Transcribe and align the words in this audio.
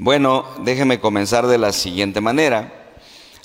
Bueno, 0.00 0.46
déjeme 0.60 1.00
comenzar 1.00 1.48
de 1.48 1.58
la 1.58 1.72
siguiente 1.72 2.20
manera. 2.20 2.94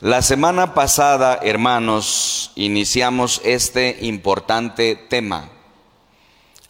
La 0.01 0.21
semana 0.21 0.75
pasada, 0.75 1.39
hermanos, 1.41 2.51
iniciamos 2.53 3.41
este 3.43 3.97
importante 4.01 4.95
tema. 4.95 5.49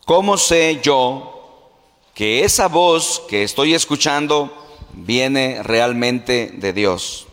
¿Cómo 0.05 0.37
sé 0.37 0.79
yo 0.81 1.69
que 2.13 2.45
esa 2.45 2.69
voz 2.69 3.23
que 3.27 3.43
estoy 3.43 3.73
escuchando 3.73 4.53
viene 4.93 5.61
realmente 5.63 6.53
de 6.53 6.71
Dios? 6.71 7.27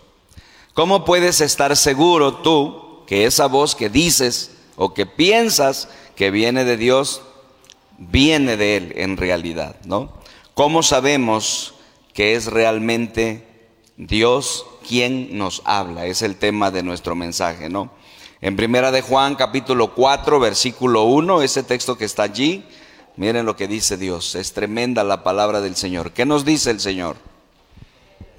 ¿Cómo 0.74 1.04
puedes 1.04 1.40
estar 1.40 1.76
seguro 1.76 2.38
tú 2.38 3.04
que 3.06 3.26
esa 3.26 3.46
voz 3.46 3.76
que 3.76 3.88
dices 3.88 4.56
o 4.74 4.92
que 4.92 5.06
piensas 5.06 5.88
que 6.16 6.32
viene 6.32 6.64
de 6.64 6.76
Dios 6.76 7.22
viene 7.96 8.56
de 8.56 8.76
Él 8.76 8.92
en 8.96 9.16
realidad, 9.16 9.76
¿no? 9.84 10.12
¿Cómo 10.54 10.82
sabemos 10.82 11.74
que 12.12 12.34
es 12.34 12.46
realmente 12.46 13.46
Dios 13.96 14.66
quien 14.86 15.36
nos 15.38 15.62
habla? 15.64 16.06
Es 16.06 16.22
el 16.22 16.36
tema 16.36 16.70
de 16.70 16.82
nuestro 16.82 17.14
mensaje, 17.14 17.68
¿no? 17.68 17.90
En 18.40 18.56
Primera 18.56 18.90
de 18.90 19.02
Juan 19.02 19.34
capítulo 19.34 19.94
4 19.94 20.40
versículo 20.40 21.04
1, 21.04 21.42
ese 21.42 21.62
texto 21.62 21.98
que 21.98 22.06
está 22.06 22.22
allí, 22.22 22.64
miren 23.16 23.44
lo 23.44 23.54
que 23.54 23.68
dice 23.68 23.98
Dios, 23.98 24.34
es 24.34 24.54
tremenda 24.54 25.04
la 25.04 25.22
palabra 25.22 25.60
del 25.60 25.76
Señor. 25.76 26.12
¿Qué 26.12 26.24
nos 26.24 26.46
dice 26.46 26.70
el 26.70 26.80
Señor? 26.80 27.16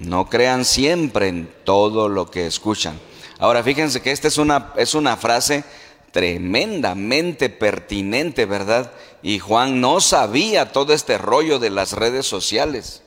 No 0.00 0.28
crean 0.28 0.64
siempre 0.64 1.28
en 1.28 1.48
todo 1.64 2.08
lo 2.08 2.30
que 2.30 2.46
escuchan. 2.46 2.98
Ahora 3.38 3.62
fíjense 3.62 4.02
que 4.02 4.10
esta 4.10 4.26
es 4.26 4.38
una, 4.38 4.72
es 4.76 4.94
una 4.94 5.16
frase 5.16 5.64
tremendamente 6.10 7.48
pertinente, 7.48 8.44
¿verdad? 8.44 8.92
Y 9.22 9.38
Juan 9.38 9.80
no 9.80 10.00
sabía 10.00 10.72
todo 10.72 10.92
este 10.92 11.16
rollo 11.16 11.58
de 11.58 11.70
las 11.70 11.92
redes 11.92 12.26
sociales. 12.26 13.02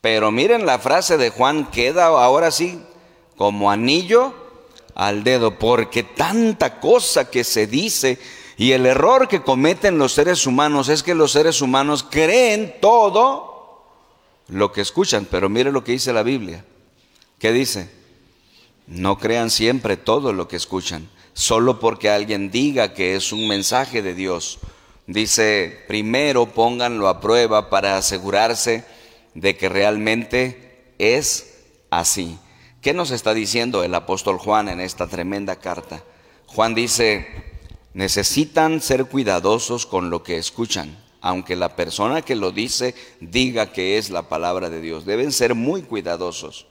Pero 0.00 0.30
miren 0.30 0.66
la 0.66 0.78
frase 0.78 1.18
de 1.18 1.30
Juan, 1.30 1.70
queda 1.70 2.06
ahora 2.06 2.50
sí 2.50 2.80
como 3.36 3.70
anillo 3.70 4.34
al 4.94 5.24
dedo, 5.24 5.58
porque 5.58 6.02
tanta 6.02 6.80
cosa 6.80 7.30
que 7.30 7.44
se 7.44 7.66
dice 7.66 8.18
y 8.56 8.72
el 8.72 8.84
error 8.84 9.28
que 9.28 9.42
cometen 9.42 9.98
los 9.98 10.12
seres 10.12 10.46
humanos 10.46 10.88
es 10.88 11.02
que 11.02 11.14
los 11.14 11.32
seres 11.32 11.62
humanos 11.62 12.02
creen 12.02 12.74
todo 12.80 13.84
lo 14.48 14.72
que 14.72 14.82
escuchan, 14.82 15.26
pero 15.30 15.48
miren 15.48 15.72
lo 15.72 15.84
que 15.84 15.92
dice 15.92 16.12
la 16.12 16.22
Biblia. 16.22 16.64
¿Qué 17.38 17.52
dice? 17.52 17.90
No 18.86 19.18
crean 19.18 19.50
siempre 19.50 19.96
todo 19.96 20.32
lo 20.32 20.48
que 20.48 20.56
escuchan 20.56 21.08
solo 21.32 21.80
porque 21.80 22.10
alguien 22.10 22.50
diga 22.50 22.92
que 22.92 23.16
es 23.16 23.32
un 23.32 23.48
mensaje 23.48 24.02
de 24.02 24.14
Dios. 24.14 24.58
Dice, 25.06 25.84
primero 25.88 26.46
pónganlo 26.46 27.08
a 27.08 27.20
prueba 27.20 27.70
para 27.70 27.96
asegurarse 27.96 28.84
de 29.34 29.56
que 29.56 29.68
realmente 29.68 30.94
es 30.98 31.64
así. 31.90 32.38
¿Qué 32.80 32.94
nos 32.94 33.10
está 33.10 33.34
diciendo 33.34 33.84
el 33.84 33.94
apóstol 33.94 34.38
Juan 34.38 34.68
en 34.68 34.80
esta 34.80 35.06
tremenda 35.06 35.56
carta? 35.56 36.02
Juan 36.46 36.74
dice, 36.74 37.26
necesitan 37.92 38.80
ser 38.80 39.04
cuidadosos 39.04 39.86
con 39.86 40.10
lo 40.10 40.22
que 40.22 40.38
escuchan, 40.38 40.98
aunque 41.20 41.56
la 41.56 41.76
persona 41.76 42.22
que 42.22 42.36
lo 42.36 42.52
dice 42.52 42.94
diga 43.20 43.72
que 43.72 43.98
es 43.98 44.10
la 44.10 44.22
palabra 44.22 44.70
de 44.70 44.80
Dios. 44.80 45.04
Deben 45.04 45.32
ser 45.32 45.54
muy 45.54 45.82
cuidadosos. 45.82 46.66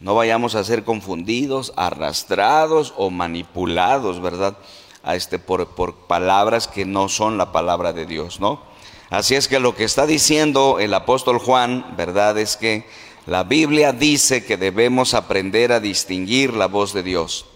No 0.00 0.14
vayamos 0.14 0.54
a 0.54 0.64
ser 0.64 0.84
confundidos, 0.84 1.72
arrastrados 1.76 2.94
o 2.96 3.10
manipulados, 3.10 4.20
¿verdad? 4.20 4.56
A 5.02 5.14
este, 5.14 5.38
por, 5.38 5.74
por 5.74 5.94
palabras 6.06 6.66
que 6.68 6.84
no 6.86 7.08
son 7.08 7.38
la 7.38 7.52
palabra 7.52 7.92
de 7.92 8.06
Dios, 8.06 8.40
¿no? 8.40 8.69
Así 9.10 9.34
es 9.34 9.48
que 9.48 9.60
lo 9.60 9.74
que 9.74 9.84
está 9.84 10.06
diciendo 10.06 10.78
el 10.80 10.94
apóstol 10.94 11.38
Juan, 11.38 11.94
¿verdad? 11.96 12.38
Es 12.38 12.56
que 12.56 12.84
la 13.26 13.44
Biblia 13.44 13.92
dice 13.92 14.44
que 14.44 14.56
debemos 14.56 15.14
aprender 15.14 15.72
a 15.72 15.80
distinguir 15.80 16.54
la 16.54 16.66
voz 16.66 16.94
de 16.94 17.02
Dios. 17.02 17.46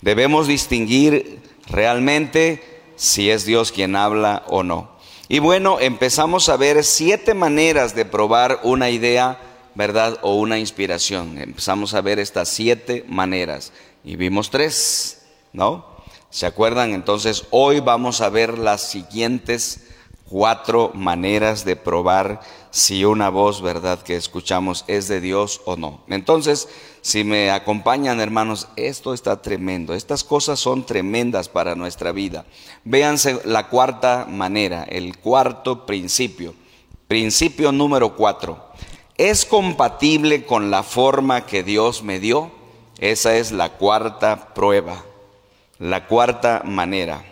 Debemos 0.00 0.46
distinguir 0.46 1.40
realmente 1.68 2.82
si 2.96 3.30
es 3.30 3.44
Dios 3.44 3.70
quien 3.72 3.94
habla 3.94 4.42
o 4.48 4.62
no. 4.62 4.90
Y 5.28 5.38
bueno, 5.38 5.78
empezamos 5.80 6.48
a 6.48 6.56
ver 6.56 6.82
siete 6.82 7.34
maneras 7.34 7.94
de 7.94 8.04
probar 8.04 8.60
una 8.64 8.90
idea 8.90 9.38
¿verdad? 9.74 10.18
O 10.22 10.36
una 10.36 10.58
inspiración. 10.58 11.38
Empezamos 11.38 11.94
a 11.94 12.00
ver 12.00 12.18
estas 12.18 12.48
siete 12.48 13.04
maneras 13.08 13.72
y 14.04 14.16
vimos 14.16 14.50
tres, 14.50 15.22
¿no? 15.52 15.86
¿Se 16.30 16.46
acuerdan? 16.46 16.94
Entonces 16.94 17.44
hoy 17.50 17.80
vamos 17.80 18.20
a 18.20 18.28
ver 18.28 18.58
las 18.58 18.82
siguientes 18.82 19.88
cuatro 20.28 20.90
maneras 20.94 21.64
de 21.64 21.76
probar 21.76 22.40
si 22.70 23.04
una 23.04 23.28
voz, 23.28 23.60
¿verdad?, 23.60 24.00
que 24.02 24.16
escuchamos 24.16 24.84
es 24.86 25.08
de 25.08 25.20
Dios 25.20 25.60
o 25.66 25.76
no. 25.76 26.02
Entonces, 26.08 26.68
si 27.02 27.24
me 27.24 27.50
acompañan, 27.50 28.20
hermanos, 28.20 28.68
esto 28.76 29.12
está 29.12 29.42
tremendo. 29.42 29.92
Estas 29.92 30.24
cosas 30.24 30.58
son 30.58 30.86
tremendas 30.86 31.48
para 31.48 31.74
nuestra 31.74 32.12
vida. 32.12 32.46
Véanse 32.84 33.40
la 33.44 33.68
cuarta 33.68 34.26
manera, 34.28 34.84
el 34.84 35.18
cuarto 35.18 35.84
principio. 35.84 36.54
Principio 37.08 37.72
número 37.72 38.16
cuatro. 38.16 38.72
¿Es 39.18 39.44
compatible 39.44 40.46
con 40.46 40.70
la 40.70 40.82
forma 40.82 41.44
que 41.44 41.62
Dios 41.62 42.02
me 42.02 42.18
dio? 42.20 42.50
Esa 42.98 43.36
es 43.36 43.52
la 43.52 43.70
cuarta 43.70 44.54
prueba, 44.54 45.04
la 45.78 46.06
cuarta 46.06 46.62
manera. 46.64 47.31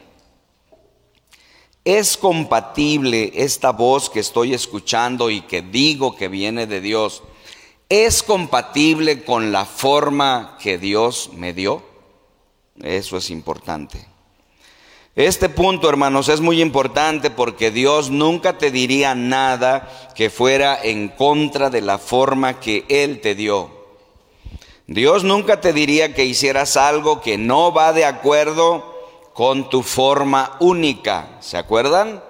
¿Es 1.84 2.18
compatible 2.18 3.32
esta 3.34 3.70
voz 3.72 4.10
que 4.10 4.20
estoy 4.20 4.52
escuchando 4.52 5.30
y 5.30 5.40
que 5.40 5.62
digo 5.62 6.14
que 6.14 6.28
viene 6.28 6.66
de 6.66 6.82
Dios? 6.82 7.22
¿Es 7.88 8.22
compatible 8.22 9.24
con 9.24 9.50
la 9.50 9.64
forma 9.64 10.58
que 10.60 10.76
Dios 10.76 11.30
me 11.34 11.54
dio? 11.54 11.82
Eso 12.82 13.16
es 13.16 13.30
importante. 13.30 14.06
Este 15.16 15.48
punto, 15.48 15.88
hermanos, 15.88 16.28
es 16.28 16.40
muy 16.40 16.60
importante 16.60 17.30
porque 17.30 17.70
Dios 17.70 18.10
nunca 18.10 18.58
te 18.58 18.70
diría 18.70 19.14
nada 19.14 19.88
que 20.14 20.28
fuera 20.28 20.78
en 20.82 21.08
contra 21.08 21.70
de 21.70 21.80
la 21.80 21.98
forma 21.98 22.60
que 22.60 22.84
Él 22.88 23.20
te 23.22 23.34
dio. 23.34 23.70
Dios 24.86 25.24
nunca 25.24 25.60
te 25.60 25.72
diría 25.72 26.14
que 26.14 26.26
hicieras 26.26 26.76
algo 26.76 27.20
que 27.22 27.38
no 27.38 27.72
va 27.72 27.92
de 27.92 28.04
acuerdo 28.04 28.89
con 29.34 29.68
tu 29.70 29.82
forma 29.82 30.56
única. 30.60 31.38
¿Se 31.40 31.56
acuerdan? 31.56 32.22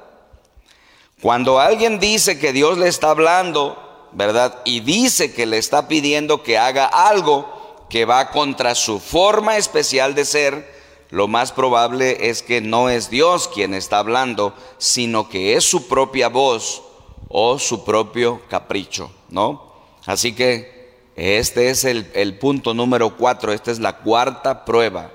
Cuando 1.20 1.60
alguien 1.60 1.98
dice 1.98 2.38
que 2.38 2.52
Dios 2.52 2.78
le 2.78 2.88
está 2.88 3.10
hablando, 3.10 4.08
¿verdad? 4.12 4.62
Y 4.64 4.80
dice 4.80 5.32
que 5.34 5.46
le 5.46 5.58
está 5.58 5.86
pidiendo 5.86 6.42
que 6.42 6.58
haga 6.58 6.86
algo 6.86 7.86
que 7.90 8.04
va 8.04 8.30
contra 8.30 8.74
su 8.74 9.00
forma 9.00 9.56
especial 9.56 10.14
de 10.14 10.24
ser, 10.24 10.80
lo 11.10 11.26
más 11.26 11.52
probable 11.52 12.30
es 12.30 12.42
que 12.42 12.60
no 12.60 12.88
es 12.88 13.10
Dios 13.10 13.48
quien 13.48 13.74
está 13.74 13.98
hablando, 13.98 14.54
sino 14.78 15.28
que 15.28 15.56
es 15.56 15.64
su 15.64 15.88
propia 15.88 16.28
voz 16.28 16.82
o 17.28 17.58
su 17.58 17.84
propio 17.84 18.40
capricho, 18.48 19.10
¿no? 19.28 19.72
Así 20.06 20.34
que 20.34 20.80
este 21.16 21.70
es 21.70 21.84
el, 21.84 22.10
el 22.14 22.38
punto 22.38 22.72
número 22.74 23.16
cuatro, 23.16 23.52
esta 23.52 23.70
es 23.70 23.80
la 23.80 23.98
cuarta 23.98 24.64
prueba. 24.64 25.10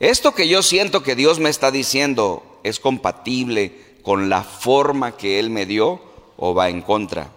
Esto 0.00 0.34
que 0.34 0.46
yo 0.46 0.62
siento 0.62 1.02
que 1.02 1.16
Dios 1.16 1.40
me 1.40 1.50
está 1.50 1.70
diciendo 1.70 2.60
es 2.62 2.78
compatible 2.78 3.72
con 4.02 4.28
la 4.28 4.44
forma 4.44 5.16
que 5.16 5.40
Él 5.40 5.50
me 5.50 5.66
dio 5.66 6.00
o 6.36 6.54
va 6.54 6.68
en 6.68 6.82
contra. 6.82 7.32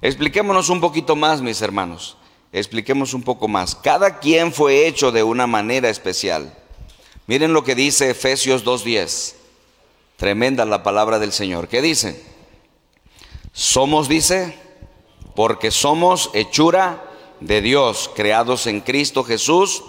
Expliquémonos 0.00 0.68
un 0.68 0.80
poquito 0.80 1.16
más, 1.16 1.42
mis 1.42 1.60
hermanos. 1.62 2.16
Expliquemos 2.52 3.12
un 3.12 3.22
poco 3.22 3.48
más. 3.48 3.74
Cada 3.74 4.18
quien 4.18 4.52
fue 4.52 4.86
hecho 4.86 5.12
de 5.12 5.22
una 5.22 5.46
manera 5.46 5.88
especial. 5.88 6.56
Miren 7.26 7.52
lo 7.52 7.64
que 7.64 7.74
dice 7.74 8.10
Efesios 8.10 8.64
2.10. 8.64 9.34
Tremenda 10.16 10.64
la 10.64 10.82
palabra 10.82 11.18
del 11.18 11.32
Señor. 11.32 11.68
¿Qué 11.68 11.82
dice? 11.82 12.22
Somos, 13.52 14.08
dice, 14.08 14.56
porque 15.34 15.70
somos 15.70 16.30
hechura 16.34 17.04
de 17.40 17.60
Dios, 17.62 18.10
creados 18.14 18.66
en 18.66 18.80
Cristo 18.80 19.24
Jesús 19.24 19.82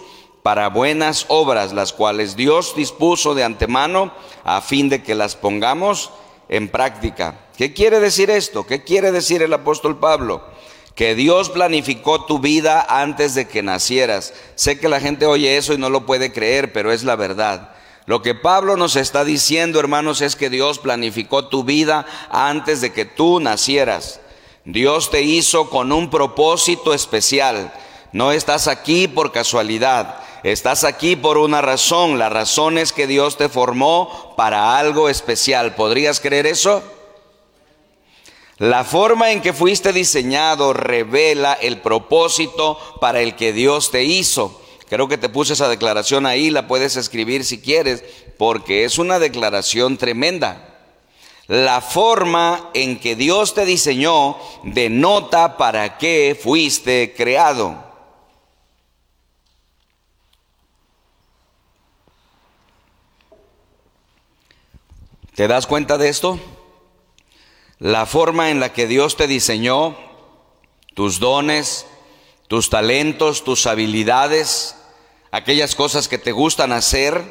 para 0.43 0.69
buenas 0.69 1.25
obras, 1.27 1.73
las 1.73 1.93
cuales 1.93 2.35
Dios 2.35 2.75
dispuso 2.75 3.35
de 3.35 3.43
antemano 3.43 4.11
a 4.43 4.61
fin 4.61 4.89
de 4.89 5.03
que 5.03 5.15
las 5.15 5.35
pongamos 5.35 6.11
en 6.49 6.69
práctica. 6.69 7.35
¿Qué 7.57 7.73
quiere 7.73 7.99
decir 7.99 8.29
esto? 8.29 8.65
¿Qué 8.65 8.83
quiere 8.83 9.11
decir 9.11 9.41
el 9.41 9.53
apóstol 9.53 9.99
Pablo? 9.99 10.43
que 10.95 11.15
Dios 11.15 11.49
planificó 11.49 12.25
tu 12.25 12.39
vida 12.39 12.85
antes 12.87 13.33
de 13.33 13.47
que 13.47 13.63
nacieras. 13.63 14.33
Sé 14.55 14.79
que 14.79 14.89
la 14.89 14.99
gente 14.99 15.25
oye 15.25 15.57
eso 15.57 15.73
y 15.73 15.77
no 15.77 15.89
lo 15.89 16.05
puede 16.05 16.33
creer, 16.33 16.73
pero 16.73 16.91
es 16.91 17.03
la 17.03 17.15
verdad. 17.15 17.73
Lo 18.05 18.21
que 18.21 18.35
Pablo 18.35 18.77
nos 18.77 18.95
está 18.95 19.23
diciendo, 19.23 19.79
hermanos, 19.79 20.21
es 20.21 20.35
que 20.35 20.49
Dios 20.49 20.79
planificó 20.79 21.47
tu 21.47 21.63
vida 21.63 22.05
antes 22.29 22.81
de 22.81 22.91
que 22.91 23.05
tú 23.05 23.39
nacieras. 23.39 24.19
Dios 24.65 25.11
te 25.11 25.21
hizo 25.21 25.69
con 25.69 25.91
un 25.91 26.09
propósito 26.09 26.93
especial. 26.93 27.73
No 28.11 28.31
estás 28.31 28.67
aquí 28.67 29.07
por 29.07 29.31
casualidad. 29.31 30.17
Estás 30.43 30.83
aquí 30.83 31.15
por 31.15 31.37
una 31.37 31.61
razón. 31.61 32.17
La 32.17 32.29
razón 32.29 32.77
es 32.77 32.91
que 32.93 33.07
Dios 33.07 33.37
te 33.37 33.49
formó 33.49 34.33
para 34.35 34.77
algo 34.77 35.07
especial. 35.07 35.75
¿Podrías 35.75 36.19
creer 36.19 36.47
eso? 36.47 36.81
La 38.57 38.83
forma 38.83 39.31
en 39.31 39.41
que 39.41 39.53
fuiste 39.53 39.91
diseñado 39.91 40.73
revela 40.73 41.53
el 41.53 41.81
propósito 41.81 42.77
para 42.99 43.21
el 43.21 43.35
que 43.35 43.53
Dios 43.53 43.91
te 43.91 44.03
hizo. 44.03 44.61
Creo 44.87 45.07
que 45.07 45.17
te 45.17 45.29
puse 45.29 45.53
esa 45.53 45.69
declaración 45.69 46.25
ahí, 46.25 46.49
la 46.49 46.67
puedes 46.67 46.95
escribir 46.95 47.43
si 47.43 47.59
quieres, 47.59 48.03
porque 48.37 48.83
es 48.83 48.99
una 48.99 49.19
declaración 49.19 49.97
tremenda. 49.97 50.67
La 51.47 51.81
forma 51.81 52.69
en 52.73 52.99
que 52.99 53.15
Dios 53.15 53.53
te 53.53 53.65
diseñó 53.65 54.37
denota 54.63 55.57
para 55.57 55.97
qué 55.97 56.39
fuiste 56.39 57.13
creado. 57.15 57.90
¿Te 65.35 65.47
das 65.47 65.65
cuenta 65.65 65.97
de 65.97 66.09
esto? 66.09 66.39
La 67.79 68.05
forma 68.05 68.49
en 68.49 68.59
la 68.59 68.73
que 68.73 68.85
Dios 68.85 69.15
te 69.15 69.27
diseñó, 69.27 69.97
tus 70.93 71.19
dones, 71.19 71.85
tus 72.49 72.69
talentos, 72.69 73.45
tus 73.45 73.65
habilidades, 73.65 74.75
aquellas 75.31 75.75
cosas 75.75 76.09
que 76.09 76.17
te 76.17 76.33
gustan 76.33 76.73
hacer, 76.73 77.23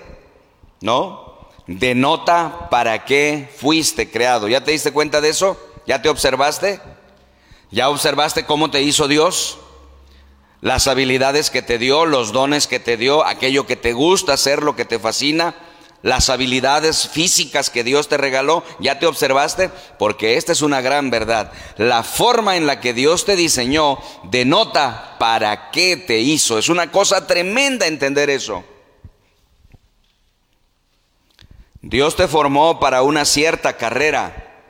¿no? 0.81 1.51
Denota 1.67 2.71
para 2.71 3.05
qué 3.05 3.51
fuiste 3.59 4.11
creado. 4.11 4.49
¿Ya 4.49 4.65
te 4.65 4.73
diste 4.73 4.93
cuenta 4.93 5.21
de 5.21 5.29
eso? 5.29 5.59
¿Ya 5.87 6.01
te 6.01 6.09
observaste? 6.09 6.81
¿Ya 7.71 7.91
observaste 7.91 8.47
cómo 8.47 8.71
te 8.71 8.81
hizo 8.81 9.09
Dios? 9.09 9.59
Las 10.63 10.89
habilidades 10.89 11.51
que 11.51 11.61
te 11.61 11.77
dio, 11.77 12.07
los 12.07 12.33
dones 12.33 12.67
que 12.67 12.81
te 12.81 12.97
dio, 12.97 13.27
aquello 13.27 13.67
que 13.67 13.77
te 13.77 13.93
gusta 13.93 14.33
hacer, 14.33 14.63
lo 14.63 14.75
que 14.75 14.87
te 14.87 14.99
fascina 14.99 15.55
las 16.03 16.31
habilidades 16.31 17.09
físicas 17.09 17.69
que 17.69 17.85
Dios 17.85 18.09
te 18.09 18.17
regaló, 18.17 18.65
¿ya 18.79 18.99
te 18.99 19.07
observaste? 19.07 19.71
Porque 19.99 20.37
esta 20.37 20.53
es 20.53 20.63
una 20.63 20.81
gran 20.81 21.11
verdad. 21.11 21.53
La 21.77 22.03
forma 22.03 22.57
en 22.57 22.67
la 22.67 22.81
que 22.81 22.95
Dios 22.95 23.25
te 23.25 23.37
diseñó 23.37 23.99
denota 24.25 25.17
para 25.19 25.71
qué 25.71 25.97
te 25.97 26.21
hizo. 26.21 26.59
Es 26.59 26.69
una 26.69 26.91
cosa 26.91 27.27
tremenda 27.27 27.87
entender 27.87 28.31
eso. 28.31 28.65
Dios 31.83 32.17
te 32.17 32.29
formó 32.29 32.79
para 32.79 33.03
una 33.03 33.25
cierta 33.25 33.77
carrera, 33.77 34.63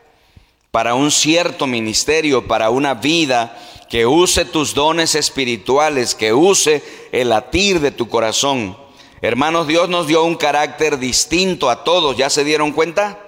para 0.71 0.95
un 0.95 1.11
cierto 1.11 1.67
ministerio, 1.67 2.47
para 2.47 2.71
una 2.71 2.95
vida 2.95 3.57
que 3.89 4.07
use 4.07 4.45
tus 4.45 4.75
dones 4.75 5.17
espirituales, 5.17 6.15
que 6.15 6.33
use 6.33 6.83
el 7.11 7.31
latir 7.31 7.81
de 7.81 7.91
tu 7.91 8.09
corazón. 8.09 8.77
Hermanos, 9.23 9.67
Dios 9.67 9.89
nos 9.89 10.07
dio 10.07 10.25
un 10.25 10.37
carácter 10.37 10.99
distinto 10.99 11.69
a 11.69 11.85
todos, 11.85 12.17
¿ya 12.17 12.31
se 12.31 12.43
dieron 12.43 12.73
cuenta? 12.73 13.19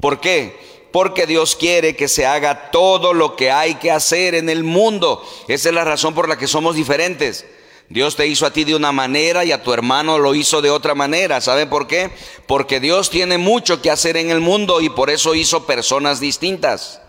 ¿Por 0.00 0.20
qué? 0.20 0.58
Porque 0.92 1.26
Dios 1.26 1.56
quiere 1.56 1.96
que 1.96 2.08
se 2.08 2.26
haga 2.26 2.70
todo 2.70 3.12
lo 3.12 3.34
que 3.34 3.50
hay 3.50 3.74
que 3.76 3.90
hacer 3.90 4.34
en 4.34 4.48
el 4.48 4.62
mundo. 4.62 5.24
Esa 5.48 5.68
es 5.68 5.74
la 5.74 5.84
razón 5.84 6.14
por 6.14 6.28
la 6.28 6.38
que 6.38 6.46
somos 6.46 6.76
diferentes. 6.76 7.44
Dios 7.88 8.14
te 8.14 8.28
hizo 8.28 8.46
a 8.46 8.52
ti 8.52 8.62
de 8.62 8.76
una 8.76 8.92
manera 8.92 9.44
y 9.44 9.50
a 9.50 9.64
tu 9.64 9.72
hermano 9.72 10.18
lo 10.18 10.34
hizo 10.36 10.62
de 10.62 10.70
otra 10.70 10.94
manera. 10.94 11.40
¿Sabe 11.40 11.66
por 11.66 11.88
qué? 11.88 12.10
Porque 12.46 12.78
Dios 12.78 13.10
tiene 13.10 13.36
mucho 13.36 13.82
que 13.82 13.90
hacer 13.90 14.16
en 14.16 14.30
el 14.30 14.40
mundo 14.40 14.80
y 14.80 14.90
por 14.90 15.10
eso 15.10 15.34
hizo 15.34 15.66
personas 15.66 16.20
distintas. 16.20 17.00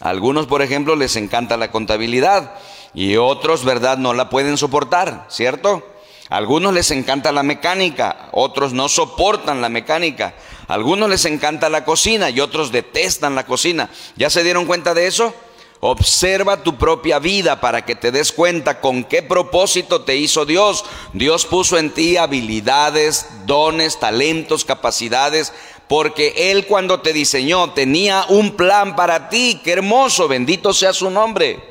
A 0.00 0.10
algunos, 0.10 0.46
por 0.46 0.62
ejemplo, 0.62 0.94
les 0.94 1.16
encanta 1.16 1.56
la 1.56 1.72
contabilidad 1.72 2.54
y 2.94 3.16
otros, 3.16 3.64
¿verdad?, 3.64 3.98
no 3.98 4.14
la 4.14 4.30
pueden 4.30 4.56
soportar, 4.56 5.26
¿cierto? 5.28 5.91
Algunos 6.32 6.72
les 6.72 6.90
encanta 6.92 7.30
la 7.30 7.42
mecánica, 7.42 8.30
otros 8.32 8.72
no 8.72 8.88
soportan 8.88 9.60
la 9.60 9.68
mecánica. 9.68 10.32
algunos 10.66 11.10
les 11.10 11.26
encanta 11.26 11.68
la 11.68 11.84
cocina 11.84 12.30
y 12.30 12.40
otros 12.40 12.72
detestan 12.72 13.34
la 13.34 13.44
cocina. 13.44 13.90
¿Ya 14.16 14.30
se 14.30 14.42
dieron 14.42 14.64
cuenta 14.64 14.94
de 14.94 15.06
eso? 15.06 15.34
Observa 15.80 16.62
tu 16.62 16.78
propia 16.78 17.18
vida 17.18 17.60
para 17.60 17.84
que 17.84 17.96
te 17.96 18.10
des 18.10 18.32
cuenta 18.32 18.80
con 18.80 19.04
qué 19.04 19.22
propósito 19.22 20.04
te 20.04 20.16
hizo 20.16 20.46
Dios. 20.46 20.86
Dios 21.12 21.44
puso 21.44 21.76
en 21.76 21.90
ti 21.90 22.16
habilidades, 22.16 23.26
dones, 23.44 24.00
talentos, 24.00 24.64
capacidades, 24.64 25.52
porque 25.86 26.50
Él 26.50 26.66
cuando 26.66 27.00
te 27.00 27.12
diseñó 27.12 27.74
tenía 27.74 28.24
un 28.30 28.56
plan 28.56 28.96
para 28.96 29.28
ti. 29.28 29.60
Qué 29.62 29.72
hermoso, 29.72 30.28
bendito 30.28 30.72
sea 30.72 30.94
su 30.94 31.10
nombre. 31.10 31.62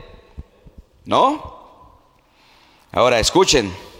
¿No? 1.04 1.50
Ahora 2.92 3.20
escuchen. 3.20 3.91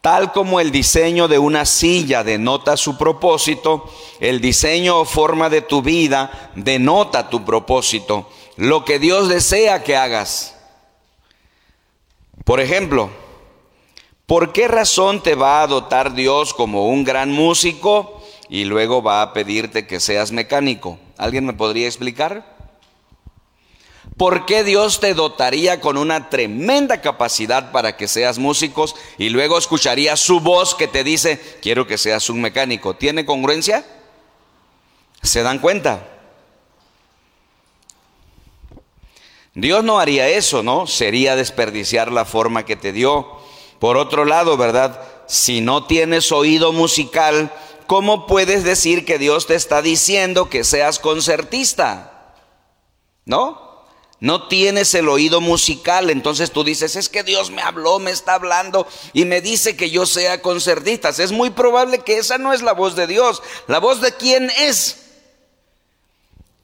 Tal 0.00 0.32
como 0.32 0.60
el 0.60 0.70
diseño 0.70 1.26
de 1.26 1.38
una 1.38 1.64
silla 1.64 2.22
denota 2.22 2.76
su 2.76 2.96
propósito, 2.96 3.90
el 4.20 4.40
diseño 4.40 5.00
o 5.00 5.04
forma 5.04 5.50
de 5.50 5.60
tu 5.60 5.82
vida 5.82 6.52
denota 6.54 7.28
tu 7.28 7.44
propósito, 7.44 8.28
lo 8.56 8.84
que 8.84 8.98
Dios 8.98 9.28
desea 9.28 9.82
que 9.82 9.96
hagas. 9.96 10.54
Por 12.44 12.60
ejemplo, 12.60 13.10
¿por 14.26 14.52
qué 14.52 14.68
razón 14.68 15.22
te 15.22 15.34
va 15.34 15.62
a 15.62 15.66
dotar 15.66 16.14
Dios 16.14 16.54
como 16.54 16.88
un 16.88 17.04
gran 17.04 17.32
músico 17.32 18.22
y 18.48 18.64
luego 18.64 19.02
va 19.02 19.20
a 19.22 19.32
pedirte 19.32 19.86
que 19.86 20.00
seas 20.00 20.30
mecánico? 20.30 20.98
¿Alguien 21.16 21.44
me 21.44 21.52
podría 21.52 21.86
explicar? 21.86 22.57
¿Por 24.18 24.46
qué 24.46 24.64
Dios 24.64 24.98
te 24.98 25.14
dotaría 25.14 25.80
con 25.80 25.96
una 25.96 26.28
tremenda 26.28 27.00
capacidad 27.00 27.70
para 27.70 27.96
que 27.96 28.08
seas 28.08 28.36
músicos 28.38 28.96
y 29.16 29.28
luego 29.28 29.56
escucharías 29.56 30.18
su 30.18 30.40
voz 30.40 30.74
que 30.74 30.88
te 30.88 31.04
dice, 31.04 31.40
quiero 31.62 31.86
que 31.86 31.98
seas 31.98 32.28
un 32.28 32.40
mecánico? 32.40 32.96
¿Tiene 32.96 33.24
congruencia? 33.24 33.86
¿Se 35.22 35.44
dan 35.44 35.60
cuenta? 35.60 36.04
Dios 39.54 39.84
no 39.84 40.00
haría 40.00 40.28
eso, 40.28 40.64
¿no? 40.64 40.88
Sería 40.88 41.36
desperdiciar 41.36 42.10
la 42.10 42.24
forma 42.24 42.64
que 42.64 42.74
te 42.74 42.90
dio. 42.92 43.38
Por 43.78 43.96
otro 43.96 44.24
lado, 44.24 44.56
¿verdad? 44.56 45.00
Si 45.28 45.60
no 45.60 45.84
tienes 45.86 46.32
oído 46.32 46.72
musical, 46.72 47.52
¿cómo 47.86 48.26
puedes 48.26 48.64
decir 48.64 49.04
que 49.04 49.18
Dios 49.18 49.46
te 49.46 49.54
está 49.54 49.80
diciendo 49.80 50.50
que 50.50 50.64
seas 50.64 50.98
concertista? 50.98 52.34
¿No? 53.24 53.67
No 54.20 54.48
tienes 54.48 54.94
el 54.94 55.08
oído 55.08 55.40
musical, 55.40 56.10
entonces 56.10 56.50
tú 56.50 56.64
dices, 56.64 56.96
es 56.96 57.08
que 57.08 57.22
Dios 57.22 57.50
me 57.50 57.62
habló, 57.62 58.00
me 58.00 58.10
está 58.10 58.34
hablando 58.34 58.88
y 59.12 59.24
me 59.24 59.40
dice 59.40 59.76
que 59.76 59.90
yo 59.90 60.06
sea 60.06 60.42
concertista. 60.42 61.10
Es 61.10 61.30
muy 61.30 61.50
probable 61.50 62.00
que 62.00 62.18
esa 62.18 62.36
no 62.36 62.52
es 62.52 62.62
la 62.62 62.72
voz 62.72 62.96
de 62.96 63.06
Dios. 63.06 63.40
¿La 63.68 63.78
voz 63.78 64.00
de 64.00 64.12
quién 64.12 64.50
es? 64.58 65.04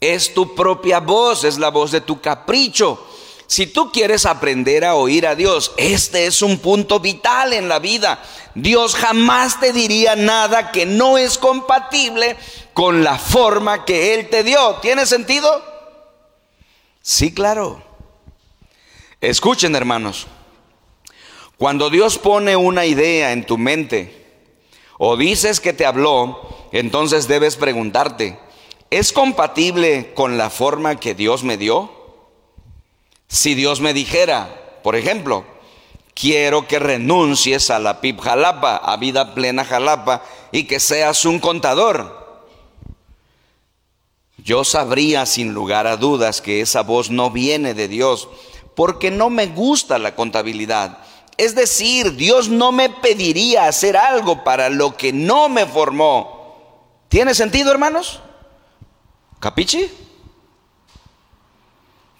Es 0.01 0.35
tu 0.35 0.57
propia 0.57 0.99
voz, 0.99 1.45
es 1.45 1.59
la 1.59 1.71
voz 1.71 1.93
de 1.93 2.01
tu 2.01 2.21
capricho. 2.21 3.07
Si 3.47 3.69
tú 3.69 3.93
quieres 3.93 4.27
aprender 4.27 4.85
a 4.85 4.97
oír 4.97 5.25
a 5.25 5.37
Dios, 5.37 5.73
este 5.77 6.27
es 6.27 6.43
un 6.43 6.59
punto 6.59 6.99
vital 6.99 7.53
en 7.53 7.69
la 7.69 7.79
vida. 7.79 8.21
Dios 8.57 8.97
jamás 8.97 9.61
te 9.61 9.73
diría 9.73 10.17
nada 10.17 10.73
que 10.73 10.87
no 10.87 11.19
es 11.19 11.39
compatible 11.39 12.37
con 12.73 13.05
la 13.05 13.17
forma 13.17 13.85
que 13.85 14.15
Él 14.15 14.29
te 14.29 14.43
dio. 14.43 14.77
¿Tiene 14.83 15.07
sentido? 15.07 15.74
Sí, 17.07 17.35
claro. 17.35 17.83
Escuchen, 19.21 19.77
hermanos. 19.77 20.27
Cuando 21.59 21.91
Dios 21.91 22.17
pone 22.17 22.57
una 22.57 22.87
idea 22.87 23.33
en 23.33 23.45
tu 23.45 23.59
mente 23.59 24.25
o 24.97 25.19
dices 25.19 25.61
que 25.61 25.75
te 25.75 25.85
habló, 25.85 26.49
entonces 26.73 27.29
debes 27.29 27.57
preguntarte, 27.57 28.39
¿es 28.89 29.13
compatible 29.13 30.15
con 30.15 30.39
la 30.39 30.49
forma 30.49 30.97
que 30.97 31.15
Dios 31.15 31.45
me 31.45 31.59
dio? 31.59 31.93
Si 33.29 33.55
Dios 33.55 33.83
me 33.83 33.93
dijera, 33.93 34.81
por 34.83 34.97
ejemplo, 34.97 35.45
quiero 36.15 36.67
que 36.67 36.79
renuncies 36.79 37.69
a 37.69 37.81
la 37.81 38.01
PIB 38.01 38.19
Jalapa, 38.19 38.77
a 38.77 38.97
vida 38.97 39.35
plena 39.35 39.67
Jalapa, 39.67 40.23
y 40.53 40.65
que 40.65 40.81
seas 40.81 41.27
un 41.27 41.39
contador 41.39 42.24
yo 44.45 44.63
sabría 44.63 45.25
sin 45.25 45.55
lugar 45.55 45.87
a 45.87 45.97
dudas 45.97 46.43
que 46.43 46.61
esa 46.61 46.83
voz 46.83 47.11
no 47.11 47.31
viene 47.31 47.73
de 47.73 47.89
Dios, 47.89 48.29
porque 48.77 49.11
no 49.11 49.31
me 49.31 49.47
gusta 49.47 49.99
la 49.99 50.15
contabilidad. 50.15 50.99
Es 51.39 51.55
decir, 51.55 52.15
Dios 52.15 52.51
no 52.51 52.71
me 52.71 52.91
pediría 52.91 53.67
hacer 53.67 53.97
algo 53.97 54.45
para 54.45 54.69
lo 54.69 54.99
que 54.99 55.15
no 55.15 55.49
me 55.49 55.65
formó. 55.65 57.01
¿Tiene 57.09 57.35
sentido, 57.35 57.73
hermanos? 57.73 58.21
¿Capichi? 59.41 59.91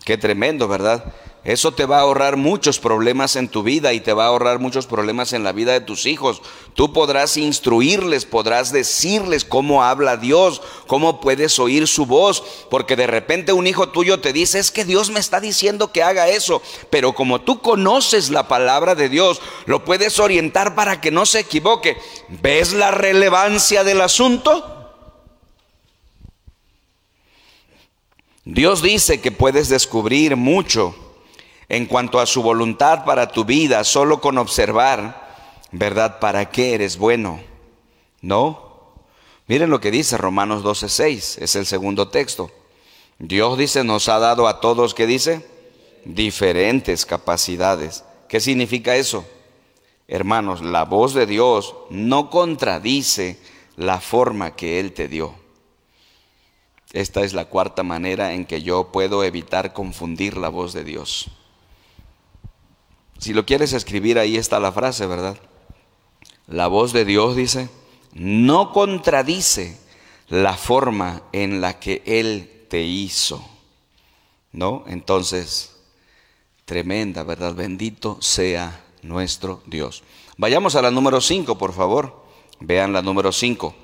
Qué 0.05 0.17
tremendo, 0.17 0.67
¿verdad? 0.67 1.13
Eso 1.45 1.73
te 1.73 1.85
va 1.85 1.99
a 1.99 2.01
ahorrar 2.01 2.39
muchos 2.39 2.79
problemas 2.79 3.37
en 3.37 3.49
tu 3.49 3.63
vida 3.63 3.93
y 3.93 4.01
te 4.01 4.15
va 4.15 4.25
a 4.25 4.29
ahorrar 4.29 4.61
muchos 4.61 4.87
problemas 4.87 5.35
en 5.35 5.45
la 5.45 5.53
vida 5.53 5.75
de 5.75 5.83
tus 5.83 6.07
hijos. 6.07 6.41
Tú 6.73 6.95
podrás 6.95 7.37
instruirles, 7.37 8.25
podrás 8.25 8.73
decirles 8.73 9.45
cómo 9.45 9.85
habla 9.85 10.17
Dios, 10.17 10.63
cómo 10.87 11.21
puedes 11.21 11.59
oír 11.59 11.87
su 11.87 12.07
voz, 12.07 12.43
porque 12.71 12.97
de 12.97 13.07
repente 13.07 13.53
un 13.53 13.67
hijo 13.67 13.91
tuyo 13.91 14.21
te 14.21 14.33
dice, 14.33 14.59
es 14.59 14.71
que 14.71 14.87
Dios 14.87 15.11
me 15.11 15.21
está 15.21 15.39
diciendo 15.39 15.93
que 15.93 16.03
haga 16.03 16.29
eso, 16.29 16.63
pero 16.89 17.13
como 17.13 17.43
tú 17.43 17.61
conoces 17.61 18.31
la 18.31 18.49
palabra 18.49 18.95
de 18.95 19.11
Dios, 19.11 19.43
lo 19.67 19.85
puedes 19.85 20.19
orientar 20.19 20.75
para 20.75 21.03
que 21.03 21.11
no 21.11 21.27
se 21.27 21.41
equivoque. 21.41 21.99
¿Ves 22.41 22.73
la 22.73 22.91
relevancia 22.91 23.85
del 23.85 24.01
asunto? 24.01 24.71
Dios 28.47 28.81
dice 28.81 29.21
que 29.21 29.31
puedes 29.31 29.69
descubrir 29.69 30.37
mucho 30.37 31.04
en 31.69 31.87
cuanto 31.87 32.21
a 32.21 32.27
su 32.27 32.43
voluntad 32.43 33.05
para 33.05 33.29
tu 33.29 33.45
vida 33.45 33.85
solo 33.85 34.21
con 34.21 34.39
observar, 34.39 35.25
¿verdad? 35.73 36.19
¿Para 36.21 36.51
qué 36.51 36.75
eres 36.75 36.99
bueno? 36.99 37.41
¿No? 38.21 38.65
Miren 39.47 39.71
lo 39.71 39.81
que 39.81 39.91
dice 39.91 40.17
Romanos 40.17 40.63
12:6, 40.63 41.43
es 41.43 41.57
el 41.57 41.67
segundo 41.67 42.09
texto. 42.09 42.51
Dios 43.19 43.59
dice, 43.59 43.85
nos 43.85 44.09
ha 44.09 44.19
dado 44.19 44.49
a 44.49 44.61
todos, 44.61 44.95
¿qué 44.95 45.07
dice? 45.07 45.47
Diferentes 46.05 47.07
capacidades. 47.07 48.05
¿Qué 48.29 48.41
significa 48.41 48.97
eso? 48.97 49.25
Hermanos, 50.09 50.63
la 50.63 50.85
voz 50.85 51.15
de 51.15 51.27
Dios 51.27 51.75
no 51.91 52.31
contradice 52.31 53.39
la 53.77 54.01
forma 54.01 54.57
que 54.57 54.81
Él 54.81 54.93
te 54.93 55.09
dio. 55.09 55.35
Esta 56.93 57.23
es 57.23 57.33
la 57.35 57.47
cuarta 57.47 57.83
manera 57.83 58.35
en 58.35 58.45
que 58.45 58.63
yo 58.63 58.93
puedo 58.93 59.25
evitar 59.25 59.73
confundir 59.73 60.37
la 60.37 60.49
voz 60.49 60.73
de 60.73 60.85
Dios. 60.85 61.31
Si 63.19 63.33
lo 63.33 63.47
quieres 63.47 63.73
escribir, 63.73 64.19
ahí 64.19 64.37
está 64.37 64.61
la 64.61 64.73
frase, 64.73 65.07
¿verdad? 65.07 65.37
La 66.47 66.67
voz 66.67 66.93
de 66.93 67.05
Dios 67.05 67.37
dice, 67.37 67.69
no 68.13 68.73
contradice 68.73 69.79
la 70.29 70.55
forma 70.55 71.23
en 71.33 71.61
la 71.61 71.79
que 71.81 72.03
Él 72.07 72.67
te 72.69 72.83
hizo. 72.83 73.47
¿No? 74.53 74.85
Entonces, 74.87 75.75
tremenda, 76.65 77.25
¿verdad? 77.25 77.55
Bendito 77.55 78.19
sea 78.21 78.85
nuestro 79.03 79.63
Dios. 79.67 80.03
Vayamos 80.37 80.77
a 80.77 80.83
la 80.83 80.91
número 80.91 81.21
5, 81.21 81.59
por 81.59 81.73
favor. 81.73 82.25
Vean 82.61 82.93
la 82.93 83.03
número 83.03 83.33
5. 83.33 83.75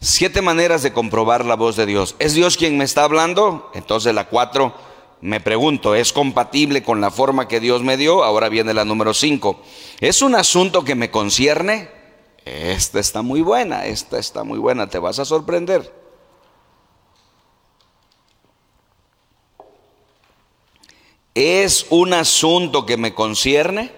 Siete 0.00 0.42
maneras 0.42 0.82
de 0.82 0.92
comprobar 0.92 1.46
la 1.46 1.56
voz 1.56 1.76
de 1.76 1.86
Dios. 1.86 2.14
¿Es 2.18 2.34
Dios 2.34 2.58
quien 2.58 2.76
me 2.76 2.84
está 2.84 3.04
hablando? 3.04 3.70
Entonces 3.74 4.14
la 4.14 4.28
cuatro, 4.28 4.74
me 5.24 5.40
pregunto, 5.40 5.94
¿es 5.94 6.12
compatible 6.12 6.82
con 6.82 7.00
la 7.00 7.10
forma 7.10 7.48
que 7.48 7.58
Dios 7.58 7.82
me 7.82 7.96
dio? 7.96 8.22
Ahora 8.24 8.50
viene 8.50 8.74
la 8.74 8.84
número 8.84 9.14
cinco. 9.14 9.58
¿Es 9.98 10.20
un 10.20 10.34
asunto 10.34 10.84
que 10.84 10.94
me 10.94 11.10
concierne? 11.10 11.88
Esta 12.44 13.00
está 13.00 13.22
muy 13.22 13.40
buena, 13.40 13.86
esta 13.86 14.18
está 14.18 14.44
muy 14.44 14.58
buena, 14.58 14.90
te 14.90 14.98
vas 14.98 15.18
a 15.18 15.24
sorprender. 15.24 15.90
¿Es 21.34 21.86
un 21.88 22.12
asunto 22.12 22.84
que 22.84 22.98
me 22.98 23.14
concierne? 23.14 23.92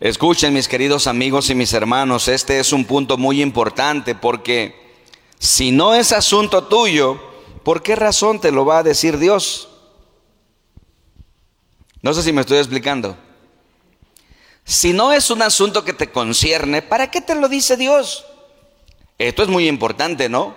Escuchen 0.00 0.54
mis 0.54 0.66
queridos 0.66 1.06
amigos 1.06 1.50
y 1.50 1.54
mis 1.54 1.74
hermanos, 1.74 2.28
este 2.28 2.58
es 2.58 2.72
un 2.72 2.86
punto 2.86 3.18
muy 3.18 3.42
importante 3.42 4.14
porque 4.14 4.82
si 5.38 5.72
no 5.72 5.94
es 5.94 6.12
asunto 6.12 6.64
tuyo, 6.64 7.20
¿por 7.62 7.82
qué 7.82 7.96
razón 7.96 8.40
te 8.40 8.50
lo 8.50 8.64
va 8.64 8.78
a 8.78 8.82
decir 8.82 9.18
Dios? 9.18 9.68
No 12.04 12.12
sé 12.12 12.22
si 12.22 12.34
me 12.34 12.42
estoy 12.42 12.58
explicando. 12.58 13.16
Si 14.62 14.92
no 14.92 15.10
es 15.10 15.30
un 15.30 15.40
asunto 15.40 15.86
que 15.86 15.94
te 15.94 16.10
concierne, 16.10 16.82
¿para 16.82 17.10
qué 17.10 17.22
te 17.22 17.34
lo 17.34 17.48
dice 17.48 17.78
Dios? 17.78 18.26
Esto 19.16 19.42
es 19.42 19.48
muy 19.48 19.66
importante, 19.68 20.28
¿no? 20.28 20.54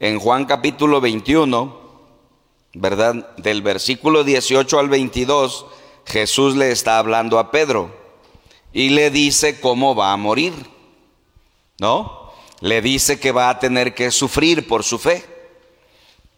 En 0.00 0.18
Juan 0.18 0.44
capítulo 0.44 1.00
21, 1.00 1.78
¿verdad? 2.74 3.36
Del 3.36 3.62
versículo 3.62 4.24
18 4.24 4.80
al 4.80 4.88
22, 4.88 5.66
Jesús 6.06 6.56
le 6.56 6.72
está 6.72 6.98
hablando 6.98 7.38
a 7.38 7.52
Pedro 7.52 7.96
y 8.72 8.88
le 8.88 9.10
dice 9.10 9.60
cómo 9.60 9.94
va 9.94 10.12
a 10.12 10.16
morir, 10.16 10.54
¿no? 11.78 12.32
Le 12.58 12.82
dice 12.82 13.20
que 13.20 13.30
va 13.30 13.48
a 13.48 13.60
tener 13.60 13.94
que 13.94 14.10
sufrir 14.10 14.66
por 14.66 14.82
su 14.82 14.98
fe. 14.98 15.35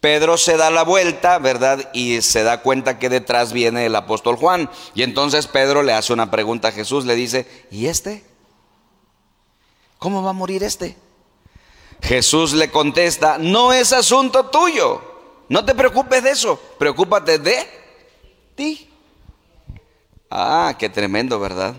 Pedro 0.01 0.37
se 0.37 0.57
da 0.57 0.71
la 0.71 0.85
vuelta, 0.85 1.39
¿verdad? 1.39 1.91
Y 1.93 2.23
se 2.23 2.45
da 2.45 2.63
cuenta 2.63 2.99
que 2.99 3.09
detrás 3.09 3.53
viene 3.53 3.87
el 3.87 3.97
apóstol 3.97 4.37
Juan. 4.37 4.71
Y 4.95 5.03
entonces 5.03 5.47
Pedro 5.47 5.83
le 5.83 5.93
hace 5.93 6.13
una 6.13 6.31
pregunta 6.31 6.69
a 6.69 6.73
Jesús, 6.73 7.05
le 7.05 7.17
dice, 7.17 7.67
¿y 7.71 7.87
este? 7.87 8.25
¿Cómo 9.99 10.23
va 10.23 10.31
a 10.31 10.35
morir 10.35 10.63
este? 10.63 10.97
Jesús 12.01 12.53
le 12.53 12.71
contesta, 12.71 13.39
no 13.39 13.73
es 13.73 13.93
asunto 13.93 14.47
tuyo, 14.47 15.03
no 15.49 15.65
te 15.65 15.75
preocupes 15.75 16.23
de 16.23 16.31
eso, 16.31 16.61
preocúpate 16.79 17.39
de 17.39 17.67
ti. 18.55 18.89
Ah, 20.31 20.77
qué 20.79 20.89
tremendo, 20.89 21.41
¿verdad? 21.41 21.75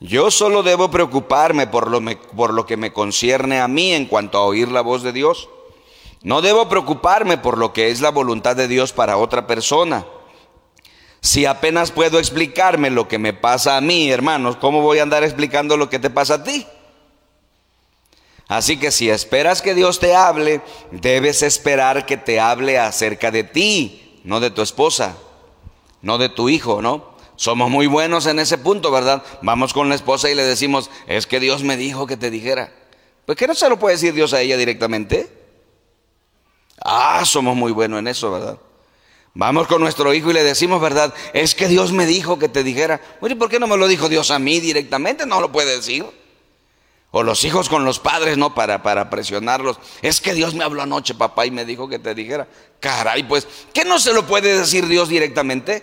Yo 0.00 0.30
solo 0.30 0.62
debo 0.62 0.90
preocuparme 0.90 1.66
por 1.66 1.90
lo, 1.90 2.00
por 2.36 2.54
lo, 2.54 2.64
que 2.64 2.76
me 2.76 2.92
concierne 2.92 3.60
a 3.60 3.68
mí 3.68 3.92
en 3.92 4.06
cuanto 4.06 4.38
a 4.38 4.44
oír 4.44 4.68
la 4.68 4.82
voz 4.82 5.02
de 5.02 5.12
Dios. 5.12 5.48
No 6.22 6.42
debo 6.42 6.68
preocuparme 6.68 7.38
por 7.38 7.58
lo 7.58 7.72
que 7.72 7.90
es 7.90 8.00
la 8.00 8.10
voluntad 8.10 8.56
de 8.56 8.68
Dios 8.68 8.92
para 8.92 9.16
otra 9.16 9.46
persona. 9.46 10.04
Si 11.20 11.44
apenas 11.44 11.90
puedo 11.90 12.18
explicarme 12.18 12.90
lo 12.90 13.08
que 13.08 13.18
me 13.18 13.32
pasa 13.32 13.76
a 13.76 13.80
mí, 13.80 14.10
hermanos, 14.10 14.56
¿cómo 14.56 14.80
voy 14.80 14.98
a 14.98 15.02
andar 15.02 15.24
explicando 15.24 15.76
lo 15.76 15.90
que 15.90 15.98
te 15.98 16.10
pasa 16.10 16.34
a 16.34 16.44
ti? 16.44 16.66
Así 18.48 18.78
que 18.78 18.92
si 18.92 19.10
esperas 19.10 19.60
que 19.60 19.74
Dios 19.74 19.98
te 19.98 20.14
hable, 20.14 20.60
debes 20.92 21.42
esperar 21.42 22.06
que 22.06 22.16
te 22.16 22.38
hable 22.38 22.78
acerca 22.78 23.30
de 23.30 23.42
ti, 23.42 24.20
no 24.22 24.38
de 24.38 24.50
tu 24.50 24.62
esposa, 24.62 25.16
no 26.00 26.18
de 26.18 26.28
tu 26.28 26.48
hijo, 26.48 26.80
¿no? 26.80 27.16
Somos 27.34 27.70
muy 27.70 27.86
buenos 27.86 28.26
en 28.26 28.38
ese 28.38 28.56
punto, 28.56 28.90
¿verdad? 28.90 29.22
Vamos 29.42 29.72
con 29.72 29.88
la 29.88 29.94
esposa 29.94 30.30
y 30.30 30.34
le 30.34 30.44
decimos, 30.44 30.90
es 31.06 31.26
que 31.26 31.40
Dios 31.40 31.64
me 31.64 31.76
dijo 31.76 32.06
que 32.06 32.16
te 32.16 32.30
dijera. 32.30 32.72
Pues 33.26 33.36
que 33.36 33.48
no 33.48 33.54
se 33.54 33.68
lo 33.68 33.78
puede 33.78 33.96
decir 33.96 34.14
Dios 34.14 34.32
a 34.32 34.40
ella 34.40 34.56
directamente. 34.56 35.35
Ah, 36.82 37.24
somos 37.24 37.56
muy 37.56 37.72
buenos 37.72 37.98
en 37.98 38.08
eso, 38.08 38.30
¿verdad? 38.30 38.58
Vamos 39.34 39.66
con 39.66 39.82
nuestro 39.82 40.14
hijo 40.14 40.30
y 40.30 40.34
le 40.34 40.42
decimos, 40.42 40.80
¿verdad? 40.80 41.12
Es 41.34 41.54
que 41.54 41.68
Dios 41.68 41.92
me 41.92 42.06
dijo 42.06 42.38
que 42.38 42.48
te 42.48 42.64
dijera. 42.64 43.00
Oye, 43.20 43.36
¿por 43.36 43.50
qué 43.50 43.58
no 43.58 43.66
me 43.66 43.76
lo 43.76 43.86
dijo 43.86 44.08
Dios 44.08 44.30
a 44.30 44.38
mí 44.38 44.60
directamente? 44.60 45.26
No 45.26 45.42
lo 45.42 45.52
puede 45.52 45.76
decir. 45.76 46.06
O 47.10 47.22
los 47.22 47.44
hijos 47.44 47.68
con 47.68 47.84
los 47.84 47.98
padres, 47.98 48.38
¿no? 48.38 48.54
Para, 48.54 48.82
para 48.82 49.10
presionarlos. 49.10 49.78
Es 50.00 50.22
que 50.22 50.32
Dios 50.32 50.54
me 50.54 50.64
habló 50.64 50.82
anoche, 50.82 51.14
papá, 51.14 51.44
y 51.44 51.50
me 51.50 51.66
dijo 51.66 51.86
que 51.86 51.98
te 51.98 52.14
dijera. 52.14 52.48
Caray, 52.80 53.24
pues, 53.24 53.46
¿qué 53.74 53.84
no 53.84 53.98
se 53.98 54.14
lo 54.14 54.26
puede 54.26 54.58
decir 54.58 54.86
Dios 54.86 55.10
directamente? 55.10 55.82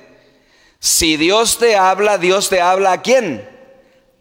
Si 0.79 1.15
Dios 1.15 1.59
te 1.59 1.75
habla, 1.75 2.17
Dios 2.17 2.49
te 2.49 2.59
habla 2.59 2.93
a 2.93 3.01
quién? 3.03 3.52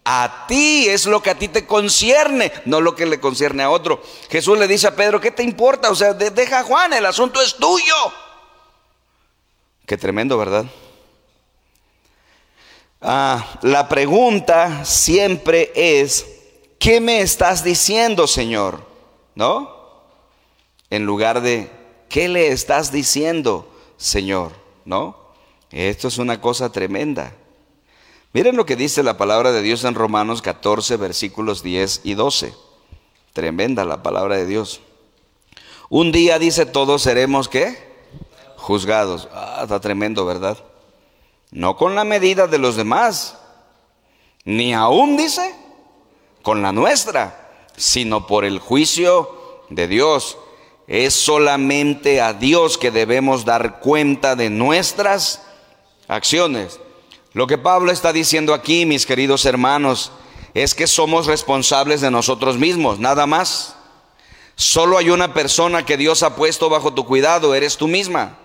A 0.04 0.46
ti 0.48 0.88
es 0.88 1.06
lo 1.06 1.22
que 1.22 1.30
a 1.30 1.38
ti 1.38 1.46
te 1.48 1.64
concierne, 1.64 2.52
no 2.64 2.80
lo 2.80 2.96
que 2.96 3.06
le 3.06 3.20
concierne 3.20 3.62
a 3.62 3.70
otro. 3.70 4.02
Jesús 4.30 4.58
le 4.58 4.66
dice 4.66 4.88
a 4.88 4.96
Pedro, 4.96 5.20
¿qué 5.20 5.30
te 5.30 5.44
importa? 5.44 5.90
O 5.90 5.94
sea, 5.94 6.12
deja 6.12 6.60
a 6.60 6.64
Juan, 6.64 6.92
el 6.92 7.06
asunto 7.06 7.40
es 7.40 7.54
tuyo. 7.54 7.94
Qué 9.86 9.96
tremendo, 9.96 10.36
¿verdad? 10.38 10.64
Ah, 13.00 13.58
la 13.62 13.88
pregunta 13.88 14.84
siempre 14.84 15.72
es, 15.74 16.26
¿qué 16.78 17.00
me 17.00 17.20
estás 17.20 17.62
diciendo, 17.62 18.26
Señor? 18.26 18.84
¿No? 19.34 19.82
En 20.90 21.04
lugar 21.04 21.42
de, 21.42 21.70
¿qué 22.08 22.28
le 22.28 22.48
estás 22.48 22.90
diciendo, 22.90 23.68
Señor? 23.96 24.52
¿No? 24.84 25.16
Esto 25.70 26.08
es 26.08 26.18
una 26.18 26.40
cosa 26.40 26.70
tremenda. 26.70 27.34
Miren 28.34 28.56
lo 28.56 28.64
que 28.64 28.76
dice 28.76 29.02
la 29.02 29.18
palabra 29.18 29.52
de 29.52 29.60
Dios 29.60 29.84
en 29.84 29.94
Romanos 29.94 30.40
14, 30.40 30.96
versículos 30.96 31.62
10 31.62 32.00
y 32.04 32.14
12. 32.14 32.54
Tremenda 33.34 33.84
la 33.84 34.02
palabra 34.02 34.36
de 34.36 34.46
Dios. 34.46 34.80
Un 35.90 36.12
día 36.12 36.38
dice 36.38 36.64
todos 36.64 37.02
seremos 37.02 37.48
qué? 37.48 37.92
Juzgados. 38.56 39.28
Ah, 39.34 39.60
está 39.62 39.80
tremendo, 39.80 40.24
¿verdad? 40.24 40.56
No 41.50 41.76
con 41.76 41.94
la 41.94 42.04
medida 42.04 42.46
de 42.46 42.56
los 42.56 42.76
demás, 42.76 43.36
ni 44.46 44.72
aún 44.72 45.18
dice 45.18 45.54
con 46.40 46.62
la 46.62 46.72
nuestra, 46.72 47.68
sino 47.76 48.26
por 48.26 48.46
el 48.46 48.60
juicio 48.60 49.62
de 49.68 49.86
Dios. 49.88 50.38
Es 50.86 51.12
solamente 51.12 52.22
a 52.22 52.32
Dios 52.32 52.78
que 52.78 52.90
debemos 52.90 53.44
dar 53.44 53.80
cuenta 53.80 54.36
de 54.36 54.48
nuestras 54.48 55.42
acciones. 56.08 56.80
Lo 57.34 57.46
que 57.46 57.58
Pablo 57.58 57.90
está 57.90 58.12
diciendo 58.12 58.54
aquí, 58.54 58.86
mis 58.86 59.06
queridos 59.06 59.44
hermanos, 59.44 60.12
es 60.54 60.74
que 60.74 60.86
somos 60.86 61.26
responsables 61.26 62.00
de 62.00 62.10
nosotros 62.10 62.58
mismos, 62.58 62.98
nada 62.98 63.26
más. 63.26 63.76
Solo 64.54 64.98
hay 64.98 65.10
una 65.10 65.32
persona 65.32 65.86
que 65.86 65.96
Dios 65.96 66.22
ha 66.22 66.36
puesto 66.36 66.68
bajo 66.68 66.92
tu 66.92 67.06
cuidado, 67.06 67.54
eres 67.54 67.76
tú 67.76 67.88
misma. 67.88 68.38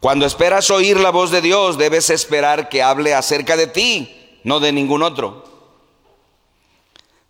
Cuando 0.00 0.26
esperas 0.26 0.70
oír 0.70 0.98
la 0.98 1.10
voz 1.10 1.30
de 1.30 1.42
Dios, 1.42 1.78
debes 1.78 2.10
esperar 2.10 2.68
que 2.68 2.82
hable 2.82 3.14
acerca 3.14 3.56
de 3.56 3.66
ti, 3.66 4.40
no 4.42 4.58
de 4.58 4.72
ningún 4.72 5.02
otro. 5.02 5.44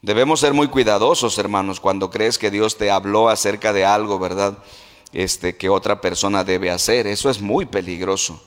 Debemos 0.00 0.40
ser 0.40 0.54
muy 0.54 0.68
cuidadosos, 0.68 1.36
hermanos, 1.38 1.80
cuando 1.80 2.10
crees 2.10 2.38
que 2.38 2.50
Dios 2.50 2.76
te 2.76 2.90
habló 2.90 3.28
acerca 3.28 3.72
de 3.72 3.84
algo, 3.84 4.18
¿verdad? 4.18 4.58
este, 5.12 5.56
que 5.56 5.68
otra 5.68 6.00
persona 6.00 6.44
debe 6.44 6.70
hacer. 6.70 7.06
Eso 7.06 7.30
es 7.30 7.40
muy 7.40 7.66
peligroso. 7.66 8.40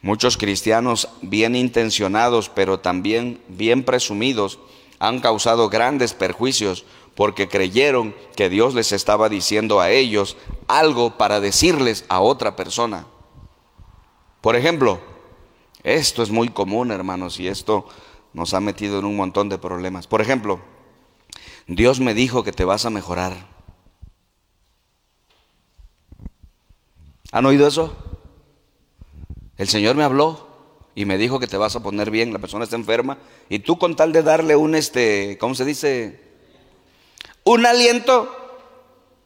Muchos 0.00 0.36
cristianos 0.36 1.08
bien 1.22 1.56
intencionados, 1.56 2.48
pero 2.48 2.80
también 2.80 3.42
bien 3.48 3.82
presumidos, 3.84 4.58
han 5.00 5.20
causado 5.20 5.68
grandes 5.68 6.14
perjuicios 6.14 6.84
porque 7.14 7.48
creyeron 7.48 8.14
que 8.36 8.48
Dios 8.48 8.74
les 8.74 8.92
estaba 8.92 9.28
diciendo 9.28 9.80
a 9.80 9.90
ellos 9.90 10.36
algo 10.68 11.18
para 11.18 11.40
decirles 11.40 12.04
a 12.08 12.20
otra 12.20 12.54
persona. 12.54 13.06
Por 14.40 14.54
ejemplo, 14.54 15.00
esto 15.82 16.22
es 16.22 16.30
muy 16.30 16.48
común, 16.48 16.92
hermanos, 16.92 17.40
y 17.40 17.48
esto 17.48 17.88
nos 18.32 18.54
ha 18.54 18.60
metido 18.60 19.00
en 19.00 19.04
un 19.04 19.16
montón 19.16 19.48
de 19.48 19.58
problemas. 19.58 20.06
Por 20.06 20.20
ejemplo, 20.20 20.60
Dios 21.66 21.98
me 21.98 22.14
dijo 22.14 22.44
que 22.44 22.52
te 22.52 22.64
vas 22.64 22.86
a 22.86 22.90
mejorar. 22.90 23.34
¿Han 27.32 27.46
oído 27.46 27.66
eso? 27.66 28.07
El 29.58 29.68
Señor 29.68 29.96
me 29.96 30.04
habló 30.04 30.48
y 30.94 31.04
me 31.04 31.18
dijo 31.18 31.38
que 31.38 31.46
te 31.46 31.56
vas 31.56 31.76
a 31.76 31.82
poner 31.82 32.10
bien, 32.10 32.32
la 32.32 32.38
persona 32.38 32.64
está 32.64 32.76
enferma, 32.76 33.18
y 33.48 33.58
tú 33.58 33.78
con 33.78 33.94
tal 33.96 34.12
de 34.12 34.22
darle 34.22 34.56
un, 34.56 34.74
este, 34.74 35.36
¿cómo 35.38 35.54
se 35.54 35.64
dice? 35.64 36.20
Un 37.44 37.66
aliento, 37.66 38.34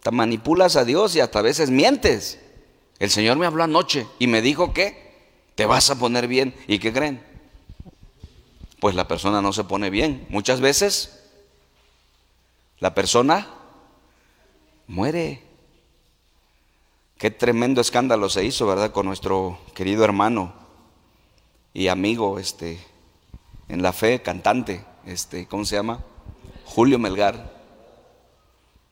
te 0.03 0.11
manipulas 0.11 0.77
a 0.77 0.85
Dios 0.85 1.15
y 1.17 1.21
hasta 1.21 1.39
a 1.39 1.43
veces 1.43 1.71
mientes. 1.71 2.41
El 2.99 3.11
Señor 3.11 3.37
me 3.37 3.47
habló 3.47 3.62
anoche 3.62 4.07
y 4.19 4.27
me 4.27 4.43
dijo 4.43 4.73
que 4.73 5.12
te 5.55 5.67
vas 5.67 5.91
a 5.91 5.99
poner 5.99 6.29
bien. 6.29 6.55
¿Y 6.67 6.79
qué 6.79 6.93
creen? 6.93 7.23
Pues 8.81 8.95
la 8.95 9.09
persona 9.09 9.43
no 9.43 9.53
se 9.53 9.65
pone 9.65 9.91
bien. 9.91 10.27
Muchas 10.29 10.61
veces 10.61 11.21
la 12.79 12.95
persona 12.95 13.49
muere. 14.87 15.43
Qué 17.23 17.31
tremendo 17.31 17.81
escándalo 17.81 18.29
se 18.29 18.45
hizo, 18.45 18.67
¿verdad? 18.67 18.91
Con 18.91 19.07
nuestro 19.07 19.57
querido 19.75 20.02
hermano 20.02 20.52
y 21.73 21.87
amigo, 21.87 22.41
este, 22.41 22.85
en 23.69 23.81
la 23.81 23.93
fe, 23.93 24.23
cantante, 24.23 24.85
este, 25.07 25.47
¿cómo 25.47 25.64
se 25.64 25.76
llama? 25.76 26.00
Julio 26.64 26.99
Melgar. 26.99 27.37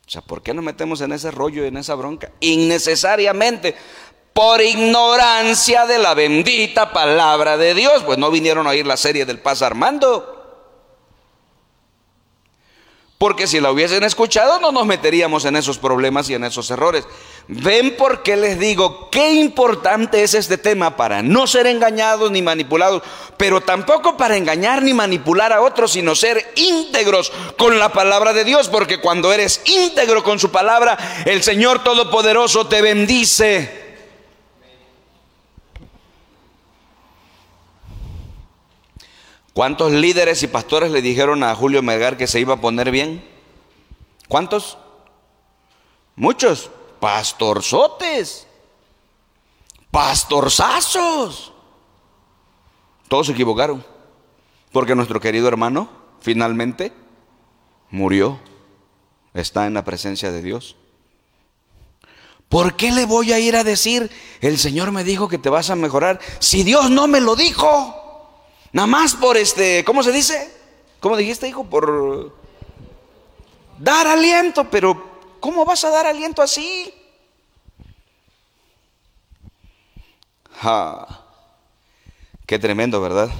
O 0.07 0.09
sea, 0.09 0.23
¿por 0.23 0.43
qué 0.43 0.55
nos 0.55 0.65
metemos 0.65 1.01
en 1.01 1.11
ese 1.11 1.33
rollo 1.33 1.65
y 1.65 1.67
en 1.67 1.77
esa 1.77 1.97
bronca? 1.97 2.31
Innecesariamente, 2.39 3.75
por 4.33 4.61
ignorancia 4.61 5.87
de 5.87 5.99
la 5.99 6.15
bendita 6.15 6.93
palabra 6.93 7.57
de 7.57 7.75
Dios. 7.75 8.05
Pues 8.05 8.17
no 8.17 8.31
vinieron 8.31 8.65
a 8.69 8.71
oír 8.71 8.87
la 8.87 8.97
serie 8.97 9.27
del 9.27 9.41
Paz 9.41 9.61
Armando. 9.61 10.41
Porque 13.21 13.47
si 13.47 13.61
la 13.61 13.71
hubiesen 13.71 14.03
escuchado 14.03 14.61
no 14.61 14.73
nos 14.73 14.87
meteríamos 14.87 15.45
en 15.45 15.55
esos 15.55 15.77
problemas 15.77 16.31
y 16.31 16.35
en 16.35 16.45
esos 16.45 16.71
errores. 16.71 17.07
¿Ven 17.53 17.97
por 17.97 18.23
qué 18.23 18.37
les 18.37 18.61
digo 18.61 19.11
qué 19.11 19.33
importante 19.33 20.23
es 20.23 20.35
este 20.35 20.57
tema 20.57 20.97
para 20.97 21.21
no 21.21 21.49
ser 21.49 21.67
engañados 21.67 22.31
ni 22.31 22.43
manipulados, 22.43 23.03
pero 23.37 23.61
tampoco 23.61 24.17
para 24.17 24.37
engañar 24.37 24.83
ni 24.83 24.95
manipular 24.95 25.53
a 25.53 25.61
otros, 25.61 25.91
sino 25.91 26.15
ser 26.15 26.53
íntegros 26.55 27.33
con 27.59 27.81
la 27.81 27.89
palabra 27.89 28.33
de 28.33 28.45
Dios? 28.45 28.69
Porque 28.69 29.01
cuando 29.01 29.33
eres 29.33 29.63
íntegro 29.65 30.23
con 30.23 30.39
su 30.39 30.53
palabra, 30.53 30.97
el 31.25 31.43
Señor 31.43 31.83
Todopoderoso 31.83 32.69
te 32.69 32.83
bendice. 32.83 33.99
¿Cuántos 39.53 39.91
líderes 39.91 40.45
y 40.45 40.47
pastores 40.47 40.93
le 40.93 41.03
dijeron 41.03 41.43
a 41.43 41.53
Julio 41.57 41.83
Melgar 41.83 42.17
que 42.17 42.29
se 42.29 42.39
iba 42.39 42.55
a 42.55 42.61
poner 42.61 42.93
bien? 42.93 43.29
¿Cuántos? 44.29 44.79
Muchos. 46.15 46.71
Pastorzotes. 47.01 48.47
Pastorzazos. 49.91 51.53
Todos 53.09 53.27
se 53.27 53.33
equivocaron. 53.33 53.85
Porque 54.73 54.95
nuestro 54.95 55.21
querido 55.21 55.49
hermano 55.49 55.89
finalmente 56.21 56.93
murió. 57.91 58.39
Está 59.35 59.67
en 59.67 59.75
la 59.75 59.85
presencia 59.85 60.31
de 60.31 60.43
Dios. 60.43 60.77
¿Por 62.49 62.75
qué 62.75 62.91
le 62.91 63.07
voy 63.07 63.33
a 63.33 63.39
ir 63.39 63.55
a 63.55 63.63
decir, 63.63 64.11
el 64.41 64.59
Señor 64.59 64.91
me 64.91 65.05
dijo 65.05 65.29
que 65.29 65.39
te 65.39 65.49
vas 65.49 65.71
a 65.71 65.77
mejorar, 65.77 66.19
si 66.41 66.65
Dios 66.65 66.91
no 66.91 67.07
me 67.07 67.21
lo 67.21 67.37
dijo? 67.37 67.97
Nada 68.73 68.89
más 68.89 69.15
por 69.15 69.37
este, 69.37 69.85
¿cómo 69.85 70.03
se 70.03 70.11
dice? 70.11 70.53
¿Cómo 70.99 71.17
dijiste, 71.17 71.47
hijo? 71.47 71.63
Por 71.63 72.37
dar 73.79 74.09
aliento, 74.09 74.69
pero 74.69 75.10
¿cómo 75.41 75.65
vas 75.65 75.85
a 75.85 75.91
dar 75.91 76.07
aliento 76.07 76.43
así? 76.43 76.95
Ah, 80.63 81.25
qué 82.47 82.59
tremendo, 82.59 83.01
¿verdad? 83.01 83.31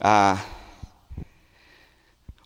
Ah, 0.00 0.42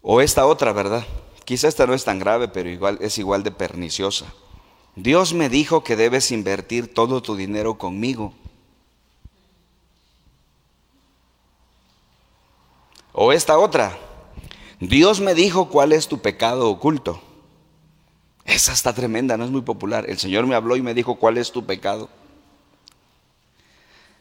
o 0.03 0.21
esta 0.21 0.47
otra, 0.47 0.73
¿verdad? 0.73 1.05
Quizá 1.45 1.69
esta 1.69 1.87
no 1.87 1.95
es 1.95 2.05
tan 2.05 2.19
grave, 2.19 2.49
pero 2.49 2.69
igual 2.69 2.99
es 3.01 3.19
igual 3.19 3.43
de 3.43 3.53
perniciosa. 3.53 4.27
Dios 4.97 5.33
me 5.33 5.49
dijo 5.49 5.85
que 5.85 5.97
debes 5.97 6.31
invertir 6.31 6.93
todo 6.93 7.23
tu 7.23 7.37
dinero 7.37 7.79
conmigo. 7.79 8.35
O 13.13 13.33
esta 13.33 13.59
otra, 13.59 13.97
Dios 14.81 15.21
me 15.21 15.35
dijo 15.35 15.69
cuál 15.69 15.93
es 15.93 16.09
tu 16.09 16.19
pecado 16.19 16.69
oculto. 16.69 17.21
Esa 18.45 18.73
está 18.73 18.93
tremenda, 18.93 19.37
no 19.37 19.45
es 19.45 19.51
muy 19.51 19.63
popular. 19.63 20.05
El 20.09 20.19
Señor 20.19 20.47
me 20.47 20.55
habló 20.55 20.77
y 20.77 20.83
me 20.83 20.95
dijo 20.95 21.17
cuál 21.17 21.39
es 21.39 21.51
tu 21.51 21.65
pecado. 21.65 22.09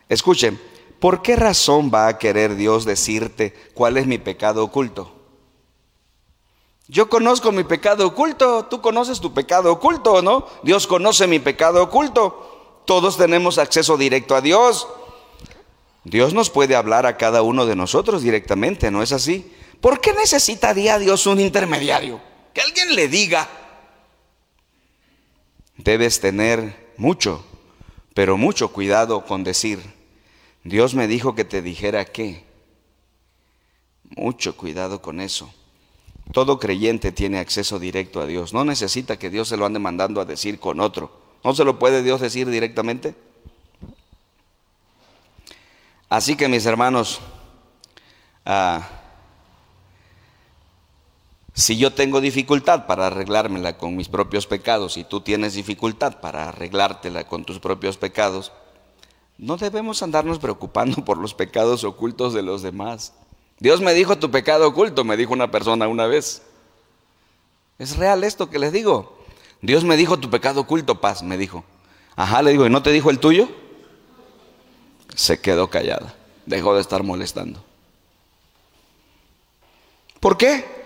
Escuchen, 0.08 0.60
¿por 1.00 1.22
qué 1.22 1.36
razón 1.36 1.92
va 1.94 2.08
a 2.08 2.18
querer 2.18 2.56
Dios 2.56 2.86
decirte 2.86 3.54
cuál 3.74 3.98
es 3.98 4.08
mi 4.08 4.18
pecado 4.18 4.64
oculto? 4.64 5.12
Yo 6.88 7.10
conozco 7.10 7.52
mi 7.52 7.64
pecado 7.64 8.06
oculto, 8.06 8.66
tú 8.66 8.82
conoces 8.82 9.20
tu 9.20 9.34
pecado 9.34 9.72
oculto, 9.72 10.22
¿no? 10.22 10.46
Dios 10.64 10.86
conoce 10.86 11.28
mi 11.28 11.40
pecado 11.40 11.82
oculto. 11.82 12.82
Todos 12.86 13.18
tenemos 13.18 13.58
acceso 13.58 13.98
directo 13.98 14.36
a 14.36 14.42
Dios. 14.42 14.88
Dios 16.04 16.34
nos 16.34 16.50
puede 16.50 16.76
hablar 16.76 17.06
a 17.06 17.18
cada 17.18 17.42
uno 17.42 17.66
de 17.66 17.76
nosotros 17.76 18.22
directamente, 18.22 18.92
¿no 18.92 19.02
es 19.02 19.14
así? 19.14 19.54
¿Por 19.80 20.02
qué 20.02 20.14
necesitaría 20.14 21.00
Dios 21.00 21.26
un 21.26 21.40
intermediario? 21.40 22.22
Que 22.54 22.62
alguien 22.62 22.96
le 22.96 23.08
diga. 23.08 23.50
Debes 25.84 26.22
tener 26.22 26.94
mucho, 26.96 27.44
pero 28.14 28.38
mucho 28.38 28.72
cuidado 28.72 29.26
con 29.26 29.44
decir, 29.44 29.82
Dios 30.64 30.96
me 30.96 31.08
dijo 31.08 31.36
que 31.36 31.44
te 31.44 31.62
dijera 31.62 32.06
qué. 32.06 32.46
Mucho 34.16 34.56
cuidado 34.56 35.02
con 35.02 35.20
eso. 35.20 35.54
Todo 36.32 36.58
creyente 36.58 37.12
tiene 37.12 37.40
acceso 37.40 37.80
directo 37.80 38.22
a 38.22 38.26
Dios. 38.26 38.54
No 38.54 38.64
necesita 38.64 39.20
que 39.20 39.30
Dios 39.30 39.50
se 39.50 39.58
lo 39.58 39.66
ande 39.66 39.80
mandando 39.80 40.22
a 40.22 40.26
decir 40.26 40.58
con 40.58 40.80
otro. 40.80 41.12
¿No 41.44 41.54
se 41.54 41.66
lo 41.66 41.78
puede 41.78 42.02
Dios 42.02 42.22
decir 42.22 42.50
directamente? 42.50 43.14
Así 46.08 46.38
que 46.38 46.48
mis 46.48 46.66
hermanos, 46.66 47.20
ah, 48.46 48.88
si 51.54 51.78
yo 51.78 51.94
tengo 51.94 52.22
dificultad 52.22 52.88
para 52.88 53.08
arreglármela 53.08 53.78
con 53.78 53.96
mis 53.96 54.10
propios 54.10 54.48
pecados 54.48 54.98
y 54.98 55.04
tú 55.04 55.22
tienes 55.22 55.54
dificultad 55.54 56.20
para 56.20 56.50
arreglártela 56.50 57.26
con 57.28 57.46
tus 57.46 57.60
propios 57.60 57.98
pecados, 57.98 58.52
no 59.38 59.58
debemos 59.58 60.02
andarnos 60.04 60.40
preocupando 60.40 61.04
por 61.06 61.18
los 61.18 61.34
pecados 61.34 61.84
ocultos 61.84 62.34
de 62.34 62.42
los 62.42 62.62
demás. 62.62 63.14
Dios 63.60 63.82
me 63.82 63.94
dijo 63.94 64.18
tu 64.18 64.32
pecado 64.32 64.68
oculto, 64.68 65.04
me 65.04 65.18
dijo 65.18 65.34
una 65.34 65.52
persona 65.52 65.88
una 65.88 66.08
vez. 66.08 66.42
¿Es 67.78 67.98
real 67.98 68.24
esto 68.24 68.50
que 68.50 68.60
les 68.60 68.72
digo? 68.72 69.18
Dios 69.62 69.84
me 69.84 69.98
dijo 69.98 70.18
tu 70.18 70.30
pecado 70.30 70.62
oculto, 70.62 71.00
paz, 71.00 71.24
me 71.24 71.38
dijo. 71.38 71.64
Ajá, 72.16 72.42
le 72.42 72.52
digo, 72.52 72.66
¿y 72.66 72.70
no 72.70 72.84
te 72.84 72.92
dijo 72.92 73.10
el 73.10 73.20
tuyo? 73.20 73.48
se 75.16 75.40
quedó 75.40 75.70
callada, 75.70 76.16
dejó 76.46 76.76
de 76.76 76.82
estar 76.82 77.04
molestando. 77.04 77.64
¿Por 80.20 80.38
qué? 80.38 80.83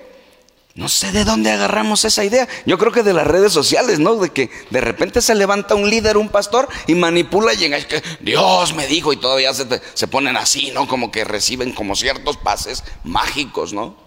No 0.77 0.87
sé 0.87 1.11
de 1.11 1.25
dónde 1.25 1.51
agarramos 1.51 2.05
esa 2.05 2.23
idea. 2.23 2.47
Yo 2.65 2.77
creo 2.77 2.91
que 2.91 3.03
de 3.03 3.13
las 3.13 3.27
redes 3.27 3.51
sociales, 3.51 3.99
¿no? 3.99 4.15
De 4.15 4.29
que 4.29 4.49
de 4.69 4.79
repente 4.79 5.21
se 5.21 5.35
levanta 5.35 5.75
un 5.75 5.89
líder, 5.89 6.15
un 6.17 6.29
pastor, 6.29 6.69
y 6.85 6.95
manipula 6.95 7.53
y 7.53 7.57
llega, 7.57 7.85
que 7.85 8.01
Dios 8.21 8.73
me 8.75 8.87
dijo, 8.87 9.11
y 9.11 9.17
todavía 9.17 9.53
se, 9.53 9.65
se 9.93 10.07
ponen 10.07 10.37
así, 10.37 10.71
¿no? 10.71 10.87
Como 10.87 11.11
que 11.11 11.25
reciben 11.25 11.73
como 11.73 11.95
ciertos 11.95 12.37
pases 12.37 12.83
mágicos, 13.03 13.73
¿no? 13.73 13.97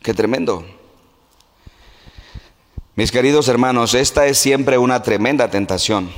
Qué 0.00 0.14
tremendo. 0.14 0.64
Mis 2.94 3.12
queridos 3.12 3.48
hermanos, 3.48 3.94
esta 3.94 4.26
es 4.26 4.38
siempre 4.38 4.78
una 4.78 5.02
tremenda 5.02 5.50
tentación 5.50 6.10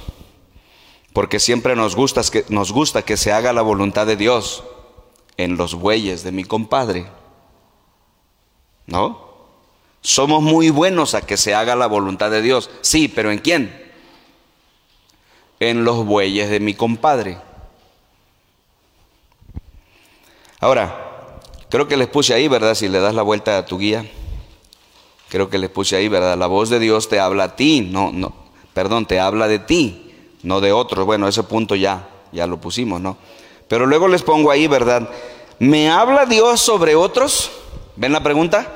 porque 1.13 1.41
siempre 1.41 1.77
nos 1.77 1.95
gusta 1.95 3.03
que 3.03 3.17
se 3.17 3.33
haga 3.33 3.53
la 3.53 3.63
voluntad 3.63 4.07
de 4.07 4.17
Dios 4.17 4.65
en 5.37 5.57
los 5.57 5.75
bueyes 5.75 6.23
de 6.23 6.33
mi 6.33 6.45
compadre. 6.45 7.07
¿No? 8.87 9.33
Somos 10.01 10.43
muy 10.43 10.71
buenos 10.71 11.15
a 11.15 11.23
que 11.23 11.37
se 11.37 11.55
haga 11.55 11.77
la 11.77 11.87
voluntad 11.87 12.31
de 12.31 12.43
Dios. 12.43 12.71
Sí, 12.81 13.09
pero 13.09 13.31
¿en 13.31 13.39
quién? 13.39 13.93
En 15.61 15.85
los 15.85 16.05
bueyes 16.05 16.51
de 16.51 16.61
mi 16.61 16.75
compadre. 16.75 17.39
Ahora, 20.59 21.13
Creo 21.73 21.89
que 21.89 21.97
les 21.97 22.09
puse 22.09 22.35
ahí, 22.35 22.49
¿verdad? 22.49 22.75
Si 22.75 22.87
le 22.87 23.01
das 23.01 23.15
la 23.15 23.23
vuelta 23.23 23.57
a 23.57 23.65
tu 23.65 23.79
guía. 23.79 24.05
Creo 25.31 25.49
que 25.49 25.57
les 25.57 25.71
puse 25.71 25.97
ahí, 25.97 26.07
¿verdad? 26.07 26.37
La 26.37 26.47
voz 26.47 26.69
de 26.69 26.79
Dios 26.79 27.09
te 27.09 27.19
habla 27.19 27.45
a 27.45 27.57
ti, 27.57 27.81
no, 27.81 28.13
no, 28.13 28.35
perdón, 28.75 29.07
te 29.07 29.19
habla 29.19 29.49
de 29.49 29.59
ti, 29.59 30.13
no 30.43 30.61
de 30.61 30.71
otros. 30.71 31.07
Bueno, 31.07 31.27
ese 31.27 31.45
punto 31.45 31.75
ya, 31.75 32.11
ya 32.31 32.47
lo 32.47 32.61
pusimos, 32.61 33.01
¿no? 33.01 33.17
Pero 33.69 33.87
luego 33.87 34.07
les 34.07 34.23
pongo 34.23 34.51
ahí, 34.51 34.67
¿verdad? 34.67 35.09
¿Me 35.61 35.89
habla 35.89 36.27
Dios 36.27 36.61
sobre 36.61 36.95
otros? 36.95 37.51
¿Ven 37.97 38.13
la 38.13 38.23
pregunta? 38.23 38.67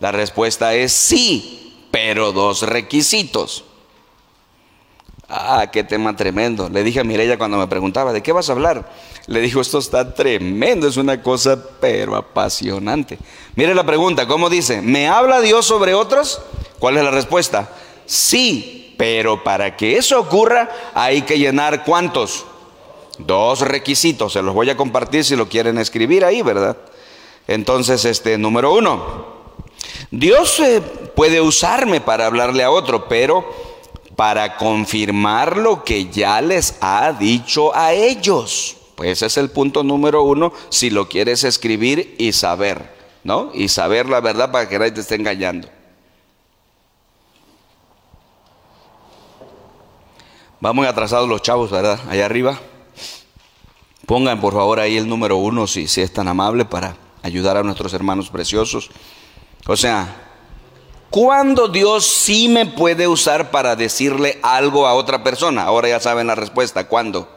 La 0.00 0.12
respuesta 0.12 0.74
es 0.74 0.92
sí, 0.92 1.86
pero 1.90 2.32
dos 2.32 2.62
requisitos. 2.62 3.64
Ah, 5.28 5.68
qué 5.72 5.84
tema 5.84 6.16
tremendo. 6.16 6.68
Le 6.68 6.82
dije 6.82 7.00
a 7.00 7.04
Mireya 7.04 7.38
cuando 7.38 7.56
me 7.56 7.68
preguntaba, 7.68 8.12
¿de 8.12 8.22
qué 8.22 8.32
vas 8.32 8.48
a 8.48 8.52
hablar? 8.52 8.90
Le 9.26 9.40
dijo, 9.40 9.60
esto 9.60 9.78
está 9.78 10.12
tremendo, 10.12 10.88
es 10.88 10.96
una 10.96 11.22
cosa 11.22 11.56
pero 11.80 12.16
apasionante. 12.16 13.16
Mire 13.54 13.74
la 13.74 13.86
pregunta, 13.86 14.26
¿cómo 14.26 14.50
dice? 14.50 14.82
¿Me 14.82 15.06
habla 15.06 15.40
Dios 15.40 15.66
sobre 15.66 15.94
otros? 15.94 16.42
¿Cuál 16.80 16.96
es 16.96 17.04
la 17.04 17.12
respuesta? 17.12 17.70
Sí, 18.06 18.94
pero 18.98 19.44
para 19.44 19.76
que 19.76 19.96
eso 19.96 20.18
ocurra 20.18 20.68
hay 20.94 21.22
que 21.22 21.38
llenar 21.38 21.84
cuántos? 21.84 22.44
Dos 23.18 23.60
requisitos, 23.60 24.32
se 24.32 24.42
los 24.42 24.54
voy 24.54 24.68
a 24.70 24.76
compartir 24.76 25.24
si 25.24 25.36
lo 25.36 25.48
quieren 25.48 25.78
escribir 25.78 26.24
ahí, 26.24 26.42
¿verdad? 26.42 26.76
Entonces, 27.46 28.04
este, 28.04 28.38
número 28.38 28.72
uno, 28.72 29.40
Dios 30.10 30.60
eh, 30.60 30.80
puede 30.80 31.40
usarme 31.40 32.00
para 32.00 32.26
hablarle 32.26 32.62
a 32.62 32.70
otro, 32.70 33.08
pero 33.08 33.44
para 34.16 34.56
confirmar 34.56 35.56
lo 35.56 35.84
que 35.84 36.10
ya 36.10 36.40
les 36.40 36.76
ha 36.80 37.12
dicho 37.12 37.74
a 37.74 37.92
ellos. 37.92 38.76
Pues 38.94 39.12
ese 39.12 39.26
es 39.26 39.36
el 39.38 39.50
punto 39.50 39.82
número 39.82 40.22
uno, 40.22 40.52
si 40.68 40.90
lo 40.90 41.08
quieres 41.08 41.44
escribir 41.44 42.16
y 42.18 42.32
saber, 42.32 42.94
¿no? 43.24 43.50
Y 43.54 43.68
saber 43.68 44.08
la 44.08 44.20
verdad 44.20 44.52
para 44.52 44.68
que 44.68 44.78
nadie 44.78 44.92
te 44.92 45.00
esté 45.00 45.14
engañando. 45.14 45.68
Vamos 50.60 50.86
atrasados 50.86 51.26
los 51.26 51.40
chavos, 51.40 51.70
¿verdad? 51.70 51.98
Allá 52.10 52.26
arriba. 52.26 52.60
Pongan 54.04 54.40
por 54.40 54.52
favor 54.52 54.80
ahí 54.80 54.98
el 54.98 55.08
número 55.08 55.38
uno 55.38 55.66
si, 55.66 55.86
si 55.88 56.02
es 56.02 56.12
tan 56.12 56.28
amable 56.28 56.66
para 56.66 56.96
ayudar 57.22 57.56
a 57.56 57.62
nuestros 57.62 57.92
hermanos 57.92 58.30
preciosos. 58.30 58.90
O 59.66 59.76
sea, 59.76 60.30
¿Cuándo 61.10 61.66
Dios 61.66 62.06
sí 62.06 62.48
me 62.48 62.66
puede 62.66 63.08
usar 63.08 63.50
para 63.50 63.74
decirle 63.74 64.38
algo 64.42 64.86
a 64.86 64.94
otra 64.94 65.24
persona? 65.24 65.64
Ahora 65.64 65.88
ya 65.88 65.98
saben 65.98 66.28
la 66.28 66.36
respuesta. 66.36 66.86
¿Cuándo? 66.86 67.28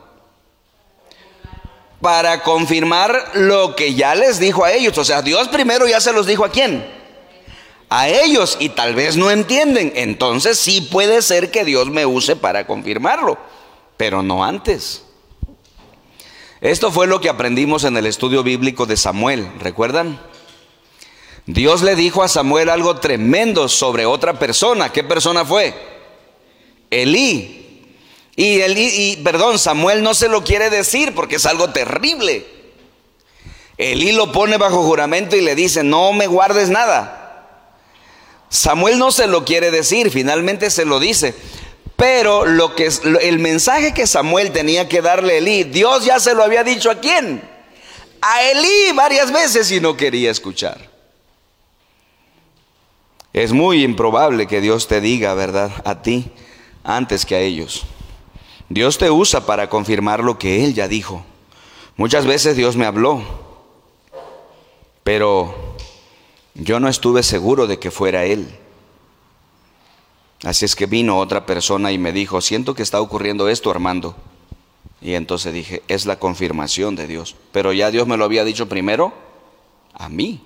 Para 2.00 2.44
confirmar 2.44 3.32
lo 3.34 3.76
que 3.76 3.96
ya 3.96 4.14
les 4.14 4.38
dijo 4.38 4.64
a 4.64 4.72
ellos. 4.74 4.96
O 5.00 5.04
sea, 5.04 5.24
Dios 5.24 5.48
primero 5.48 5.88
ya 5.88 6.00
se 6.00 6.14
los 6.14 6.28
dijo 6.28 6.46
a 6.46 6.52
quién? 6.52 6.88
A 7.90 8.10
ellos 8.10 8.58
y 8.60 8.70
tal 8.70 8.94
vez 8.94 9.18
no 9.18 9.32
entienden. 9.32 9.92
Entonces 9.96 10.60
sí 10.60 10.82
puede 10.82 11.24
ser 11.24 11.50
que 11.50 11.66
Dios 11.66 11.90
me 11.90 12.06
use 12.06 12.36
para 12.36 12.68
confirmarlo, 12.68 13.40
pero 13.98 14.22
no 14.22 14.44
antes. 14.44 15.03
Esto 16.64 16.94
fue 16.94 17.08
lo 17.08 17.20
que 17.20 17.28
aprendimos 17.28 17.84
en 17.84 17.98
el 17.98 18.06
estudio 18.06 18.42
bíblico 18.42 18.86
de 18.86 18.96
Samuel. 18.96 19.52
¿Recuerdan? 19.60 20.18
Dios 21.46 21.82
le 21.82 21.98
dijo 21.98 22.24
a 22.24 22.30
Samuel 22.30 22.70
algo 22.70 23.02
tremendo 23.02 23.68
sobre 23.68 24.06
otra 24.06 24.40
persona. 24.40 24.90
¿Qué 24.90 25.04
persona 25.04 25.44
fue? 25.44 25.74
Elí. 26.90 27.86
Y, 28.38 28.62
Elí, 28.62 28.90
y 28.96 29.18
perdón, 29.18 29.60
Samuel 29.60 30.04
no 30.04 30.14
se 30.14 30.30
lo 30.30 30.46
quiere 30.46 30.70
decir 30.70 31.14
porque 31.14 31.36
es 31.36 31.46
algo 31.46 31.72
terrible. 31.72 32.46
Elí 33.78 34.14
lo 34.14 34.32
pone 34.32 34.58
bajo 34.58 34.84
juramento 34.84 35.36
y 35.36 35.42
le 35.42 35.56
dice, 35.56 35.84
no 35.84 36.14
me 36.14 36.28
guardes 36.28 36.70
nada. 36.70 37.68
Samuel 38.48 39.00
no 39.00 39.12
se 39.12 39.28
lo 39.28 39.44
quiere 39.44 39.70
decir, 39.70 40.12
finalmente 40.12 40.70
se 40.70 40.86
lo 40.86 41.02
dice. 41.02 41.36
Pero 42.04 42.46
lo 42.46 42.76
que 42.76 42.90
el 43.22 43.40
mensaje 43.40 43.94
que 43.94 44.08
Samuel 44.08 44.52
tenía 44.52 44.90
que 44.90 45.02
darle 45.02 45.36
a 45.36 45.38
Elí, 45.38 45.64
Dios 45.64 46.04
ya 46.04 46.20
se 46.20 46.36
lo 46.36 46.44
había 46.44 46.62
dicho 46.62 46.92
a 46.92 46.96
quién? 46.96 47.42
A 48.20 48.44
Elí 48.44 48.92
varias 48.94 49.32
veces 49.32 49.72
y 49.72 49.80
no 49.80 49.96
quería 49.96 50.30
escuchar. 50.30 50.90
Es 53.32 53.54
muy 53.54 53.86
improbable 53.86 54.48
que 54.48 54.60
Dios 54.60 54.90
te 54.90 55.00
diga, 55.00 55.34
¿verdad?, 55.34 55.72
a 55.86 56.02
ti 56.02 56.30
antes 56.84 57.26
que 57.26 57.36
a 57.36 57.40
ellos. 57.40 57.86
Dios 58.68 58.98
te 58.98 59.10
usa 59.10 59.46
para 59.46 59.70
confirmar 59.70 60.26
lo 60.26 60.38
que 60.38 60.66
Él 60.66 60.74
ya 60.74 60.90
dijo. 60.90 61.24
Muchas 61.96 62.26
veces 62.26 62.58
Dios 62.58 62.76
me 62.76 62.86
habló, 62.86 63.24
pero 65.06 65.78
yo 66.54 66.82
no 66.82 66.90
estuve 66.90 67.24
seguro 67.24 67.66
de 67.66 67.80
que 67.80 67.92
fuera 67.92 68.26
Él. 68.26 68.60
Así 70.44 70.66
es 70.66 70.76
que 70.76 70.86
vino 70.86 71.18
otra 71.18 71.46
persona 71.46 71.92
y 71.92 71.98
me 71.98 72.12
dijo, 72.12 72.42
siento 72.42 72.76
que 72.76 72.84
está 72.84 73.00
ocurriendo 73.00 73.48
esto, 73.48 73.72
Armando. 73.72 74.16
Y 75.02 75.16
entonces 75.16 75.54
dije, 75.54 75.84
es 75.88 76.06
la 76.06 76.20
confirmación 76.20 76.96
de 76.96 77.08
Dios. 77.08 77.36
Pero 77.52 77.74
ya 77.74 77.92
Dios 77.92 78.08
me 78.08 78.18
lo 78.18 78.26
había 78.26 78.44
dicho 78.44 78.68
primero 78.68 79.14
a 79.94 80.10
mí. 80.10 80.42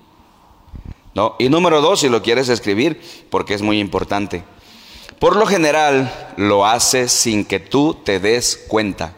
Y 1.40 1.50
número 1.50 1.82
dos, 1.82 2.02
si 2.02 2.10
lo 2.10 2.22
quieres 2.22 2.48
escribir, 2.48 3.02
porque 3.32 3.56
es 3.56 3.64
muy 3.64 3.80
importante. 3.80 4.44
Por 5.20 5.36
lo 5.36 5.48
general 5.48 6.34
lo 6.38 6.68
hace 6.68 7.10
sin 7.10 7.44
que 7.44 7.60
tú 7.60 7.96
te 7.96 8.20
des 8.20 8.66
cuenta. 8.68 9.16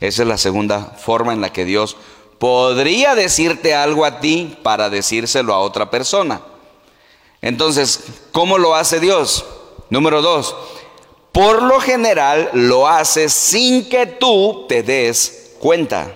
Esa 0.00 0.22
es 0.22 0.28
la 0.28 0.38
segunda 0.38 0.96
forma 0.98 1.34
en 1.34 1.42
la 1.42 1.52
que 1.52 1.66
Dios 1.66 1.98
podría 2.38 3.14
decirte 3.14 3.74
algo 3.74 4.06
a 4.06 4.20
ti 4.20 4.56
para 4.62 4.88
decírselo 4.88 5.52
a 5.52 5.58
otra 5.58 5.90
persona. 5.90 6.40
Entonces, 7.42 8.04
¿cómo 8.32 8.56
lo 8.56 8.74
hace 8.74 9.00
Dios? 9.00 9.44
Número 9.90 10.22
dos, 10.22 10.54
por 11.32 11.62
lo 11.62 11.80
general 11.80 12.50
lo 12.52 12.86
hace 12.86 13.28
sin 13.28 13.88
que 13.88 14.06
tú 14.06 14.66
te 14.68 14.82
des 14.82 15.56
cuenta. 15.58 16.14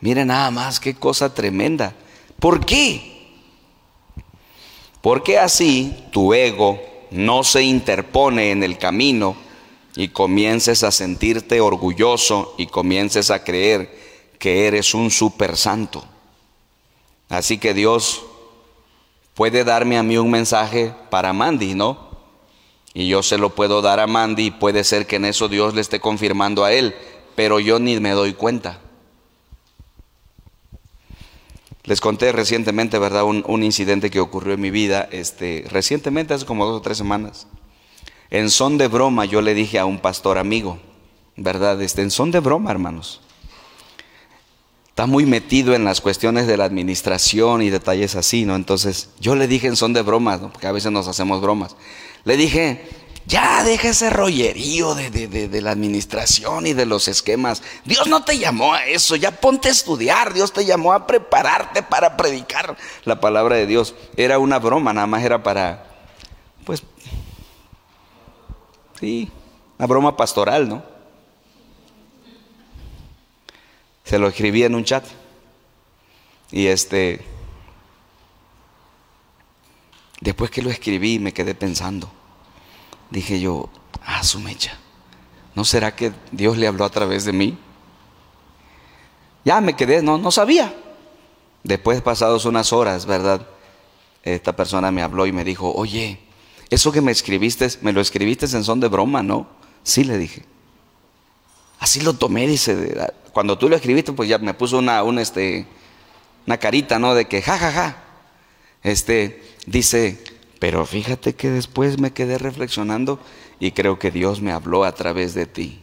Mire 0.00 0.24
nada 0.24 0.50
más, 0.50 0.80
qué 0.80 0.94
cosa 0.94 1.32
tremenda. 1.32 1.94
¿Por 2.40 2.66
qué? 2.66 3.12
Porque 5.00 5.38
así 5.38 5.94
tu 6.10 6.34
ego 6.34 6.80
no 7.10 7.44
se 7.44 7.62
interpone 7.62 8.50
en 8.50 8.62
el 8.62 8.78
camino 8.78 9.36
y 9.94 10.08
comiences 10.08 10.82
a 10.82 10.90
sentirte 10.90 11.60
orgulloso 11.60 12.54
y 12.58 12.66
comiences 12.66 13.30
a 13.30 13.44
creer 13.44 13.96
que 14.38 14.66
eres 14.66 14.94
un 14.94 15.10
super 15.10 15.56
santo. 15.56 16.04
Así 17.28 17.58
que 17.58 17.74
Dios 17.74 18.24
puede 19.34 19.64
darme 19.64 19.98
a 19.98 20.02
mí 20.02 20.16
un 20.16 20.30
mensaje 20.30 20.94
para 21.10 21.32
Mandy, 21.32 21.74
¿no? 21.74 22.10
Y 22.94 23.08
yo 23.08 23.22
se 23.22 23.38
lo 23.38 23.50
puedo 23.50 23.80
dar 23.80 24.00
a 24.00 24.06
Mandy 24.06 24.46
y 24.46 24.50
puede 24.50 24.84
ser 24.84 25.06
que 25.06 25.16
en 25.16 25.24
eso 25.24 25.48
Dios 25.48 25.74
le 25.74 25.80
esté 25.80 26.00
confirmando 26.00 26.64
a 26.64 26.72
él, 26.72 26.94
pero 27.34 27.58
yo 27.58 27.78
ni 27.78 27.98
me 28.00 28.10
doy 28.10 28.34
cuenta. 28.34 28.80
Les 31.84 32.00
conté 32.00 32.30
recientemente, 32.30 32.98
¿verdad? 32.98 33.24
Un, 33.24 33.62
incidente 33.64 34.10
que 34.10 34.20
ocurrió 34.20 34.54
en 34.54 34.60
mi 34.60 34.70
vida, 34.70 35.08
este, 35.10 35.64
recientemente, 35.68 36.34
hace 36.34 36.46
como 36.46 36.66
dos 36.66 36.78
o 36.78 36.82
tres 36.82 36.96
semanas. 36.96 37.48
En 38.30 38.50
son 38.50 38.78
de 38.78 38.88
broma, 38.88 39.24
yo 39.24 39.42
le 39.42 39.52
dije 39.52 39.78
a 39.78 39.84
un 39.84 39.98
pastor 39.98 40.38
amigo, 40.38 40.78
¿verdad? 41.36 41.80
Este, 41.82 42.02
en 42.02 42.10
son 42.10 42.30
de 42.30 42.40
broma, 42.40 42.70
hermanos. 42.70 43.20
Está 44.92 45.06
muy 45.06 45.24
metido 45.24 45.74
en 45.74 45.86
las 45.86 46.02
cuestiones 46.02 46.46
de 46.46 46.58
la 46.58 46.66
administración 46.66 47.62
y 47.62 47.70
detalles 47.70 48.14
así, 48.14 48.44
¿no? 48.44 48.56
Entonces, 48.56 49.08
yo 49.20 49.34
le 49.34 49.48
dije 49.48 49.66
en 49.66 49.74
son 49.74 49.94
de 49.94 50.02
broma, 50.02 50.36
¿no? 50.36 50.52
Porque 50.52 50.66
a 50.66 50.72
veces 50.72 50.92
nos 50.92 51.08
hacemos 51.08 51.40
bromas. 51.40 51.76
Le 52.24 52.36
dije, 52.36 52.86
ya 53.24 53.64
deja 53.64 53.88
ese 53.88 54.10
rollerío 54.10 54.94
de, 54.94 55.08
de, 55.08 55.60
la 55.62 55.70
administración 55.70 56.66
y 56.66 56.74
de 56.74 56.84
los 56.84 57.08
esquemas. 57.08 57.62
Dios 57.86 58.06
no 58.06 58.22
te 58.22 58.36
llamó 58.36 58.74
a 58.74 58.84
eso, 58.84 59.16
ya 59.16 59.30
ponte 59.30 59.68
a 59.68 59.72
estudiar. 59.72 60.34
Dios 60.34 60.52
te 60.52 60.66
llamó 60.66 60.92
a 60.92 61.06
prepararte 61.06 61.82
para 61.82 62.18
predicar 62.18 62.76
la 63.04 63.18
palabra 63.18 63.56
de 63.56 63.66
Dios. 63.66 63.94
Era 64.18 64.38
una 64.38 64.58
broma, 64.58 64.92
nada 64.92 65.06
más 65.06 65.24
era 65.24 65.42
para, 65.42 65.86
pues, 66.66 66.82
sí, 69.00 69.30
una 69.78 69.86
broma 69.86 70.18
pastoral, 70.18 70.68
¿no? 70.68 70.82
Se 74.12 74.18
lo 74.18 74.28
escribí 74.28 74.62
en 74.62 74.74
un 74.74 74.84
chat. 74.84 75.06
Y 76.50 76.66
este, 76.66 77.24
después 80.20 80.50
que 80.50 80.60
lo 80.60 80.68
escribí 80.68 81.18
me 81.18 81.32
quedé 81.32 81.54
pensando 81.54 82.12
dije 83.08 83.40
yo, 83.40 83.70
ah, 84.04 84.22
su 84.22 84.38
mecha, 84.38 84.76
¿no 85.54 85.64
será 85.64 85.96
que 85.96 86.12
Dios 86.30 86.58
le 86.58 86.66
habló 86.66 86.84
a 86.84 86.90
través 86.90 87.24
de 87.24 87.32
mí? 87.32 87.56
Ya 89.46 89.62
me 89.62 89.74
quedé, 89.76 90.02
no, 90.02 90.18
no 90.18 90.30
sabía. 90.30 90.76
Después 91.64 92.02
pasados 92.02 92.44
unas 92.44 92.70
horas, 92.74 93.06
¿verdad? 93.06 93.48
Esta 94.24 94.54
persona 94.54 94.90
me 94.90 95.02
habló 95.02 95.24
y 95.24 95.32
me 95.32 95.42
dijo, 95.42 95.72
oye, 95.72 96.20
eso 96.68 96.92
que 96.92 97.00
me 97.00 97.12
escribiste, 97.12 97.66
me 97.80 97.94
lo 97.94 98.02
escribiste 98.02 98.44
en 98.44 98.62
son 98.62 98.78
de 98.78 98.88
broma, 98.88 99.22
¿no? 99.22 99.46
Sí, 99.82 100.04
le 100.04 100.18
dije. 100.18 100.51
Así 101.82 102.00
lo 102.00 102.12
tomé, 102.12 102.46
dice, 102.46 103.10
cuando 103.32 103.58
tú 103.58 103.68
lo 103.68 103.74
escribiste, 103.74 104.12
pues 104.12 104.28
ya 104.28 104.38
me 104.38 104.54
puso 104.54 104.78
una, 104.78 105.02
un 105.02 105.18
este, 105.18 105.66
una 106.46 106.56
carita, 106.56 107.00
¿no? 107.00 107.12
De 107.12 107.24
que, 107.24 107.42
jajaja. 107.42 107.72
Ja, 107.72 107.90
ja. 107.90 108.04
Este 108.84 109.42
dice, 109.66 110.22
pero 110.60 110.86
fíjate 110.86 111.34
que 111.34 111.50
después 111.50 111.98
me 111.98 112.12
quedé 112.12 112.38
reflexionando 112.38 113.18
y 113.58 113.72
creo 113.72 113.98
que 113.98 114.12
Dios 114.12 114.40
me 114.40 114.52
habló 114.52 114.84
a 114.84 114.94
través 114.94 115.34
de 115.34 115.46
ti. 115.46 115.80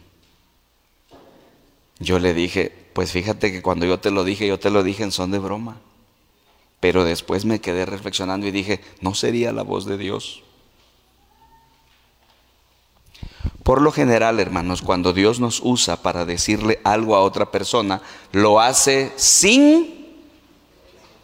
Yo 1.98 2.18
le 2.18 2.32
dije, 2.32 2.72
pues 2.94 3.12
fíjate 3.12 3.52
que 3.52 3.60
cuando 3.60 3.84
yo 3.84 4.00
te 4.00 4.10
lo 4.10 4.24
dije, 4.24 4.46
yo 4.46 4.58
te 4.58 4.70
lo 4.70 4.82
dije 4.82 5.02
en 5.02 5.12
son 5.12 5.30
de 5.30 5.38
broma. 5.38 5.82
Pero 6.80 7.04
después 7.04 7.44
me 7.44 7.60
quedé 7.60 7.84
reflexionando 7.84 8.46
y 8.46 8.52
dije, 8.52 8.80
¿no 9.02 9.14
sería 9.14 9.52
la 9.52 9.64
voz 9.64 9.84
de 9.84 9.98
Dios? 9.98 10.44
Por 13.62 13.80
lo 13.82 13.92
general, 13.92 14.40
hermanos, 14.40 14.82
cuando 14.82 15.12
Dios 15.12 15.40
nos 15.40 15.60
usa 15.62 16.02
para 16.02 16.24
decirle 16.24 16.80
algo 16.84 17.14
a 17.14 17.22
otra 17.22 17.50
persona, 17.50 18.02
lo 18.32 18.60
hace 18.60 19.12
sin 19.16 20.00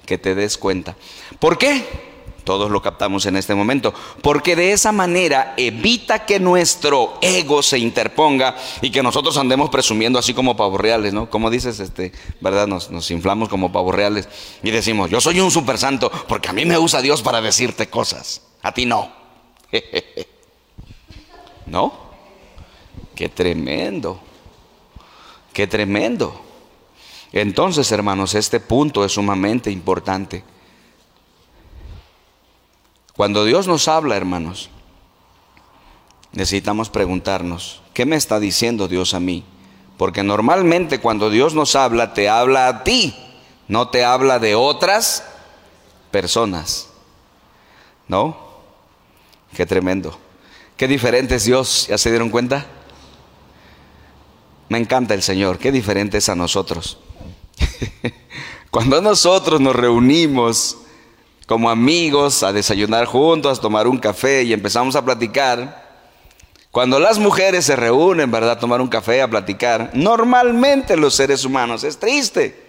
que 0.07 0.17
te 0.17 0.35
des 0.35 0.57
cuenta. 0.57 0.97
¿Por 1.39 1.59
qué? 1.59 2.07
Todos 2.45 2.71
lo 2.71 2.81
captamos 2.81 3.27
en 3.27 3.37
este 3.37 3.57
momento. 3.57 3.93
Porque 4.23 4.55
de 4.55 4.71
esa 4.71 4.93
manera 4.93 5.55
evita 5.57 6.25
que 6.25 6.39
nuestro 6.39 7.19
ego 7.21 7.61
se 7.61 7.79
interponga 7.79 8.55
y 8.81 8.91
que 8.91 9.03
nosotros 9.03 9.37
andemos 9.37 9.69
presumiendo 9.69 10.19
así 10.19 10.33
como 10.33 10.57
pavos 10.57 10.81
reales, 10.81 11.13
¿no? 11.13 11.29
Como 11.29 11.51
dices, 11.51 11.81
este, 11.81 12.13
¿verdad? 12.41 12.69
Nos, 12.69 12.91
nos 12.93 13.11
inflamos 13.11 13.49
como 13.49 13.73
pavos 13.73 13.93
reales 13.93 14.29
y 14.63 14.71
decimos, 14.71 15.11
yo 15.11 15.21
soy 15.21 15.41
un 15.41 15.51
super 15.51 15.77
santo 15.77 16.11
porque 16.29 16.49
a 16.49 16.53
mí 16.53 16.65
me 16.65 16.79
usa 16.79 17.03
Dios 17.03 17.21
para 17.21 17.41
decirte 17.41 17.89
cosas. 17.89 18.43
A 18.63 18.73
ti 18.73 18.87
no. 18.87 19.11
¿No? 21.67 22.06
Qué 23.17 23.31
tremendo. 23.31 24.21
Qué 25.53 25.67
tremendo. 25.67 26.39
Entonces, 27.33 27.91
hermanos, 27.91 28.35
este 28.35 28.61
punto 28.61 29.05
es 29.05 29.13
sumamente 29.13 29.71
importante. 29.71 30.45
Cuando 33.17 33.47
Dios 33.47 33.67
nos 33.67 33.89
habla, 33.89 34.17
hermanos, 34.17 34.69
necesitamos 36.33 36.91
preguntarnos, 36.91 37.81
¿qué 37.95 38.05
me 38.05 38.17
está 38.17 38.39
diciendo 38.39 38.87
Dios 38.87 39.15
a 39.15 39.21
mí? 39.21 39.45
Porque 39.97 40.23
normalmente 40.23 41.01
cuando 41.01 41.31
Dios 41.31 41.55
nos 41.55 41.75
habla, 41.75 42.13
te 42.13 42.29
habla 42.29 42.69
a 42.69 42.85
ti, 42.85 43.17
no 43.67 43.89
te 43.89 44.05
habla 44.05 44.39
de 44.39 44.55
otras 44.55 45.25
personas. 46.11 46.91
¿No? 48.09 48.37
Qué 49.55 49.65
tremendo. 49.65 50.19
Qué 50.77 50.87
diferente 50.87 51.37
es 51.37 51.45
Dios, 51.45 51.87
¿ya 51.89 51.97
se 51.97 52.11
dieron 52.11 52.29
cuenta? 52.29 52.67
Me 54.69 54.79
encanta 54.79 55.15
el 55.15 55.23
Señor, 55.23 55.59
qué 55.59 55.71
diferente 55.71 56.19
es 56.19 56.29
a 56.29 56.35
nosotros. 56.35 56.99
Cuando 58.71 59.01
nosotros 59.01 59.61
nos 59.61 59.77
reunimos 59.77 60.79
como 61.47 61.71
amigos 61.71 62.43
a 62.43 62.53
desayunar 62.53 63.07
juntos, 63.07 63.59
a 63.59 63.63
tomar 63.63 63.87
un 63.87 63.99
café 63.99 64.43
y 64.43 64.53
empezamos 64.53 64.97
a 64.97 65.05
platicar. 65.05 65.87
Cuando 66.73 66.99
las 66.99 67.19
mujeres 67.19 67.65
se 67.65 67.77
reúnen, 67.77 68.31
¿verdad? 68.31 68.53
A 68.53 68.59
tomar 68.59 68.81
un 68.81 68.89
café, 68.89 69.23
a 69.23 69.31
platicar. 69.31 69.93
Normalmente 69.95 70.97
los 70.97 71.15
seres 71.15 71.45
humanos 71.45 71.85
es 71.85 71.99
triste, 71.99 72.61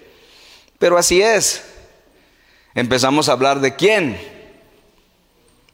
pero 0.77 0.97
así 0.97 1.21
es. 1.21 1.63
Empezamos 2.75 3.27
a 3.27 3.31
hablar 3.31 3.59
de 3.59 3.75
quién? 3.75 4.17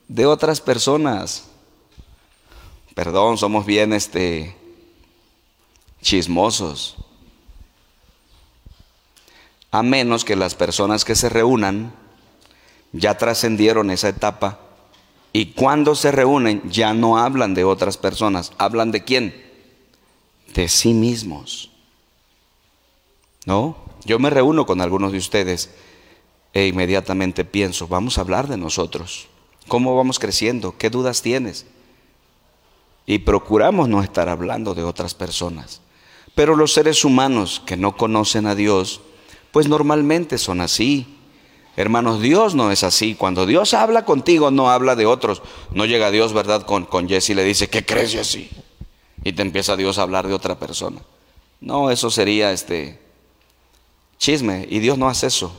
De 0.07 0.25
otras 0.25 0.61
personas. 0.61 1.49
Perdón, 2.95 3.37
somos 3.37 3.65
bien 3.65 3.91
este 3.91 4.55
chismosos. 6.03 6.97
A 9.71 9.81
menos 9.81 10.23
que 10.23 10.35
las 10.35 10.53
personas 10.53 11.03
que 11.03 11.15
se 11.15 11.29
reúnan 11.29 11.95
ya 12.91 13.17
trascendieron 13.17 13.89
esa 13.89 14.09
etapa 14.09 14.59
y 15.31 15.53
cuando 15.53 15.95
se 15.95 16.11
reúnen 16.11 16.61
ya 16.69 16.93
no 16.93 17.17
hablan 17.17 17.55
de 17.55 17.63
otras 17.63 17.97
personas, 17.97 18.51
hablan 18.59 18.91
de 18.91 19.03
quién? 19.03 19.51
De 20.53 20.67
sí 20.67 20.93
mismos. 20.93 21.71
¿No? 23.45 23.75
Yo 24.05 24.19
me 24.19 24.29
reúno 24.29 24.67
con 24.67 24.79
algunos 24.79 25.11
de 25.11 25.17
ustedes 25.17 25.71
e 26.53 26.67
inmediatamente 26.67 27.45
pienso, 27.45 27.87
vamos 27.87 28.17
a 28.17 28.21
hablar 28.21 28.47
de 28.47 28.57
nosotros. 28.57 29.27
¿Cómo 29.67 29.95
vamos 29.95 30.19
creciendo? 30.19 30.77
¿Qué 30.77 30.91
dudas 30.91 31.23
tienes? 31.23 31.65
Y 33.07 33.19
procuramos 33.19 33.89
no 33.89 34.03
estar 34.03 34.29
hablando 34.29 34.75
de 34.75 34.83
otras 34.83 35.15
personas. 35.15 35.81
Pero 36.35 36.55
los 36.55 36.73
seres 36.73 37.05
humanos 37.05 37.61
que 37.65 37.77
no 37.77 37.95
conocen 37.95 38.47
a 38.47 38.55
Dios, 38.55 39.01
pues 39.51 39.67
normalmente 39.67 40.37
son 40.37 40.61
así. 40.61 41.17
Hermanos, 41.75 42.21
Dios 42.21 42.55
no 42.55 42.71
es 42.71 42.83
así. 42.83 43.15
Cuando 43.15 43.45
Dios 43.45 43.73
habla 43.73 44.05
contigo, 44.05 44.51
no 44.51 44.69
habla 44.69 44.95
de 44.95 45.05
otros. 45.05 45.41
No 45.71 45.85
llega 45.85 46.11
Dios, 46.11 46.33
¿verdad? 46.33 46.65
Con, 46.65 46.85
con 46.85 47.07
Jesse 47.07 47.31
y 47.31 47.33
le 47.35 47.43
dice, 47.43 47.69
¿qué 47.69 47.85
crees, 47.85 48.11
Jesse? 48.11 48.49
Y 49.23 49.33
te 49.33 49.41
empieza 49.41 49.75
Dios 49.75 49.97
a 49.97 50.03
hablar 50.03 50.27
de 50.27 50.33
otra 50.33 50.59
persona. 50.59 51.01
No, 51.61 51.89
eso 51.89 52.09
sería 52.09 52.51
este 52.51 52.99
chisme. 54.17 54.67
Y 54.69 54.79
Dios 54.79 54.97
no 54.97 55.07
hace 55.07 55.27
eso. 55.27 55.53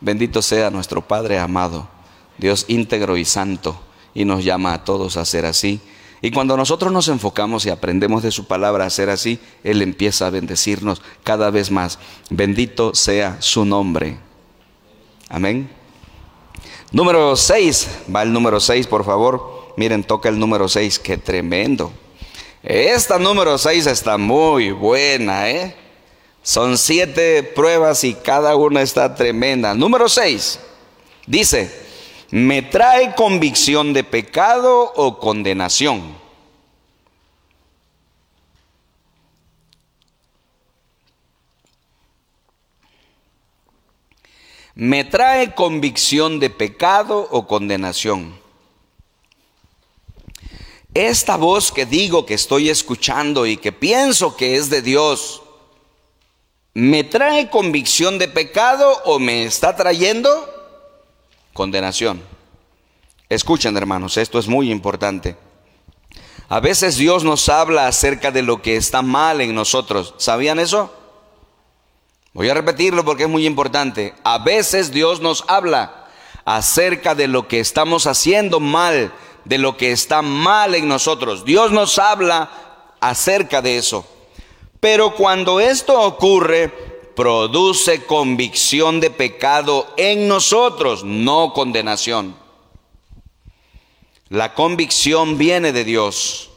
Bendito 0.00 0.40
sea 0.40 0.70
nuestro 0.70 1.06
Padre 1.06 1.38
amado, 1.38 1.88
Dios 2.38 2.64
íntegro 2.68 3.18
y 3.18 3.26
santo, 3.26 3.78
y 4.14 4.24
nos 4.24 4.42
llama 4.42 4.72
a 4.72 4.84
todos 4.84 5.18
a 5.18 5.24
ser 5.26 5.44
así. 5.44 5.80
Y 6.22 6.30
cuando 6.30 6.56
nosotros 6.56 6.92
nos 6.92 7.08
enfocamos 7.08 7.64
y 7.64 7.70
aprendemos 7.70 8.22
de 8.22 8.30
su 8.30 8.46
palabra 8.46 8.84
a 8.84 8.90
ser 8.90 9.08
así, 9.08 9.38
Él 9.64 9.80
empieza 9.80 10.26
a 10.26 10.30
bendecirnos 10.30 11.00
cada 11.24 11.50
vez 11.50 11.70
más. 11.70 11.98
Bendito 12.28 12.94
sea 12.94 13.36
su 13.40 13.64
nombre. 13.64 14.18
Amén. 15.28 15.70
Número 16.92 17.36
6, 17.36 17.88
va 18.14 18.22
el 18.22 18.32
número 18.32 18.60
6, 18.60 18.86
por 18.86 19.04
favor. 19.04 19.72
Miren, 19.76 20.04
toca 20.04 20.28
el 20.28 20.38
número 20.38 20.68
6, 20.68 20.98
qué 20.98 21.16
tremendo. 21.16 21.92
Esta 22.62 23.18
número 23.18 23.56
6 23.56 23.86
está 23.86 24.18
muy 24.18 24.72
buena, 24.72 25.48
¿eh? 25.50 25.74
Son 26.42 26.76
siete 26.76 27.42
pruebas 27.42 28.02
y 28.04 28.14
cada 28.14 28.56
una 28.56 28.82
está 28.82 29.14
tremenda. 29.14 29.74
Número 29.74 30.08
6, 30.08 30.58
dice, 31.26 31.70
¿me 32.30 32.62
trae 32.62 33.14
convicción 33.14 33.92
de 33.92 34.04
pecado 34.04 34.92
o 34.96 35.18
condenación? 35.18 36.20
me 44.80 45.04
trae 45.04 45.54
convicción 45.54 46.40
de 46.40 46.48
pecado 46.48 47.28
o 47.30 47.46
condenación. 47.46 48.40
Esta 50.94 51.36
voz 51.36 51.70
que 51.70 51.84
digo 51.84 52.24
que 52.24 52.32
estoy 52.32 52.70
escuchando 52.70 53.44
y 53.44 53.58
que 53.58 53.72
pienso 53.72 54.38
que 54.38 54.56
es 54.56 54.70
de 54.70 54.80
Dios, 54.80 55.42
¿me 56.72 57.04
trae 57.04 57.50
convicción 57.50 58.18
de 58.18 58.28
pecado 58.28 58.90
o 59.04 59.18
me 59.18 59.44
está 59.44 59.76
trayendo 59.76 60.59
condenación? 61.52 62.22
Escuchen 63.28 63.76
hermanos, 63.76 64.16
esto 64.16 64.38
es 64.38 64.48
muy 64.48 64.70
importante. 64.70 65.36
A 66.48 66.58
veces 66.58 66.96
Dios 66.96 67.22
nos 67.22 67.48
habla 67.48 67.86
acerca 67.86 68.32
de 68.32 68.42
lo 68.42 68.60
que 68.60 68.76
está 68.76 69.02
mal 69.02 69.40
en 69.40 69.54
nosotros. 69.54 70.14
¿Sabían 70.18 70.58
eso? 70.58 70.92
Voy 72.32 72.48
a 72.48 72.54
repetirlo 72.54 73.04
porque 73.04 73.24
es 73.24 73.28
muy 73.28 73.46
importante. 73.46 74.14
A 74.24 74.38
veces 74.38 74.90
Dios 74.90 75.20
nos 75.20 75.44
habla 75.46 76.08
acerca 76.44 77.14
de 77.14 77.28
lo 77.28 77.46
que 77.46 77.60
estamos 77.60 78.08
haciendo 78.08 78.58
mal, 78.58 79.12
de 79.44 79.58
lo 79.58 79.76
que 79.76 79.92
está 79.92 80.22
mal 80.22 80.74
en 80.74 80.88
nosotros. 80.88 81.44
Dios 81.44 81.70
nos 81.70 82.00
habla 82.00 82.50
acerca 83.00 83.62
de 83.62 83.76
eso. 83.76 84.04
Pero 84.80 85.14
cuando 85.14 85.60
esto 85.60 86.00
ocurre, 86.00 86.89
produce 87.20 88.06
convicción 88.06 88.98
de 88.98 89.10
pecado 89.10 89.92
en 89.98 90.26
nosotros, 90.26 91.04
no 91.04 91.52
condenación. 91.52 92.34
La 94.30 94.54
convicción 94.54 95.36
viene 95.36 95.72
de 95.72 95.84
Dios, 95.84 96.48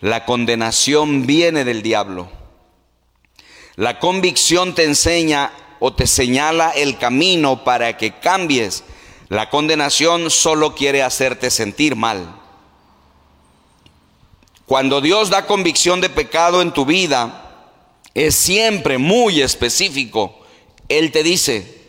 la 0.00 0.26
condenación 0.26 1.26
viene 1.26 1.64
del 1.64 1.82
diablo. 1.82 2.28
La 3.76 3.98
convicción 3.98 4.74
te 4.74 4.84
enseña 4.84 5.50
o 5.80 5.94
te 5.94 6.06
señala 6.06 6.72
el 6.72 6.98
camino 6.98 7.64
para 7.64 7.96
que 7.96 8.12
cambies. 8.18 8.84
La 9.30 9.48
condenación 9.48 10.30
solo 10.30 10.74
quiere 10.74 11.02
hacerte 11.02 11.50
sentir 11.50 11.96
mal. 11.96 12.38
Cuando 14.66 15.00
Dios 15.00 15.30
da 15.30 15.46
convicción 15.46 16.02
de 16.02 16.10
pecado 16.10 16.60
en 16.60 16.72
tu 16.72 16.84
vida, 16.84 17.51
es 18.14 18.34
siempre 18.34 18.98
muy 18.98 19.40
específico. 19.40 20.40
Él 20.88 21.12
te 21.12 21.22
dice, 21.22 21.82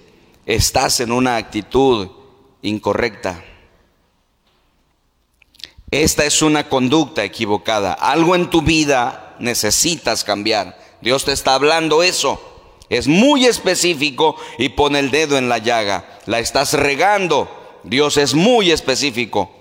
estás 0.45 0.99
en 0.99 1.11
una 1.11 1.37
actitud 1.37 2.09
incorrecta. 2.61 3.43
Esta 5.91 6.25
es 6.25 6.41
una 6.41 6.69
conducta 6.69 7.23
equivocada. 7.23 7.93
Algo 7.93 8.35
en 8.35 8.49
tu 8.49 8.61
vida 8.61 9.35
necesitas 9.39 10.23
cambiar. 10.23 10.79
Dios 11.01 11.25
te 11.25 11.33
está 11.33 11.53
hablando 11.53 12.01
eso. 12.01 12.41
Es 12.89 13.07
muy 13.07 13.45
específico 13.45 14.35
y 14.57 14.69
pone 14.69 14.99
el 14.99 15.11
dedo 15.11 15.37
en 15.37 15.49
la 15.49 15.57
llaga. 15.57 16.19
La 16.25 16.39
estás 16.39 16.73
regando. 16.73 17.49
Dios 17.83 18.17
es 18.17 18.33
muy 18.33 18.71
específico. 18.71 19.51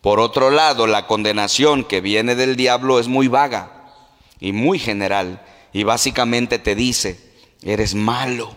Por 0.00 0.20
otro 0.20 0.50
lado, 0.50 0.86
la 0.86 1.06
condenación 1.06 1.84
que 1.84 2.00
viene 2.00 2.34
del 2.34 2.56
diablo 2.56 3.00
es 3.00 3.08
muy 3.08 3.26
vaga 3.26 3.90
y 4.38 4.52
muy 4.52 4.78
general. 4.78 5.40
Y 5.74 5.82
básicamente 5.82 6.60
te 6.60 6.76
dice, 6.76 7.18
eres 7.62 7.96
malo, 7.96 8.56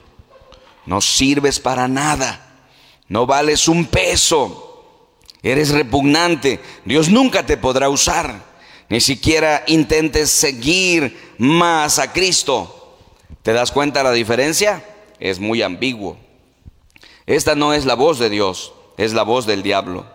no 0.85 1.01
sirves 1.01 1.59
para 1.59 1.87
nada, 1.87 2.69
no 3.09 3.25
vales 3.25 3.67
un 3.67 3.87
peso, 3.87 5.09
eres 5.41 5.71
repugnante, 5.71 6.59
Dios 6.85 7.09
nunca 7.09 7.43
te 7.43 7.57
podrá 7.57 7.89
usar, 7.89 8.45
ni 8.87 9.01
siquiera 9.01 9.63
intentes 9.65 10.29
seguir 10.29 11.33
más 11.39 11.97
a 11.97 12.13
Cristo. 12.13 12.99
¿Te 13.41 13.51
das 13.51 13.71
cuenta 13.71 14.03
la 14.03 14.11
diferencia? 14.11 14.85
Es 15.19 15.39
muy 15.39 15.63
ambiguo. 15.63 16.19
Esta 17.25 17.55
no 17.55 17.73
es 17.73 17.85
la 17.85 17.95
voz 17.95 18.19
de 18.19 18.29
Dios, 18.29 18.73
es 18.95 19.13
la 19.13 19.23
voz 19.23 19.47
del 19.47 19.63
diablo. 19.63 20.05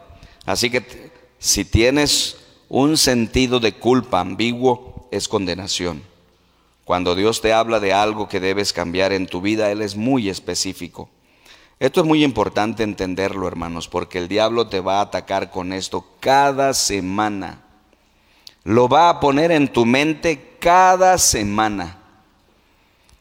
Así 0.46 0.70
que 0.70 1.10
si 1.40 1.64
tienes 1.64 2.36
un 2.68 2.96
sentido 2.96 3.58
de 3.58 3.72
culpa 3.72 4.20
ambiguo, 4.20 5.08
es 5.10 5.26
condenación. 5.26 6.11
Cuando 6.84 7.14
Dios 7.14 7.40
te 7.40 7.52
habla 7.52 7.80
de 7.80 7.92
algo 7.92 8.28
que 8.28 8.40
debes 8.40 8.72
cambiar 8.72 9.12
en 9.12 9.26
tu 9.26 9.40
vida, 9.40 9.70
Él 9.70 9.82
es 9.82 9.96
muy 9.96 10.28
específico. 10.28 11.08
Esto 11.78 12.00
es 12.00 12.06
muy 12.06 12.22
importante 12.22 12.82
entenderlo, 12.82 13.48
hermanos, 13.48 13.88
porque 13.88 14.18
el 14.18 14.28
diablo 14.28 14.68
te 14.68 14.80
va 14.80 14.98
a 14.98 15.02
atacar 15.02 15.50
con 15.50 15.72
esto 15.72 16.04
cada 16.20 16.74
semana. 16.74 17.62
Lo 18.64 18.88
va 18.88 19.08
a 19.08 19.20
poner 19.20 19.50
en 19.50 19.66
tu 19.66 19.84
mente 19.84 20.56
cada 20.60 21.18
semana. 21.18 21.98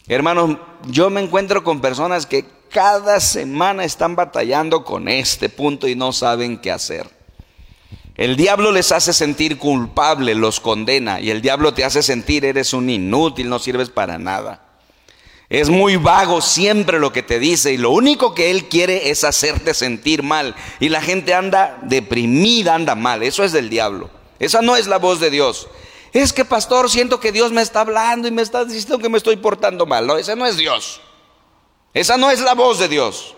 Hermanos, 0.08 0.58
yo 0.88 1.10
me 1.10 1.22
encuentro 1.22 1.64
con 1.64 1.82
personas 1.82 2.26
que 2.26 2.46
cada 2.70 3.20
semana 3.20 3.84
están 3.84 4.16
batallando 4.16 4.84
con 4.84 5.08
este 5.08 5.50
punto 5.50 5.88
y 5.88 5.96
no 5.96 6.14
saben 6.14 6.58
qué 6.60 6.72
hacer. 6.72 7.21
El 8.22 8.36
diablo 8.36 8.72
les 8.72 8.92
hace 8.92 9.14
sentir 9.14 9.58
culpable, 9.58 10.36
los 10.36 10.60
condena 10.60 11.20
y 11.20 11.32
el 11.32 11.42
diablo 11.42 11.74
te 11.74 11.84
hace 11.84 12.04
sentir 12.04 12.46
eres 12.46 12.72
un 12.72 12.88
inútil, 12.88 13.50
no 13.50 13.58
sirves 13.58 13.90
para 13.90 14.20
nada. 14.20 14.62
Es 15.50 15.72
muy 15.72 15.96
vago 15.96 16.40
siempre 16.40 17.00
lo 17.00 17.12
que 17.12 17.24
te 17.24 17.40
dice 17.40 17.74
y 17.74 17.78
lo 17.78 17.90
único 17.90 18.36
que 18.36 18.52
él 18.52 18.70
quiere 18.70 19.10
es 19.10 19.24
hacerte 19.24 19.74
sentir 19.74 20.22
mal 20.22 20.56
y 20.80 20.90
la 20.90 21.02
gente 21.02 21.34
anda 21.34 21.80
deprimida, 21.82 22.76
anda 22.76 22.94
mal. 22.94 23.24
Eso 23.24 23.44
es 23.44 23.54
del 23.54 23.72
diablo. 23.72 24.12
Esa 24.38 24.62
no 24.62 24.76
es 24.76 24.86
la 24.86 25.00
voz 25.00 25.20
de 25.20 25.32
Dios. 25.32 25.68
Es 26.14 26.32
que 26.32 26.46
pastor, 26.46 26.92
siento 26.92 27.20
que 27.20 27.32
Dios 27.32 27.52
me 27.52 27.64
está 27.64 27.82
hablando 27.82 28.28
y 28.28 28.32
me 28.32 28.44
está 28.44 28.66
diciendo 28.66 29.00
que 29.00 29.10
me 29.10 29.18
estoy 29.18 29.38
portando 29.38 29.88
mal. 29.88 30.06
No, 30.06 30.16
ese 30.16 30.36
no 30.36 30.46
es 30.46 30.58
Dios. 30.58 31.02
Esa 31.92 32.18
no 32.18 32.30
es 32.30 32.40
la 32.42 32.54
voz 32.54 32.78
de 32.78 32.88
Dios. 32.88 33.34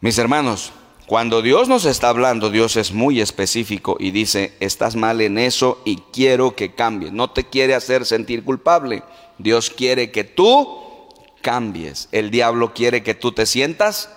Mis 0.00 0.18
hermanos, 0.18 0.72
cuando 1.06 1.40
Dios 1.40 1.68
nos 1.68 1.84
está 1.84 2.08
hablando, 2.08 2.50
Dios 2.50 2.76
es 2.76 2.92
muy 2.92 3.20
específico 3.20 3.96
y 4.00 4.10
dice, 4.10 4.54
estás 4.58 4.96
mal 4.96 5.20
en 5.20 5.38
eso 5.38 5.80
y 5.84 5.98
quiero 6.12 6.56
que 6.56 6.74
cambies. 6.74 7.12
No 7.12 7.30
te 7.30 7.44
quiere 7.44 7.76
hacer 7.76 8.04
sentir 8.04 8.42
culpable. 8.42 9.04
Dios 9.38 9.70
quiere 9.70 10.10
que 10.10 10.24
tú 10.24 11.08
cambies. 11.42 12.08
El 12.10 12.32
diablo 12.32 12.74
quiere 12.74 13.04
que 13.04 13.14
tú 13.14 13.30
te 13.30 13.46
sientas 13.46 14.10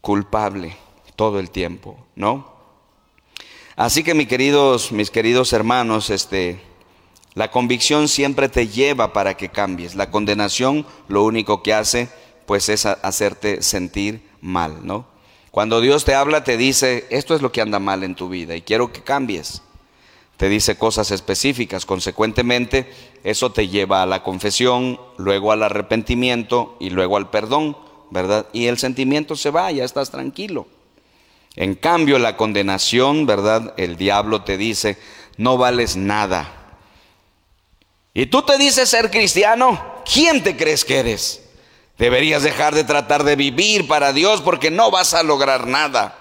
culpable 0.00 0.76
todo 1.16 1.40
el 1.40 1.50
tiempo, 1.50 1.98
¿no? 2.14 2.54
Así 3.74 4.04
que 4.04 4.14
mis 4.14 4.28
queridos, 4.28 4.92
mis 4.92 5.10
queridos 5.10 5.52
hermanos, 5.52 6.10
este, 6.10 6.60
la 7.34 7.50
convicción 7.50 8.06
siempre 8.06 8.48
te 8.48 8.68
lleva 8.68 9.12
para 9.12 9.36
que 9.36 9.48
cambies. 9.48 9.96
La 9.96 10.12
condenación 10.12 10.86
lo 11.08 11.24
único 11.24 11.64
que 11.64 11.74
hace, 11.74 12.08
pues, 12.46 12.68
es 12.68 12.86
hacerte 12.86 13.60
sentir 13.60 14.22
mal, 14.40 14.86
¿no? 14.86 15.15
Cuando 15.56 15.80
Dios 15.80 16.04
te 16.04 16.14
habla, 16.14 16.44
te 16.44 16.58
dice, 16.58 17.06
esto 17.08 17.34
es 17.34 17.40
lo 17.40 17.50
que 17.50 17.62
anda 17.62 17.78
mal 17.78 18.04
en 18.04 18.14
tu 18.14 18.28
vida 18.28 18.54
y 18.54 18.60
quiero 18.60 18.92
que 18.92 19.02
cambies. 19.02 19.62
Te 20.36 20.50
dice 20.50 20.76
cosas 20.76 21.10
específicas. 21.12 21.86
Consecuentemente, 21.86 22.92
eso 23.24 23.50
te 23.52 23.66
lleva 23.66 24.02
a 24.02 24.06
la 24.06 24.22
confesión, 24.22 25.00
luego 25.16 25.52
al 25.52 25.62
arrepentimiento 25.62 26.76
y 26.78 26.90
luego 26.90 27.16
al 27.16 27.30
perdón, 27.30 27.74
¿verdad? 28.10 28.44
Y 28.52 28.66
el 28.66 28.76
sentimiento 28.76 29.34
se 29.34 29.48
va, 29.48 29.72
ya 29.72 29.84
estás 29.84 30.10
tranquilo. 30.10 30.66
En 31.54 31.74
cambio, 31.74 32.18
la 32.18 32.36
condenación, 32.36 33.24
¿verdad? 33.24 33.72
El 33.78 33.96
diablo 33.96 34.42
te 34.42 34.58
dice, 34.58 34.98
no 35.38 35.56
vales 35.56 35.96
nada. 35.96 36.52
Y 38.12 38.26
tú 38.26 38.42
te 38.42 38.58
dices 38.58 38.90
ser 38.90 39.10
cristiano, 39.10 40.02
¿quién 40.04 40.42
te 40.42 40.54
crees 40.54 40.84
que 40.84 40.98
eres? 40.98 41.45
Deberías 41.98 42.42
dejar 42.42 42.74
de 42.74 42.84
tratar 42.84 43.24
de 43.24 43.36
vivir 43.36 43.88
para 43.88 44.12
Dios 44.12 44.42
porque 44.42 44.70
no 44.70 44.90
vas 44.90 45.14
a 45.14 45.22
lograr 45.22 45.66
nada. 45.66 46.14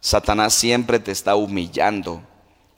Satanás 0.00 0.54
siempre 0.54 0.98
te 0.98 1.12
está 1.12 1.36
humillando. 1.36 2.22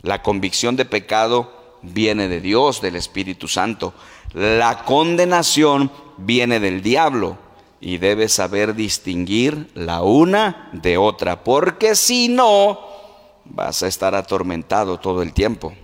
La 0.03 0.23
convicción 0.23 0.77
de 0.77 0.85
pecado 0.85 1.79
viene 1.83 2.29
de 2.29 2.41
Dios, 2.41 2.81
del 2.81 2.97
Espíritu 2.97 3.49
Santo. 3.49 3.95
La 4.35 4.85
condenación 4.85 5.91
viene 6.19 6.61
del 6.61 6.83
diablo 6.83 7.39
y 7.81 7.99
debes 7.99 8.35
saber 8.35 8.75
distinguir 8.75 9.71
la 9.75 10.03
una 10.03 10.69
de 10.73 10.99
otra, 10.99 11.43
porque 11.43 11.95
si 11.95 12.29
no, 12.29 12.81
vas 13.45 13.83
a 13.83 13.87
estar 13.87 14.15
atormentado 14.15 14.99
todo 14.99 15.23
el 15.23 15.33
tiempo. 15.33 15.75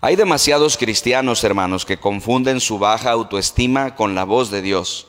Hay 0.00 0.14
demasiados 0.14 0.76
cristianos, 0.76 1.42
hermanos, 1.42 1.84
que 1.84 1.98
confunden 1.98 2.60
su 2.60 2.78
baja 2.78 3.10
autoestima 3.10 3.96
con 3.96 4.14
la 4.14 4.24
voz 4.24 4.50
de 4.50 4.62
Dios. 4.62 5.07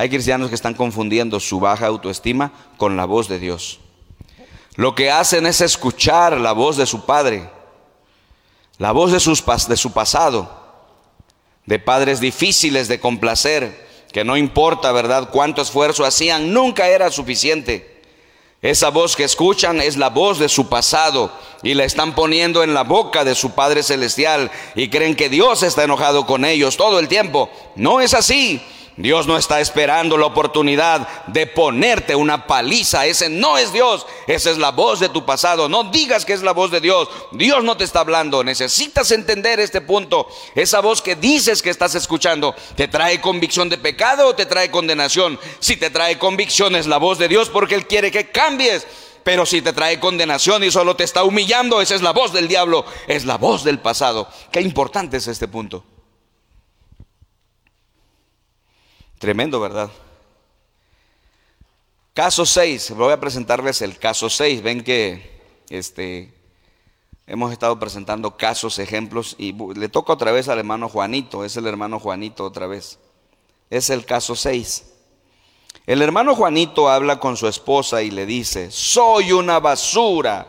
Hay 0.00 0.08
cristianos 0.08 0.48
que 0.48 0.54
están 0.54 0.72
confundiendo 0.72 1.38
su 1.40 1.60
baja 1.60 1.86
autoestima 1.86 2.52
con 2.78 2.96
la 2.96 3.04
voz 3.04 3.28
de 3.28 3.38
Dios. 3.38 3.80
Lo 4.76 4.94
que 4.94 5.10
hacen 5.10 5.44
es 5.44 5.60
escuchar 5.60 6.40
la 6.40 6.52
voz 6.52 6.78
de 6.78 6.86
su 6.86 7.04
padre, 7.04 7.50
la 8.78 8.92
voz 8.92 9.12
de, 9.12 9.20
sus, 9.20 9.44
de 9.68 9.76
su 9.76 9.92
pasado, 9.92 10.50
de 11.66 11.78
padres 11.78 12.18
difíciles 12.18 12.88
de 12.88 12.98
complacer, 12.98 13.88
que 14.10 14.24
no 14.24 14.38
importa, 14.38 14.90
¿verdad?, 14.90 15.28
cuánto 15.30 15.60
esfuerzo 15.60 16.06
hacían, 16.06 16.54
nunca 16.54 16.88
era 16.88 17.10
suficiente. 17.10 18.00
Esa 18.62 18.88
voz 18.88 19.16
que 19.16 19.24
escuchan 19.24 19.82
es 19.82 19.98
la 19.98 20.08
voz 20.08 20.38
de 20.38 20.48
su 20.48 20.70
pasado 20.70 21.30
y 21.62 21.74
la 21.74 21.84
están 21.84 22.14
poniendo 22.14 22.62
en 22.62 22.72
la 22.72 22.84
boca 22.84 23.22
de 23.22 23.34
su 23.34 23.50
Padre 23.50 23.82
Celestial 23.82 24.50
y 24.74 24.88
creen 24.88 25.14
que 25.14 25.28
Dios 25.28 25.62
está 25.62 25.84
enojado 25.84 26.24
con 26.24 26.46
ellos 26.46 26.78
todo 26.78 27.00
el 27.00 27.08
tiempo. 27.08 27.50
No 27.76 28.00
es 28.00 28.14
así. 28.14 28.62
Dios 29.02 29.26
no 29.26 29.38
está 29.38 29.60
esperando 29.60 30.18
la 30.18 30.26
oportunidad 30.26 31.26
de 31.26 31.46
ponerte 31.46 32.14
una 32.14 32.46
paliza. 32.46 33.06
Ese 33.06 33.30
no 33.30 33.56
es 33.56 33.72
Dios. 33.72 34.06
Esa 34.26 34.50
es 34.50 34.58
la 34.58 34.72
voz 34.72 35.00
de 35.00 35.08
tu 35.08 35.24
pasado. 35.24 35.68
No 35.68 35.84
digas 35.84 36.26
que 36.26 36.34
es 36.34 36.42
la 36.42 36.52
voz 36.52 36.70
de 36.70 36.80
Dios. 36.80 37.08
Dios 37.32 37.64
no 37.64 37.76
te 37.76 37.84
está 37.84 38.00
hablando. 38.00 38.44
Necesitas 38.44 39.10
entender 39.10 39.58
este 39.58 39.80
punto. 39.80 40.28
Esa 40.54 40.80
voz 40.80 41.00
que 41.00 41.16
dices 41.16 41.62
que 41.62 41.70
estás 41.70 41.94
escuchando, 41.94 42.54
¿te 42.76 42.88
trae 42.88 43.20
convicción 43.20 43.70
de 43.70 43.78
pecado 43.78 44.28
o 44.28 44.34
te 44.34 44.44
trae 44.44 44.70
condenación? 44.70 45.40
Si 45.60 45.76
te 45.76 45.88
trae 45.88 46.18
convicción 46.18 46.76
es 46.76 46.86
la 46.86 46.98
voz 46.98 47.18
de 47.18 47.28
Dios 47.28 47.48
porque 47.48 47.76
Él 47.76 47.86
quiere 47.86 48.10
que 48.10 48.30
cambies. 48.30 48.86
Pero 49.24 49.46
si 49.46 49.62
te 49.62 49.72
trae 49.72 50.00
condenación 50.00 50.62
y 50.64 50.70
solo 50.70 50.96
te 50.96 51.04
está 51.04 51.24
humillando, 51.24 51.80
esa 51.80 51.94
es 51.94 52.02
la 52.02 52.12
voz 52.12 52.32
del 52.32 52.48
diablo. 52.48 52.84
Es 53.06 53.24
la 53.24 53.38
voz 53.38 53.64
del 53.64 53.78
pasado. 53.78 54.28
Qué 54.52 54.60
importante 54.60 55.16
es 55.16 55.26
este 55.26 55.48
punto. 55.48 55.84
Tremendo, 59.20 59.60
¿verdad? 59.60 59.90
Caso 62.14 62.46
6, 62.46 62.92
voy 62.92 63.12
a 63.12 63.20
presentarles 63.20 63.82
el 63.82 63.98
caso 63.98 64.30
6. 64.30 64.62
Ven 64.62 64.82
que 64.82 65.42
este, 65.68 66.32
hemos 67.26 67.52
estado 67.52 67.78
presentando 67.78 68.38
casos, 68.38 68.78
ejemplos, 68.78 69.36
y 69.36 69.52
le 69.74 69.90
toca 69.90 70.14
otra 70.14 70.32
vez 70.32 70.48
al 70.48 70.58
hermano 70.58 70.88
Juanito, 70.88 71.44
es 71.44 71.54
el 71.58 71.66
hermano 71.66 72.00
Juanito 72.00 72.46
otra 72.46 72.66
vez. 72.66 72.98
Es 73.68 73.90
el 73.90 74.06
caso 74.06 74.34
6. 74.34 74.86
El 75.84 76.00
hermano 76.00 76.34
Juanito 76.34 76.88
habla 76.88 77.20
con 77.20 77.36
su 77.36 77.46
esposa 77.46 78.00
y 78.00 78.10
le 78.10 78.24
dice, 78.24 78.70
soy 78.70 79.32
una 79.32 79.60
basura. 79.60 80.46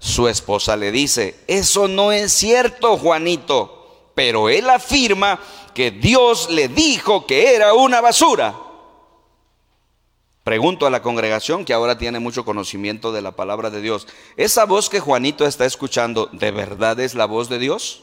Su 0.00 0.26
esposa 0.26 0.76
le 0.76 0.90
dice, 0.90 1.38
eso 1.46 1.86
no 1.86 2.10
es 2.10 2.32
cierto, 2.32 2.96
Juanito, 2.98 3.81
pero 4.14 4.48
él 4.48 4.68
afirma 4.68 5.40
que 5.74 5.90
Dios 5.90 6.50
le 6.50 6.68
dijo 6.68 7.26
que 7.26 7.54
era 7.54 7.74
una 7.74 8.00
basura. 8.00 8.54
Pregunto 10.44 10.86
a 10.86 10.90
la 10.90 11.02
congregación 11.02 11.64
que 11.64 11.72
ahora 11.72 11.98
tiene 11.98 12.18
mucho 12.18 12.44
conocimiento 12.44 13.12
de 13.12 13.22
la 13.22 13.32
palabra 13.32 13.70
de 13.70 13.80
Dios, 13.80 14.08
¿esa 14.36 14.64
voz 14.64 14.90
que 14.90 14.98
Juanito 14.98 15.46
está 15.46 15.66
escuchando 15.66 16.28
de 16.32 16.50
verdad 16.50 16.98
es 16.98 17.14
la 17.14 17.26
voz 17.26 17.48
de 17.48 17.60
Dios? 17.60 18.02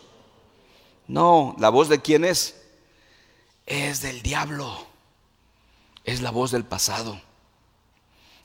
No, 1.07 1.55
¿la 1.60 1.70
voz 1.70 1.89
de 1.89 1.99
quién 1.99 2.24
es? 2.24 2.55
Es 3.66 4.01
del 4.01 4.22
diablo. 4.22 4.86
Es 6.05 6.22
la 6.22 6.32
voz 6.32 6.51
del 6.51 6.64
pasado, 6.64 7.22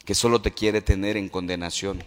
que 0.05 0.15
solo 0.15 0.43
te 0.43 0.53
quiere 0.53 0.83
tener 0.83 1.17
en 1.17 1.29
condenación. 1.29 2.03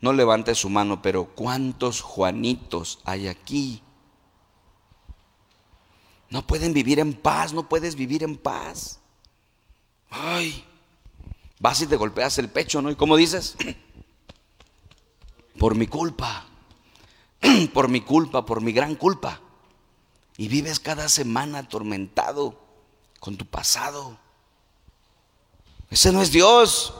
No 0.00 0.14
levante 0.14 0.54
su 0.54 0.70
mano, 0.70 1.02
pero 1.02 1.26
¿cuántos 1.26 2.00
Juanitos 2.00 3.00
hay 3.04 3.28
aquí? 3.28 3.82
No 6.30 6.46
pueden 6.46 6.72
vivir 6.72 7.00
en 7.00 7.12
paz, 7.12 7.52
no 7.52 7.68
puedes 7.68 7.96
vivir 7.96 8.22
en 8.22 8.36
paz. 8.36 9.00
Ay, 10.08 10.64
vas 11.58 11.80
y 11.82 11.86
te 11.86 11.96
golpeas 11.96 12.38
el 12.38 12.48
pecho, 12.48 12.80
¿no? 12.80 12.90
¿Y 12.90 12.96
cómo 12.96 13.16
dices? 13.16 13.56
Por 15.58 15.74
mi 15.74 15.88
culpa, 15.88 16.46
por 17.74 17.88
mi 17.88 18.00
culpa, 18.00 18.46
por 18.46 18.62
mi 18.62 18.72
gran 18.72 18.94
culpa. 18.94 19.40
Y 20.38 20.48
vives 20.48 20.80
cada 20.80 21.06
semana 21.10 21.58
atormentado 21.58 22.58
con 23.18 23.36
tu 23.36 23.44
pasado. 23.44 24.16
Ese 25.90 26.12
no 26.12 26.22
es 26.22 26.32
Dios. 26.32 26.94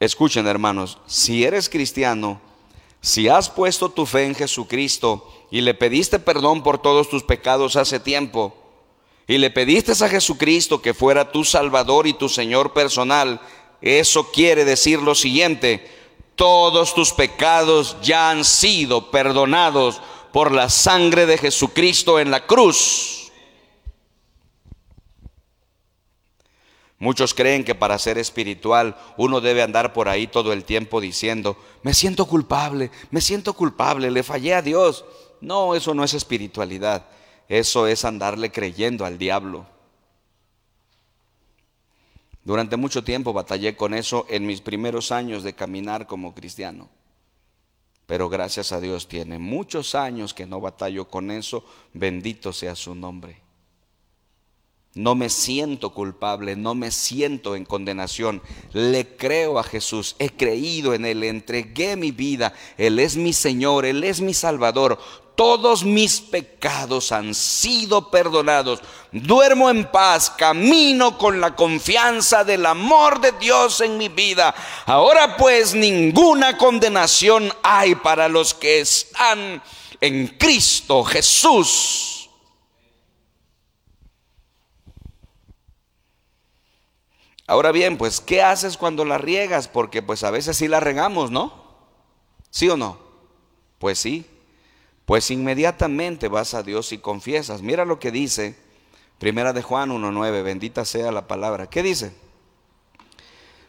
Escuchen 0.00 0.48
hermanos, 0.48 0.98
si 1.06 1.44
eres 1.44 1.68
cristiano, 1.68 2.40
si 3.00 3.28
has 3.28 3.50
puesto 3.50 3.90
tu 3.90 4.04
fe 4.04 4.26
en 4.26 4.34
Jesucristo 4.34 5.37
y 5.50 5.60
le 5.60 5.74
pediste 5.74 6.18
perdón 6.18 6.62
por 6.62 6.78
todos 6.80 7.08
tus 7.08 7.22
pecados 7.22 7.76
hace 7.76 8.00
tiempo, 8.00 8.54
y 9.26 9.38
le 9.38 9.50
pediste 9.50 9.92
a 9.92 10.08
Jesucristo 10.08 10.80
que 10.80 10.94
fuera 10.94 11.30
tu 11.32 11.44
Salvador 11.44 12.06
y 12.06 12.14
tu 12.14 12.28
Señor 12.28 12.72
personal, 12.72 13.40
eso 13.80 14.30
quiere 14.32 14.64
decir 14.64 15.00
lo 15.00 15.14
siguiente, 15.14 15.86
todos 16.34 16.94
tus 16.94 17.12
pecados 17.12 17.96
ya 18.02 18.30
han 18.30 18.44
sido 18.44 19.10
perdonados 19.10 20.00
por 20.32 20.52
la 20.52 20.68
sangre 20.68 21.26
de 21.26 21.36
Jesucristo 21.36 22.18
en 22.18 22.30
la 22.30 22.46
cruz. 22.46 23.30
Muchos 27.00 27.32
creen 27.32 27.64
que 27.64 27.76
para 27.76 27.98
ser 27.98 28.18
espiritual 28.18 28.96
uno 29.16 29.40
debe 29.40 29.62
andar 29.62 29.92
por 29.92 30.08
ahí 30.08 30.26
todo 30.26 30.52
el 30.52 30.64
tiempo 30.64 31.00
diciendo, 31.00 31.56
me 31.82 31.94
siento 31.94 32.26
culpable, 32.26 32.90
me 33.10 33.20
siento 33.20 33.52
culpable, 33.52 34.10
le 34.10 34.24
fallé 34.24 34.54
a 34.54 34.62
Dios. 34.62 35.04
No, 35.40 35.74
eso 35.74 35.94
no 35.94 36.04
es 36.04 36.14
espiritualidad, 36.14 37.06
eso 37.48 37.86
es 37.86 38.04
andarle 38.04 38.50
creyendo 38.50 39.04
al 39.04 39.18
diablo. 39.18 39.66
Durante 42.44 42.76
mucho 42.76 43.04
tiempo 43.04 43.32
batallé 43.32 43.76
con 43.76 43.92
eso 43.92 44.24
en 44.30 44.46
mis 44.46 44.62
primeros 44.62 45.12
años 45.12 45.42
de 45.42 45.52
caminar 45.52 46.06
como 46.06 46.34
cristiano. 46.34 46.88
Pero 48.06 48.30
gracias 48.30 48.72
a 48.72 48.80
Dios 48.80 49.06
tiene 49.06 49.38
muchos 49.38 49.94
años 49.94 50.32
que 50.32 50.46
no 50.46 50.58
batallo 50.58 51.08
con 51.08 51.30
eso, 51.30 51.62
bendito 51.92 52.54
sea 52.54 52.74
su 52.74 52.94
nombre. 52.94 53.42
No 54.94 55.14
me 55.14 55.28
siento 55.28 55.92
culpable, 55.92 56.56
no 56.56 56.74
me 56.74 56.90
siento 56.90 57.54
en 57.54 57.66
condenación. 57.66 58.40
Le 58.72 59.14
creo 59.16 59.58
a 59.58 59.62
Jesús, 59.62 60.16
he 60.18 60.30
creído 60.30 60.94
en 60.94 61.04
Él, 61.04 61.22
entregué 61.22 61.96
mi 61.96 62.10
vida. 62.10 62.54
Él 62.78 62.98
es 62.98 63.16
mi 63.18 63.34
Señor, 63.34 63.84
Él 63.84 64.02
es 64.02 64.22
mi 64.22 64.32
Salvador. 64.32 64.98
Todos 65.38 65.84
mis 65.84 66.20
pecados 66.20 67.12
han 67.12 67.32
sido 67.32 68.10
perdonados. 68.10 68.80
Duermo 69.12 69.70
en 69.70 69.88
paz, 69.88 70.30
camino 70.30 71.16
con 71.16 71.40
la 71.40 71.54
confianza 71.54 72.42
del 72.42 72.66
amor 72.66 73.20
de 73.20 73.30
Dios 73.30 73.80
en 73.80 73.98
mi 73.98 74.08
vida. 74.08 74.52
Ahora 74.84 75.36
pues 75.36 75.74
ninguna 75.74 76.58
condenación 76.58 77.52
hay 77.62 77.94
para 77.94 78.26
los 78.26 78.52
que 78.52 78.80
están 78.80 79.62
en 80.00 80.26
Cristo 80.26 81.04
Jesús. 81.04 82.28
Ahora 87.46 87.70
bien, 87.70 87.96
pues, 87.96 88.20
¿qué 88.20 88.42
haces 88.42 88.76
cuando 88.76 89.04
la 89.04 89.18
riegas? 89.18 89.68
Porque 89.68 90.02
pues 90.02 90.24
a 90.24 90.32
veces 90.32 90.56
sí 90.56 90.66
la 90.66 90.80
regamos, 90.80 91.30
¿no? 91.30 91.52
¿Sí 92.50 92.68
o 92.68 92.76
no? 92.76 92.98
Pues 93.78 94.00
sí. 94.00 94.26
Pues 95.08 95.30
inmediatamente 95.30 96.28
vas 96.28 96.52
a 96.52 96.62
Dios 96.62 96.92
y 96.92 96.98
confiesas. 96.98 97.62
Mira 97.62 97.86
lo 97.86 97.98
que 97.98 98.10
dice 98.10 98.58
Primera 99.18 99.54
de 99.54 99.62
Juan 99.62 99.88
1.9, 99.88 100.42
bendita 100.42 100.84
sea 100.84 101.10
la 101.10 101.26
palabra. 101.26 101.70
¿Qué 101.70 101.82
dice? 101.82 102.12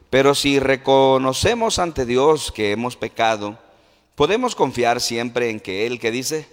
Pero 0.10 0.36
si 0.36 0.60
reconocemos 0.60 1.80
ante 1.80 2.06
Dios 2.06 2.52
que 2.52 2.74
hemos 2.74 2.98
pecado, 2.98 3.58
podemos 4.16 4.54
confiar 4.54 5.00
siempre 5.00 5.50
en 5.50 5.62
que 5.62 5.88
Él, 5.88 5.98
que 5.98 6.12
dice? 6.12 6.46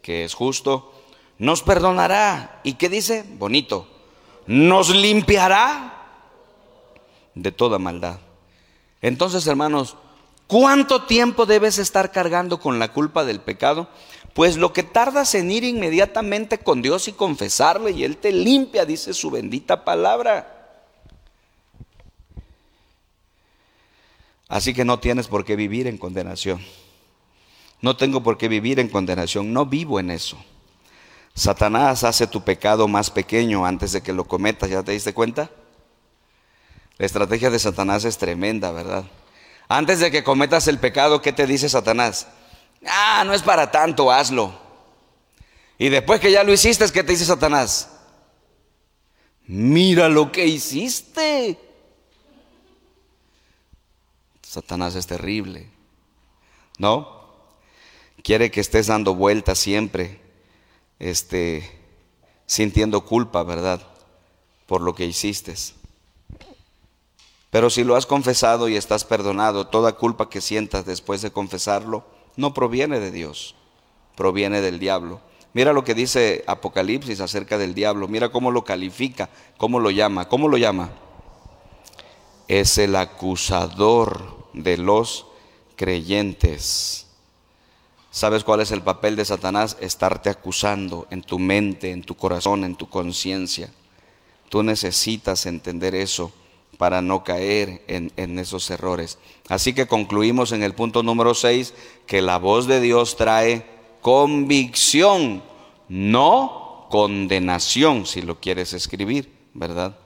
Que 0.00 0.22
es 0.22 0.34
justo, 0.34 0.94
nos 1.38 1.64
perdonará. 1.64 2.60
¿Y 2.62 2.74
qué 2.74 2.88
dice? 2.88 3.24
Bonito. 3.28 3.88
Nos 4.46 4.94
limpiará 4.94 6.20
de 7.34 7.50
toda 7.50 7.80
maldad. 7.80 8.20
Entonces, 9.02 9.44
hermanos, 9.48 9.96
¿cuánto 10.46 11.04
tiempo 11.04 11.46
debes 11.46 11.78
estar 11.78 12.12
cargando 12.12 12.60
con 12.60 12.78
la 12.78 12.92
culpa 12.92 13.24
del 13.24 13.40
pecado? 13.40 13.88
Pues 14.34 14.56
lo 14.56 14.72
que 14.72 14.82
tardas 14.82 15.34
en 15.34 15.50
ir 15.50 15.64
inmediatamente 15.64 16.58
con 16.58 16.82
Dios 16.82 17.06
y 17.08 17.12
confesarle 17.12 17.92
y 17.92 18.04
Él 18.04 18.16
te 18.16 18.32
limpia, 18.32 18.84
dice 18.84 19.14
su 19.14 19.30
bendita 19.30 19.84
palabra. 19.84 20.50
Así 24.48 24.74
que 24.74 24.84
no 24.84 24.98
tienes 24.98 25.28
por 25.28 25.44
qué 25.44 25.56
vivir 25.56 25.86
en 25.86 25.98
condenación. 25.98 26.60
No 27.80 27.96
tengo 27.96 28.22
por 28.22 28.38
qué 28.38 28.48
vivir 28.48 28.80
en 28.80 28.88
condenación, 28.88 29.52
no 29.52 29.66
vivo 29.66 30.00
en 30.00 30.10
eso. 30.10 30.36
Satanás 31.34 32.04
hace 32.04 32.26
tu 32.26 32.42
pecado 32.42 32.88
más 32.88 33.10
pequeño 33.10 33.66
antes 33.66 33.92
de 33.92 34.02
que 34.02 34.12
lo 34.12 34.24
cometas, 34.24 34.70
¿ya 34.70 34.82
te 34.82 34.92
diste 34.92 35.12
cuenta? 35.12 35.50
La 36.96 37.06
estrategia 37.06 37.50
de 37.50 37.58
Satanás 37.58 38.04
es 38.04 38.18
tremenda, 38.18 38.70
¿verdad? 38.70 39.04
Antes 39.68 40.00
de 40.00 40.10
que 40.10 40.24
cometas 40.24 40.68
el 40.68 40.78
pecado, 40.78 41.22
¿qué 41.22 41.32
te 41.32 41.46
dice 41.46 41.68
Satanás? 41.68 42.26
Ah, 42.86 43.24
no 43.26 43.32
es 43.32 43.42
para 43.42 43.70
tanto, 43.70 44.12
hazlo. 44.12 44.52
Y 45.78 45.88
después 45.88 46.20
que 46.20 46.30
ya 46.30 46.44
lo 46.44 46.52
hiciste, 46.52 46.84
¿qué 46.92 47.02
te 47.02 47.12
dice 47.12 47.24
Satanás? 47.24 47.90
Mira 49.46 50.08
lo 50.08 50.30
que 50.30 50.46
hiciste. 50.46 51.58
Satanás 54.42 54.94
es 54.94 55.06
terrible, 55.06 55.68
¿no? 56.78 57.24
Quiere 58.22 58.50
que 58.50 58.60
estés 58.60 58.86
dando 58.86 59.14
vueltas 59.14 59.58
siempre, 59.58 60.20
este, 60.98 61.68
sintiendo 62.46 63.04
culpa, 63.04 63.42
¿verdad? 63.42 63.82
Por 64.66 64.80
lo 64.80 64.94
que 64.94 65.06
hiciste. 65.06 65.54
Pero 67.54 67.70
si 67.70 67.84
lo 67.84 67.94
has 67.94 68.04
confesado 68.04 68.68
y 68.68 68.74
estás 68.74 69.04
perdonado, 69.04 69.68
toda 69.68 69.92
culpa 69.92 70.28
que 70.28 70.40
sientas 70.40 70.86
después 70.86 71.22
de 71.22 71.30
confesarlo 71.30 72.04
no 72.34 72.52
proviene 72.52 72.98
de 72.98 73.12
Dios, 73.12 73.54
proviene 74.16 74.60
del 74.60 74.80
diablo. 74.80 75.20
Mira 75.52 75.72
lo 75.72 75.84
que 75.84 75.94
dice 75.94 76.42
Apocalipsis 76.48 77.20
acerca 77.20 77.56
del 77.56 77.72
diablo, 77.72 78.08
mira 78.08 78.32
cómo 78.32 78.50
lo 78.50 78.64
califica, 78.64 79.30
cómo 79.56 79.78
lo 79.78 79.92
llama, 79.92 80.28
cómo 80.28 80.48
lo 80.48 80.56
llama. 80.56 80.90
Es 82.48 82.76
el 82.76 82.96
acusador 82.96 84.48
de 84.52 84.76
los 84.76 85.28
creyentes. 85.76 87.06
¿Sabes 88.10 88.42
cuál 88.42 88.62
es 88.62 88.72
el 88.72 88.82
papel 88.82 89.14
de 89.14 89.24
Satanás? 89.24 89.76
Estarte 89.78 90.28
acusando 90.28 91.06
en 91.10 91.22
tu 91.22 91.38
mente, 91.38 91.92
en 91.92 92.02
tu 92.02 92.16
corazón, 92.16 92.64
en 92.64 92.74
tu 92.74 92.88
conciencia. 92.88 93.70
Tú 94.48 94.64
necesitas 94.64 95.46
entender 95.46 95.94
eso 95.94 96.32
para 96.78 97.02
no 97.02 97.24
caer 97.24 97.82
en, 97.88 98.38
esos 98.38 98.70
errores. 98.70 99.18
Así 99.48 99.74
que 99.74 99.86
concluimos 99.86 100.52
en 100.52 100.62
el 100.62 100.74
punto 100.74 101.02
número 101.02 101.34
6 101.34 101.74
que 102.06 102.22
la 102.22 102.38
voz 102.38 102.66
de 102.66 102.80
Dios 102.80 103.16
trae 103.16 103.66
convicción, 104.00 105.42
no 105.88 106.86
condenación, 106.90 108.06
si 108.06 108.22
lo 108.22 108.40
quieres 108.40 108.72
escribir, 108.72 109.32
¿verdad? 109.54 109.96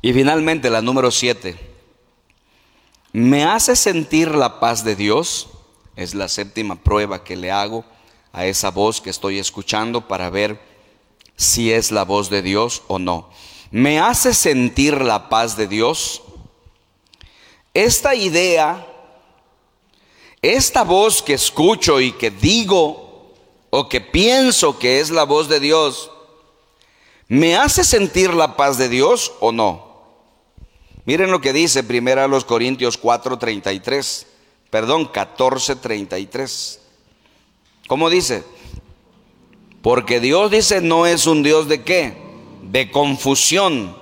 Y 0.00 0.12
finalmente 0.12 0.68
la 0.68 0.82
número 0.82 1.10
7, 1.10 1.56
me 3.12 3.44
hace 3.44 3.76
sentir 3.76 4.34
la 4.34 4.58
paz 4.58 4.84
de 4.84 4.96
Dios, 4.96 5.48
es 5.96 6.14
la 6.14 6.28
séptima 6.28 6.76
prueba 6.76 7.22
que 7.22 7.36
le 7.36 7.50
hago 7.50 7.84
a 8.32 8.46
esa 8.46 8.70
voz 8.70 9.00
que 9.00 9.10
estoy 9.10 9.38
escuchando 9.38 10.08
para 10.08 10.30
ver 10.30 10.71
si 11.42 11.72
es 11.72 11.90
la 11.90 12.04
voz 12.04 12.30
de 12.30 12.42
Dios 12.42 12.82
o 12.86 12.98
no. 12.98 13.28
¿Me 13.70 14.00
hace 14.00 14.34
sentir 14.34 15.00
la 15.00 15.28
paz 15.28 15.56
de 15.56 15.66
Dios? 15.66 16.22
Esta 17.74 18.14
idea, 18.14 18.86
esta 20.40 20.84
voz 20.84 21.22
que 21.22 21.34
escucho 21.34 22.00
y 22.00 22.12
que 22.12 22.30
digo 22.30 23.32
o 23.70 23.88
que 23.88 24.00
pienso 24.00 24.78
que 24.78 25.00
es 25.00 25.10
la 25.10 25.24
voz 25.24 25.48
de 25.48 25.58
Dios, 25.58 26.10
¿me 27.28 27.56
hace 27.56 27.82
sentir 27.82 28.34
la 28.34 28.56
paz 28.56 28.78
de 28.78 28.88
Dios 28.88 29.32
o 29.40 29.52
no? 29.52 29.90
Miren 31.04 31.30
lo 31.30 31.40
que 31.40 31.52
dice 31.52 31.82
primero 31.82 32.22
a 32.22 32.28
los 32.28 32.44
Corintios 32.44 33.00
4:33, 33.00 34.26
perdón, 34.70 35.10
14:33. 35.10 36.78
¿Cómo 37.88 38.10
dice? 38.10 38.44
Porque 39.82 40.20
Dios 40.20 40.50
dice 40.50 40.80
no 40.80 41.06
es 41.06 41.26
un 41.26 41.42
Dios 41.42 41.68
de 41.68 41.82
qué? 41.82 42.14
De 42.62 42.90
confusión. 42.90 43.96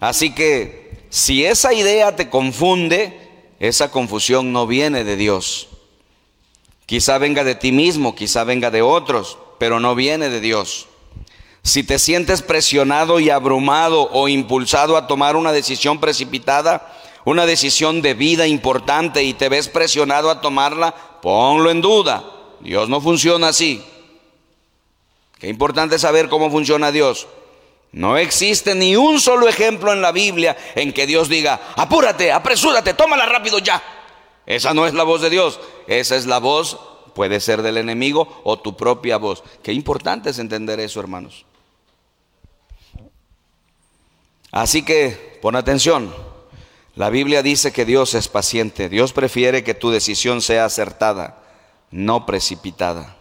Así 0.00 0.34
que 0.34 1.06
si 1.08 1.44
esa 1.44 1.72
idea 1.72 2.14
te 2.16 2.28
confunde, 2.28 3.18
esa 3.58 3.90
confusión 3.90 4.52
no 4.52 4.66
viene 4.66 5.04
de 5.04 5.16
Dios. 5.16 5.68
Quizá 6.86 7.18
venga 7.18 7.44
de 7.44 7.54
ti 7.54 7.72
mismo, 7.72 8.14
quizá 8.14 8.44
venga 8.44 8.70
de 8.70 8.82
otros, 8.82 9.38
pero 9.58 9.80
no 9.80 9.94
viene 9.94 10.28
de 10.28 10.40
Dios. 10.40 10.88
Si 11.62 11.84
te 11.84 11.98
sientes 11.98 12.42
presionado 12.42 13.20
y 13.20 13.30
abrumado 13.30 14.10
o 14.10 14.28
impulsado 14.28 14.96
a 14.96 15.06
tomar 15.06 15.36
una 15.36 15.52
decisión 15.52 16.00
precipitada, 16.00 16.92
una 17.24 17.46
decisión 17.46 18.02
de 18.02 18.14
vida 18.14 18.48
importante 18.48 19.22
y 19.22 19.32
te 19.32 19.48
ves 19.48 19.68
presionado 19.68 20.28
a 20.28 20.40
tomarla, 20.40 20.94
ponlo 21.22 21.70
en 21.70 21.80
duda. 21.80 22.24
Dios 22.60 22.88
no 22.88 23.00
funciona 23.00 23.48
así. 23.48 23.82
Qué 25.42 25.48
importante 25.48 25.98
saber 25.98 26.28
cómo 26.28 26.52
funciona 26.52 26.92
Dios. 26.92 27.26
No 27.90 28.16
existe 28.16 28.76
ni 28.76 28.94
un 28.94 29.18
solo 29.18 29.48
ejemplo 29.48 29.92
en 29.92 30.00
la 30.00 30.12
Biblia 30.12 30.56
en 30.76 30.92
que 30.92 31.04
Dios 31.04 31.28
diga, 31.28 31.60
apúrate, 31.74 32.30
apresúrate, 32.30 32.94
tómala 32.94 33.26
rápido 33.26 33.58
ya. 33.58 33.82
Esa 34.46 34.72
no 34.72 34.86
es 34.86 34.94
la 34.94 35.02
voz 35.02 35.20
de 35.20 35.30
Dios, 35.30 35.58
esa 35.88 36.14
es 36.14 36.26
la 36.26 36.38
voz, 36.38 36.78
puede 37.16 37.40
ser 37.40 37.62
del 37.62 37.76
enemigo 37.76 38.40
o 38.44 38.60
tu 38.60 38.76
propia 38.76 39.16
voz. 39.16 39.42
Qué 39.64 39.72
importante 39.72 40.30
es 40.30 40.38
entender 40.38 40.78
eso, 40.78 41.00
hermanos. 41.00 41.44
Así 44.52 44.84
que 44.84 45.40
pon 45.42 45.56
atención. 45.56 46.14
La 46.94 47.10
Biblia 47.10 47.42
dice 47.42 47.72
que 47.72 47.84
Dios 47.84 48.14
es 48.14 48.28
paciente. 48.28 48.88
Dios 48.88 49.12
prefiere 49.12 49.64
que 49.64 49.74
tu 49.74 49.90
decisión 49.90 50.40
sea 50.40 50.66
acertada, 50.66 51.42
no 51.90 52.26
precipitada. 52.26 53.16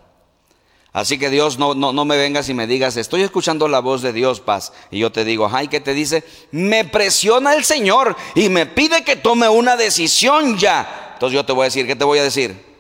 Así 0.94 1.18
que 1.18 1.30
Dios, 1.30 1.58
no, 1.58 1.74
no, 1.74 1.94
no, 1.94 2.04
me 2.04 2.18
vengas 2.18 2.50
y 2.50 2.54
me 2.54 2.68
digas, 2.68 2.98
estoy 2.98 3.22
escuchando 3.22 3.70
la 3.70 3.80
voz 3.80 4.02
de 4.02 4.12
Dios, 4.12 4.42
paz. 4.42 4.74
Y 4.92 5.00
yo 5.00 5.12
te 5.12 5.24
digo, 5.24 5.50
ay, 5.52 5.70
¿qué 5.70 5.80
te 5.80 5.94
dice? 5.94 6.26
Me 6.52 6.84
presiona 6.84 7.54
el 7.54 7.64
Señor 7.64 8.18
y 8.36 8.50
me 8.50 8.66
pide 8.66 9.06
que 9.06 9.16
tome 9.16 9.48
una 9.48 9.78
decisión 9.78 10.58
ya. 10.58 11.12
Entonces 11.14 11.34
yo 11.34 11.46
te 11.46 11.54
voy 11.54 11.64
a 11.64 11.66
decir, 11.66 11.88
¿qué 11.88 11.96
te 11.96 12.04
voy 12.04 12.20
a 12.20 12.24
decir? 12.24 12.72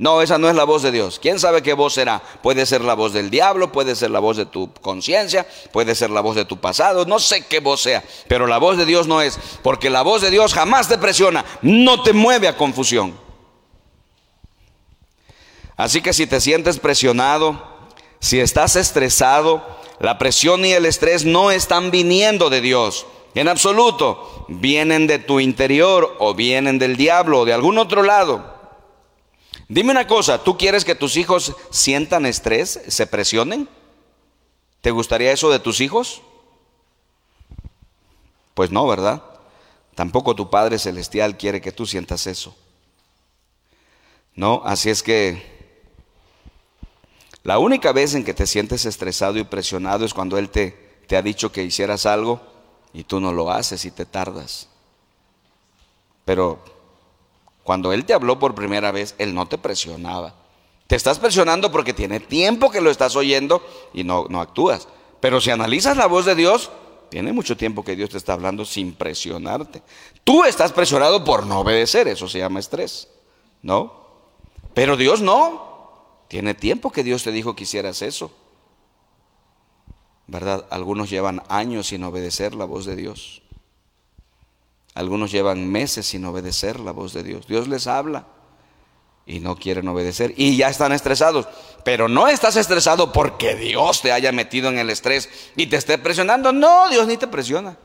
No, 0.00 0.22
esa 0.22 0.38
no 0.38 0.48
es 0.48 0.56
la 0.56 0.64
voz 0.64 0.82
de 0.82 0.90
Dios. 0.90 1.20
¿Quién 1.20 1.38
sabe 1.38 1.62
qué 1.62 1.74
voz 1.74 1.92
será? 1.92 2.20
Puede 2.42 2.66
ser 2.66 2.80
la 2.80 2.94
voz 2.94 3.12
del 3.12 3.30
diablo, 3.30 3.70
puede 3.70 3.94
ser 3.94 4.10
la 4.10 4.18
voz 4.18 4.36
de 4.36 4.46
tu 4.46 4.72
conciencia, 4.80 5.46
puede 5.72 5.94
ser 5.94 6.10
la 6.10 6.22
voz 6.22 6.34
de 6.34 6.46
tu 6.46 6.56
pasado, 6.56 7.04
no 7.04 7.20
sé 7.20 7.46
qué 7.46 7.60
voz 7.60 7.82
sea, 7.82 8.02
pero 8.26 8.46
la 8.46 8.58
voz 8.58 8.76
de 8.76 8.86
Dios 8.86 9.06
no 9.06 9.20
es, 9.20 9.38
porque 9.62 9.90
la 9.90 10.02
voz 10.02 10.22
de 10.22 10.30
Dios 10.30 10.54
jamás 10.54 10.88
te 10.88 10.98
presiona, 10.98 11.44
no 11.62 12.02
te 12.02 12.12
mueve 12.12 12.48
a 12.48 12.56
confusión. 12.56 13.29
Así 15.80 16.02
que 16.02 16.12
si 16.12 16.26
te 16.26 16.42
sientes 16.42 16.78
presionado, 16.78 17.58
si 18.18 18.38
estás 18.38 18.76
estresado, 18.76 19.66
la 19.98 20.18
presión 20.18 20.62
y 20.66 20.72
el 20.72 20.84
estrés 20.84 21.24
no 21.24 21.50
están 21.50 21.90
viniendo 21.90 22.50
de 22.50 22.60
Dios. 22.60 23.06
En 23.34 23.48
absoluto, 23.48 24.44
vienen 24.48 25.06
de 25.06 25.18
tu 25.18 25.40
interior 25.40 26.16
o 26.18 26.34
vienen 26.34 26.78
del 26.78 26.98
diablo 26.98 27.40
o 27.40 27.44
de 27.46 27.54
algún 27.54 27.78
otro 27.78 28.02
lado. 28.02 28.60
Dime 29.68 29.92
una 29.92 30.06
cosa, 30.06 30.44
¿tú 30.44 30.58
quieres 30.58 30.84
que 30.84 30.94
tus 30.94 31.16
hijos 31.16 31.54
sientan 31.70 32.26
estrés, 32.26 32.82
se 32.86 33.06
presionen? 33.06 33.66
¿Te 34.82 34.90
gustaría 34.90 35.32
eso 35.32 35.48
de 35.48 35.60
tus 35.60 35.80
hijos? 35.80 36.20
Pues 38.52 38.70
no, 38.70 38.86
¿verdad? 38.86 39.22
Tampoco 39.94 40.34
tu 40.36 40.50
Padre 40.50 40.78
Celestial 40.78 41.38
quiere 41.38 41.62
que 41.62 41.72
tú 41.72 41.86
sientas 41.86 42.26
eso. 42.26 42.54
No, 44.34 44.60
así 44.66 44.90
es 44.90 45.02
que 45.02 45.58
la 47.42 47.58
única 47.58 47.92
vez 47.92 48.14
en 48.14 48.24
que 48.24 48.34
te 48.34 48.46
sientes 48.46 48.84
estresado 48.84 49.38
y 49.38 49.44
presionado 49.44 50.04
es 50.04 50.14
cuando 50.14 50.36
Él 50.38 50.50
te, 50.50 50.70
te 51.06 51.16
ha 51.16 51.22
dicho 51.22 51.52
que 51.52 51.62
hicieras 51.62 52.06
algo 52.06 52.40
y 52.92 53.04
tú 53.04 53.20
no 53.20 53.32
lo 53.32 53.50
haces 53.50 53.84
y 53.84 53.90
te 53.90 54.04
tardas. 54.04 54.68
Pero 56.24 56.58
cuando 57.62 57.92
Él 57.92 58.04
te 58.04 58.14
habló 58.14 58.38
por 58.38 58.54
primera 58.54 58.90
vez, 58.90 59.14
Él 59.18 59.34
no 59.34 59.46
te 59.46 59.58
presionaba. 59.58 60.34
Te 60.86 60.96
estás 60.96 61.18
presionando 61.18 61.70
porque 61.70 61.94
tiene 61.94 62.20
tiempo 62.20 62.70
que 62.70 62.80
lo 62.80 62.90
estás 62.90 63.16
oyendo 63.16 63.64
y 63.94 64.04
no, 64.04 64.26
no 64.28 64.40
actúas. 64.40 64.88
Pero 65.20 65.40
si 65.40 65.50
analizas 65.50 65.96
la 65.96 66.06
voz 66.06 66.24
de 66.24 66.34
Dios, 66.34 66.70
tiene 67.10 67.32
mucho 67.32 67.56
tiempo 67.56 67.84
que 67.84 67.96
Dios 67.96 68.10
te 68.10 68.16
está 68.16 68.32
hablando 68.32 68.64
sin 68.64 68.94
presionarte. 68.94 69.82
Tú 70.24 70.44
estás 70.44 70.72
presionado 70.72 71.24
por 71.24 71.46
no 71.46 71.60
obedecer, 71.60 72.08
eso 72.08 72.28
se 72.28 72.38
llama 72.38 72.60
estrés, 72.60 73.08
¿no? 73.62 74.00
Pero 74.74 74.96
Dios 74.96 75.20
no. 75.20 75.69
Tiene 76.30 76.54
tiempo 76.54 76.92
que 76.92 77.02
Dios 77.02 77.24
te 77.24 77.32
dijo 77.32 77.56
que 77.56 77.64
hicieras 77.64 78.02
eso. 78.02 78.30
¿Verdad? 80.28 80.64
Algunos 80.70 81.10
llevan 81.10 81.42
años 81.48 81.88
sin 81.88 82.04
obedecer 82.04 82.54
la 82.54 82.66
voz 82.66 82.86
de 82.86 82.94
Dios. 82.94 83.42
Algunos 84.94 85.32
llevan 85.32 85.68
meses 85.68 86.06
sin 86.06 86.24
obedecer 86.24 86.78
la 86.78 86.92
voz 86.92 87.14
de 87.14 87.24
Dios. 87.24 87.48
Dios 87.48 87.66
les 87.66 87.88
habla 87.88 88.28
y 89.26 89.40
no 89.40 89.56
quieren 89.56 89.88
obedecer 89.88 90.32
y 90.36 90.56
ya 90.56 90.68
están 90.68 90.92
estresados. 90.92 91.48
Pero 91.84 92.06
no 92.06 92.28
estás 92.28 92.54
estresado 92.54 93.12
porque 93.12 93.56
Dios 93.56 94.00
te 94.00 94.12
haya 94.12 94.30
metido 94.30 94.68
en 94.68 94.78
el 94.78 94.88
estrés 94.88 95.28
y 95.56 95.66
te 95.66 95.74
esté 95.74 95.98
presionando. 95.98 96.52
No, 96.52 96.88
Dios 96.90 97.08
ni 97.08 97.16
te 97.16 97.26
presiona. 97.26 97.76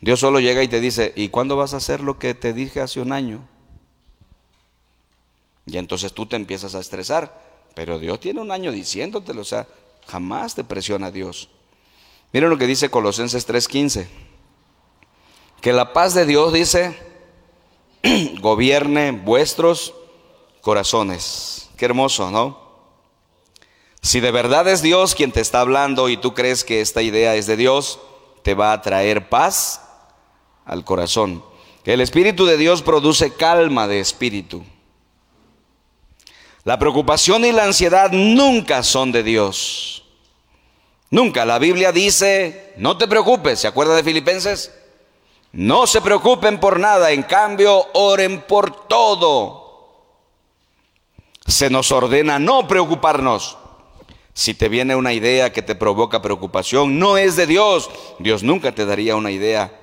Dios 0.00 0.20
solo 0.20 0.38
llega 0.38 0.62
y 0.62 0.68
te 0.68 0.80
dice, 0.80 1.12
¿y 1.16 1.28
cuándo 1.30 1.56
vas 1.56 1.74
a 1.74 1.78
hacer 1.78 2.02
lo 2.02 2.20
que 2.20 2.34
te 2.34 2.52
dije 2.52 2.80
hace 2.80 3.00
un 3.00 3.10
año? 3.10 3.48
Y 5.66 5.78
entonces 5.78 6.12
tú 6.12 6.26
te 6.26 6.36
empiezas 6.36 6.74
a 6.74 6.80
estresar. 6.80 7.40
Pero 7.74 7.98
Dios 7.98 8.20
tiene 8.20 8.40
un 8.40 8.50
año 8.50 8.70
diciéndotelo, 8.70 9.40
o 9.40 9.44
sea, 9.44 9.66
jamás 10.06 10.54
te 10.54 10.64
presiona 10.64 11.10
Dios. 11.10 11.48
Miren 12.32 12.50
lo 12.50 12.58
que 12.58 12.66
dice 12.66 12.90
Colosenses 12.90 13.46
3:15. 13.46 14.08
Que 15.60 15.72
la 15.72 15.92
paz 15.92 16.14
de 16.14 16.26
Dios, 16.26 16.52
dice, 16.52 16.98
gobierne 18.40 19.12
vuestros 19.12 19.94
corazones. 20.60 21.70
Qué 21.76 21.84
hermoso, 21.84 22.30
¿no? 22.30 22.60
Si 24.00 24.18
de 24.18 24.32
verdad 24.32 24.66
es 24.66 24.82
Dios 24.82 25.14
quien 25.14 25.30
te 25.30 25.40
está 25.40 25.60
hablando 25.60 26.08
y 26.08 26.16
tú 26.16 26.34
crees 26.34 26.64
que 26.64 26.80
esta 26.80 27.02
idea 27.02 27.36
es 27.36 27.46
de 27.46 27.56
Dios, 27.56 28.00
te 28.42 28.54
va 28.54 28.72
a 28.72 28.82
traer 28.82 29.28
paz 29.28 29.80
al 30.64 30.84
corazón. 30.84 31.44
El 31.84 32.00
Espíritu 32.00 32.44
de 32.44 32.56
Dios 32.56 32.82
produce 32.82 33.32
calma 33.34 33.86
de 33.86 34.00
espíritu. 34.00 34.64
La 36.64 36.78
preocupación 36.78 37.44
y 37.44 37.52
la 37.52 37.64
ansiedad 37.64 38.10
nunca 38.12 38.82
son 38.82 39.10
de 39.10 39.22
Dios. 39.22 40.04
Nunca. 41.10 41.44
La 41.44 41.58
Biblia 41.58 41.92
dice, 41.92 42.72
no 42.76 42.96
te 42.96 43.08
preocupes, 43.08 43.58
¿se 43.60 43.68
acuerda 43.68 43.96
de 43.96 44.04
Filipenses? 44.04 44.72
No 45.52 45.86
se 45.86 46.00
preocupen 46.00 46.58
por 46.58 46.80
nada, 46.80 47.10
en 47.10 47.22
cambio 47.24 47.86
oren 47.92 48.40
por 48.42 48.86
todo. 48.86 49.62
Se 51.46 51.68
nos 51.68 51.92
ordena 51.92 52.38
no 52.38 52.66
preocuparnos. 52.66 53.58
Si 54.32 54.54
te 54.54 54.70
viene 54.70 54.96
una 54.96 55.12
idea 55.12 55.52
que 55.52 55.60
te 55.60 55.74
provoca 55.74 56.22
preocupación, 56.22 56.98
no 56.98 57.18
es 57.18 57.36
de 57.36 57.46
Dios. 57.46 57.90
Dios 58.18 58.42
nunca 58.42 58.72
te 58.72 58.86
daría 58.86 59.16
una 59.16 59.30
idea 59.30 59.78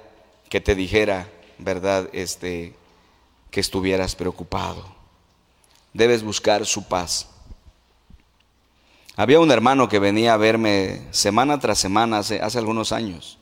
que 0.50 0.60
te 0.60 0.74
dijera, 0.74 1.30
¿verdad? 1.60 2.10
Este 2.14 2.74
que 3.52 3.60
estuvieras 3.60 4.16
preocupado. 4.16 4.99
Debes 6.00 6.24
buscar 6.24 6.66
su 6.66 6.88
paz. 6.88 7.28
Había 9.18 9.42
un 9.42 9.52
hermano 9.52 9.90
que 9.90 10.00
venía 10.00 10.34
a 10.34 10.38
verme 10.38 11.06
semana 11.12 11.60
tras 11.60 11.78
semana 11.78 12.20
hace, 12.20 12.40
hace 12.40 12.58
algunos 12.58 12.94
años. 12.94 13.38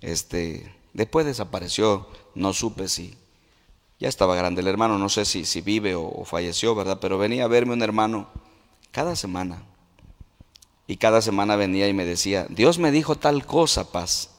Este, 0.00 0.74
después 0.94 1.26
desapareció, 1.26 2.08
no 2.34 2.52
supe 2.52 2.88
si 2.88 3.16
ya 4.00 4.08
estaba 4.08 4.34
grande 4.34 4.62
el 4.62 4.66
hermano, 4.66 4.98
no 4.98 5.08
sé 5.08 5.24
si, 5.24 5.44
si 5.44 5.60
vive 5.60 5.94
o, 5.94 6.08
o 6.08 6.24
falleció, 6.24 6.74
¿verdad? 6.74 6.98
Pero 7.00 7.18
venía 7.18 7.44
a 7.44 7.48
verme 7.48 7.74
un 7.74 7.82
hermano 7.82 8.26
cada 8.90 9.14
semana. 9.14 9.62
Y 10.88 10.96
cada 10.96 11.22
semana 11.22 11.54
venía 11.54 11.86
y 11.86 11.92
me 11.92 12.04
decía, 12.04 12.48
Dios 12.48 12.80
me 12.80 12.90
dijo 12.90 13.14
tal 13.14 13.46
cosa, 13.46 13.92
paz. 13.92 14.30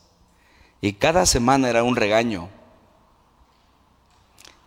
Y 0.82 0.92
cada 0.94 1.26
semana 1.26 1.70
era 1.70 1.82
un 1.82 1.96
regaño. 1.96 2.50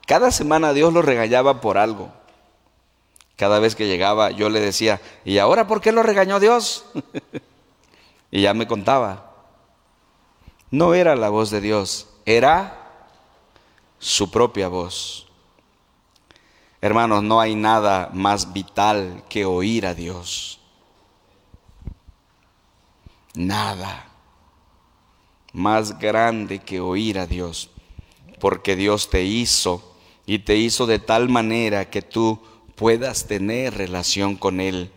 Cada 0.07 0.31
semana 0.31 0.73
Dios 0.73 0.95
lo 0.95 1.03
regañaba 1.03 1.61
por 1.61 1.77
algo. 1.77 2.22
Cada 3.43 3.59
vez 3.59 3.75
que 3.75 3.89
llegaba 3.89 4.31
yo 4.31 4.49
le 4.49 4.61
decía, 4.61 5.01
¿y 5.25 5.39
ahora 5.39 5.67
por 5.67 5.81
qué 5.81 5.91
lo 5.91 6.05
regañó 6.05 6.39
Dios? 6.39 6.85
y 8.31 8.43
ya 8.43 8.55
me 8.55 8.69
contaba. 8.69 9.33
No 10.71 10.95
era 10.95 11.17
la 11.17 11.29
voz 11.29 11.51
de 11.51 11.61
Dios, 11.61 12.07
era 12.25 12.89
su 13.99 14.31
propia 14.31 14.69
voz. 14.69 15.27
Hermanos, 16.81 17.25
no 17.25 17.41
hay 17.41 17.57
nada 17.57 18.11
más 18.13 18.53
vital 18.53 19.25
que 19.29 19.45
oír 19.45 19.87
a 19.87 19.95
Dios. 19.95 20.61
Nada 23.35 24.09
más 25.53 25.99
grande 25.99 26.61
que 26.61 26.79
oír 26.79 27.19
a 27.19 27.27
Dios. 27.27 27.71
Porque 28.39 28.77
Dios 28.77 29.11
te 29.11 29.25
hizo 29.25 29.97
y 30.27 30.39
te 30.39 30.55
hizo 30.55 30.87
de 30.87 31.01
tal 31.01 31.29
manera 31.29 31.91
que 31.91 32.03
tú 32.03 32.41
puedas 32.83 33.27
tener 33.27 33.79
relación 33.79 34.35
con 34.35 34.61
Él. 34.61 34.91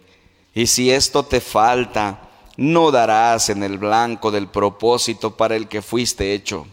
Y 0.55 0.65
si 0.65 0.89
esto 0.89 1.21
te 1.21 1.39
falta, 1.39 2.19
no 2.57 2.89
darás 2.89 3.49
en 3.49 3.61
el 3.61 3.77
blanco 3.77 4.31
del 4.31 4.47
propósito 4.47 5.37
para 5.37 5.55
el 5.55 5.67
que 5.67 5.83
fuiste 5.83 6.33
hecho. 6.33 6.65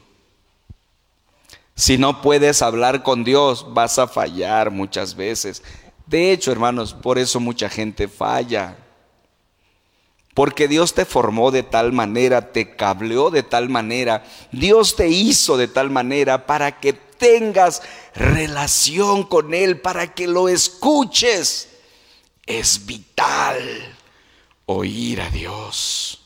Si 1.75 1.99
no 1.99 2.23
puedes 2.23 2.63
hablar 2.63 3.03
con 3.03 3.25
Dios, 3.25 3.75
vas 3.75 3.99
a 3.99 4.09
fallar 4.09 4.71
muchas 4.71 5.15
veces. 5.15 5.63
De 6.07 6.33
hecho, 6.33 6.51
hermanos, 6.51 6.95
por 6.95 7.19
eso 7.19 7.41
mucha 7.41 7.69
gente 7.69 8.09
falla. 8.09 8.79
Porque 10.33 10.67
Dios 10.67 10.95
te 10.95 11.05
formó 11.05 11.51
de 11.51 11.63
tal 11.63 11.93
manera, 11.93 12.53
te 12.53 12.75
cableó 12.75 13.29
de 13.29 13.43
tal 13.43 13.69
manera, 13.69 14.25
Dios 14.51 14.97
te 14.97 15.09
hizo 15.09 15.59
de 15.59 15.69
tal 15.69 15.91
manera 15.91 16.47
para 16.47 16.81
que 16.81 16.95
tengas 17.23 17.83
relación 18.17 19.23
con 19.23 19.55
Él, 19.55 19.81
para 19.81 20.13
que 20.13 20.27
lo 20.27 20.49
escuches. 20.49 21.69
Es 22.45 22.85
vital 22.85 23.97
oír 24.67 25.21
a 25.21 25.31
Dios. 25.31 26.21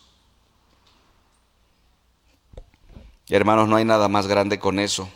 Hermanos, 3.29 3.69
no 3.69 3.77
hay 3.77 3.85
nada 3.85 4.09
más 4.09 4.27
grande 4.27 4.59
con 4.59 4.79
eso. 4.79 5.11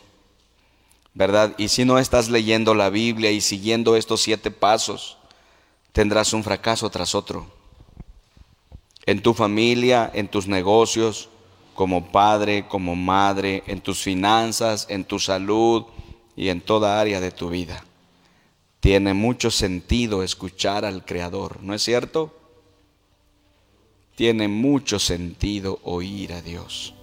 ¿Verdad? 1.15 1.55
Y 1.57 1.69
si 1.69 1.83
no 1.83 1.97
estás 1.97 2.29
leyendo 2.29 2.75
la 2.75 2.91
Biblia 2.91 3.31
y 3.31 3.41
siguiendo 3.41 3.97
estos 3.97 4.21
siete 4.21 4.51
pasos, 4.51 5.17
tendrás 5.93 6.31
un 6.31 6.43
fracaso 6.43 6.91
tras 6.91 7.15
otro. 7.15 7.47
En 9.07 9.23
tu 9.23 9.33
familia, 9.33 10.11
en 10.13 10.27
tus 10.27 10.47
negocios, 10.47 11.30
como 11.81 12.11
padre, 12.11 12.67
como 12.67 12.95
madre, 12.95 13.63
en 13.65 13.81
tus 13.81 14.03
finanzas, 14.03 14.85
en 14.87 15.03
tu 15.03 15.17
salud 15.17 15.85
y 16.35 16.49
en 16.49 16.61
toda 16.61 17.01
área 17.01 17.19
de 17.19 17.31
tu 17.31 17.49
vida. 17.49 17.83
Tiene 18.79 19.15
mucho 19.15 19.49
sentido 19.49 20.21
escuchar 20.21 20.85
al 20.85 21.03
Creador, 21.03 21.57
¿no 21.63 21.73
es 21.73 21.81
cierto? 21.81 22.35
Tiene 24.13 24.47
mucho 24.47 24.99
sentido 24.99 25.79
oír 25.81 26.33
a 26.33 26.43
Dios. 26.43 26.93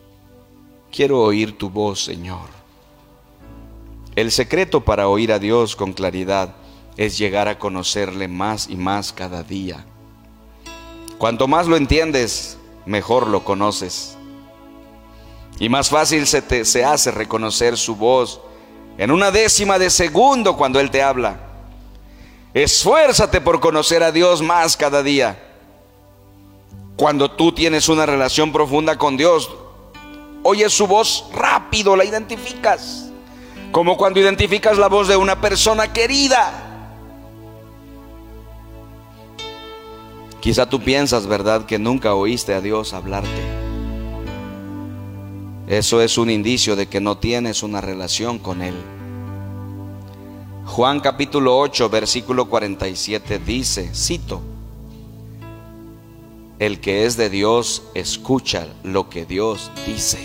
Quiero 0.93 1.23
oír 1.23 1.59
tu 1.59 1.71
voz, 1.71 2.05
Señor. 2.05 2.49
El 4.15 4.31
secreto 4.31 4.85
para 4.85 5.09
oír 5.09 5.33
a 5.33 5.41
Dios 5.41 5.75
con 5.75 5.93
claridad 5.93 6.55
es 6.97 7.19
llegar 7.19 7.49
a 7.49 7.59
conocerle 7.59 8.29
más 8.29 8.71
y 8.71 8.77
más 8.77 9.13
cada 9.13 9.43
día. 9.43 9.85
Cuanto 11.19 11.49
más 11.49 11.67
lo 11.67 11.77
entiendes, 11.77 12.59
mejor 12.87 13.27
lo 13.27 13.43
conoces. 13.43 14.18
Y 15.61 15.69
más 15.69 15.91
fácil 15.91 16.27
se 16.27 16.43
te 16.43 16.65
se 16.65 16.85
hace 16.85 17.11
reconocer 17.11 17.77
su 17.77 17.97
voz 17.97 18.41
en 18.97 19.11
una 19.11 19.31
décima 19.31 19.79
de 19.79 19.91
segundo 19.91 20.57
cuando 20.57 20.79
Él 20.81 20.91
te 20.91 21.03
habla. 21.03 21.41
Esfuérzate 22.55 23.41
por 23.41 23.61
conocer 23.61 24.03
a 24.03 24.13
Dios 24.13 24.43
más 24.43 24.77
cada 24.77 25.03
día. 25.03 25.45
Cuando 26.97 27.31
tú 27.31 27.53
tienes 27.53 27.89
una 27.89 28.07
relación 28.07 28.53
profunda 28.53 28.97
con 28.97 29.17
Dios, 29.17 29.51
oyes 30.43 30.73
su 30.73 30.87
voz 30.87 31.27
rápido, 31.33 31.95
la 31.95 32.05
identificas. 32.05 33.11
Como 33.71 33.97
cuando 33.97 34.19
identificas 34.19 34.79
la 34.79 34.89
voz 34.89 35.07
de 35.07 35.17
una 35.17 35.41
persona 35.41 35.93
querida. 35.93 36.65
Quizá 40.41 40.69
tú 40.69 40.81
piensas, 40.81 41.27
¿verdad?, 41.27 41.67
que 41.67 41.79
nunca 41.79 42.15
oíste 42.15 42.55
a 42.55 42.61
Dios 42.61 42.95
hablarte. 42.95 43.58
Eso 45.69 46.01
es 46.01 46.17
un 46.17 46.31
indicio 46.31 46.77
de 46.77 46.87
que 46.87 46.99
no 46.99 47.19
tienes 47.19 47.63
una 47.63 47.83
relación 47.83 48.39
con 48.39 48.63
Él. 48.63 48.75
Juan 50.65 51.01
capítulo 51.01 51.59
8, 51.59 51.91
versículo 51.91 52.49
47 52.49 53.39
dice, 53.39 53.91
cito, 53.95 54.41
el 56.59 56.81
que 56.81 57.05
es 57.05 57.19
de 57.19 57.29
Dios 57.29 57.83
escucha 57.93 58.67
lo 58.83 59.11
que 59.11 59.27
Dios 59.27 59.71
dice. 59.87 60.19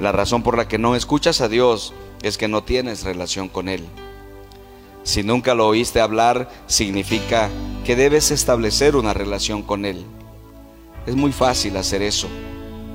La 0.00 0.10
razón 0.10 0.42
por 0.42 0.56
la 0.56 0.66
que 0.66 0.76
no 0.78 0.96
escuchas 0.96 1.40
a 1.40 1.48
Dios 1.48 1.94
es 2.22 2.36
que 2.36 2.48
no 2.48 2.64
tienes 2.64 3.04
relación 3.04 3.48
con 3.48 3.68
Él. 3.68 3.84
Si 5.04 5.22
nunca 5.22 5.54
lo 5.54 5.68
oíste 5.68 6.00
hablar, 6.00 6.50
significa 6.66 7.48
que 7.84 7.94
debes 7.94 8.32
establecer 8.32 8.96
una 8.96 9.14
relación 9.14 9.62
con 9.62 9.84
Él. 9.84 10.04
Es 11.06 11.14
muy 11.14 11.30
fácil 11.30 11.76
hacer 11.76 12.02
eso 12.02 12.28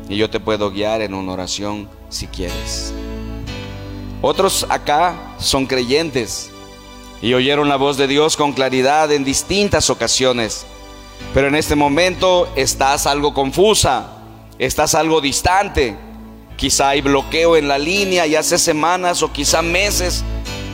y 0.09 0.17
yo 0.17 0.29
te 0.29 0.39
puedo 0.39 0.71
guiar 0.71 1.01
en 1.01 1.13
una 1.13 1.31
oración 1.31 1.87
si 2.09 2.27
quieres. 2.27 2.93
Otros 4.21 4.65
acá 4.69 5.35
son 5.37 5.65
creyentes 5.65 6.51
y 7.21 7.33
oyeron 7.33 7.69
la 7.69 7.77
voz 7.77 7.95
de 7.95 8.07
Dios 8.07 8.35
con 8.35 8.51
claridad 8.51 9.11
en 9.11 9.23
distintas 9.23 9.89
ocasiones, 9.89 10.65
pero 11.33 11.47
en 11.47 11.55
este 11.55 11.75
momento 11.75 12.51
estás 12.55 13.05
algo 13.05 13.33
confusa, 13.33 14.17
estás 14.57 14.95
algo 14.95 15.21
distante 15.21 15.95
Quizá 16.59 16.89
hay 16.89 16.99
bloqueo 16.99 17.55
en 17.55 17.69
la 17.69 17.77
línea 17.77 18.27
y 18.27 18.35
hace 18.35 18.57
semanas 18.57 19.23
o 19.23 19.31
quizá 19.31 19.61
meses 19.61 20.25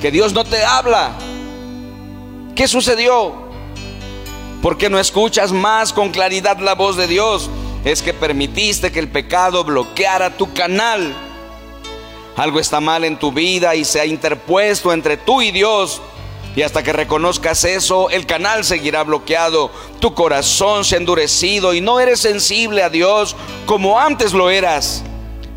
que 0.01 0.09
Dios 0.09 0.33
no 0.33 0.43
te 0.43 0.65
habla. 0.65 1.11
¿Qué 2.55 2.67
sucedió? 2.67 3.35
¿Por 4.63 4.79
qué 4.79 4.89
no 4.89 4.99
escuchas 4.99 5.51
más 5.51 5.93
con 5.93 6.09
claridad 6.09 6.57
la 6.57 6.73
voz 6.73 6.97
de 6.97 7.05
Dios? 7.05 7.51
Es 7.85 8.01
que 8.01 8.15
permitiste 8.15 8.91
que 8.91 8.99
el 8.99 9.09
pecado 9.09 9.63
bloqueara 9.63 10.35
tu 10.35 10.51
canal. 10.53 11.13
Algo 12.35 12.59
está 12.59 12.81
mal 12.81 13.03
en 13.03 13.17
tu 13.17 13.31
vida 13.31 13.75
y 13.75 13.85
se 13.85 14.01
ha 14.01 14.07
interpuesto 14.07 14.91
entre 14.91 15.17
tú 15.17 15.43
y 15.43 15.51
Dios. 15.51 16.01
Y 16.55 16.63
hasta 16.63 16.81
que 16.81 16.91
reconozcas 16.93 17.63
eso, 17.63 18.09
el 18.09 18.25
canal 18.25 18.65
seguirá 18.65 19.03
bloqueado. 19.03 19.69
Tu 19.99 20.15
corazón 20.15 20.83
se 20.83 20.95
ha 20.95 20.97
endurecido 20.97 21.75
y 21.75 21.81
no 21.81 21.99
eres 21.99 22.21
sensible 22.21 22.81
a 22.81 22.89
Dios 22.89 23.35
como 23.67 23.99
antes 23.99 24.33
lo 24.33 24.49
eras. 24.49 25.03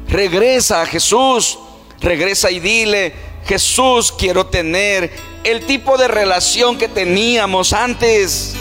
Regresa 0.06 0.82
a 0.82 0.86
Jesús, 0.86 1.58
regresa 2.00 2.50
y 2.50 2.60
dile, 2.60 3.14
Jesús, 3.46 4.12
quiero 4.12 4.44
tener 4.46 5.10
el 5.44 5.64
tipo 5.64 5.96
de 5.96 6.08
relación 6.08 6.76
que 6.76 6.88
teníamos 6.88 7.72
antes. 7.72 8.54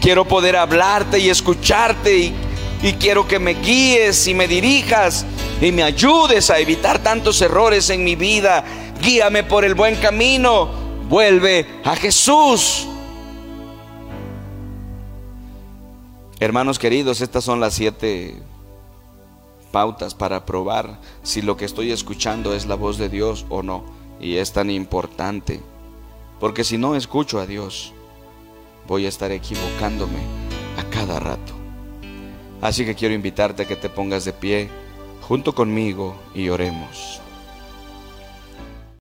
Quiero 0.00 0.24
poder 0.24 0.56
hablarte 0.56 1.20
y 1.20 1.30
escucharte 1.30 2.16
y, 2.16 2.34
y 2.86 2.92
quiero 2.92 3.26
que 3.26 3.40
me 3.40 3.54
guíes 3.54 4.28
y 4.28 4.34
me 4.34 4.46
dirijas 4.46 5.26
y 5.60 5.72
me 5.72 5.82
ayudes 5.82 6.50
a 6.50 6.60
evitar 6.60 7.02
tantos 7.02 7.42
errores 7.42 7.90
en 7.90 8.04
mi 8.04 8.14
vida. 8.14 8.64
Guíame 9.02 9.42
por 9.42 9.64
el 9.64 9.74
buen 9.74 9.96
camino. 9.96 10.68
Vuelve 11.08 11.66
a 11.82 11.96
Jesús. 11.96 12.86
Hermanos 16.38 16.78
queridos, 16.78 17.20
estas 17.22 17.42
son 17.42 17.58
las 17.58 17.74
siete 17.74 18.40
pautas 19.72 20.14
para 20.14 20.46
probar 20.46 21.00
si 21.24 21.42
lo 21.42 21.56
que 21.56 21.64
estoy 21.64 21.90
escuchando 21.90 22.54
es 22.54 22.66
la 22.66 22.76
voz 22.76 22.98
de 22.98 23.08
Dios 23.08 23.46
o 23.48 23.64
no. 23.64 23.84
Y 24.20 24.36
es 24.36 24.52
tan 24.52 24.70
importante, 24.70 25.60
porque 26.38 26.62
si 26.62 26.78
no 26.78 26.94
escucho 26.94 27.40
a 27.40 27.46
Dios, 27.46 27.92
voy 28.86 29.06
a 29.06 29.08
estar 29.08 29.32
equivocándome 29.32 30.20
a 30.78 30.88
cada 30.90 31.18
rato. 31.18 31.55
Así 32.60 32.84
que 32.84 32.94
quiero 32.94 33.14
invitarte 33.14 33.62
a 33.62 33.66
que 33.66 33.76
te 33.76 33.88
pongas 33.88 34.24
de 34.24 34.32
pie 34.32 34.68
junto 35.22 35.54
conmigo 35.54 36.16
y 36.34 36.48
oremos. 36.48 37.20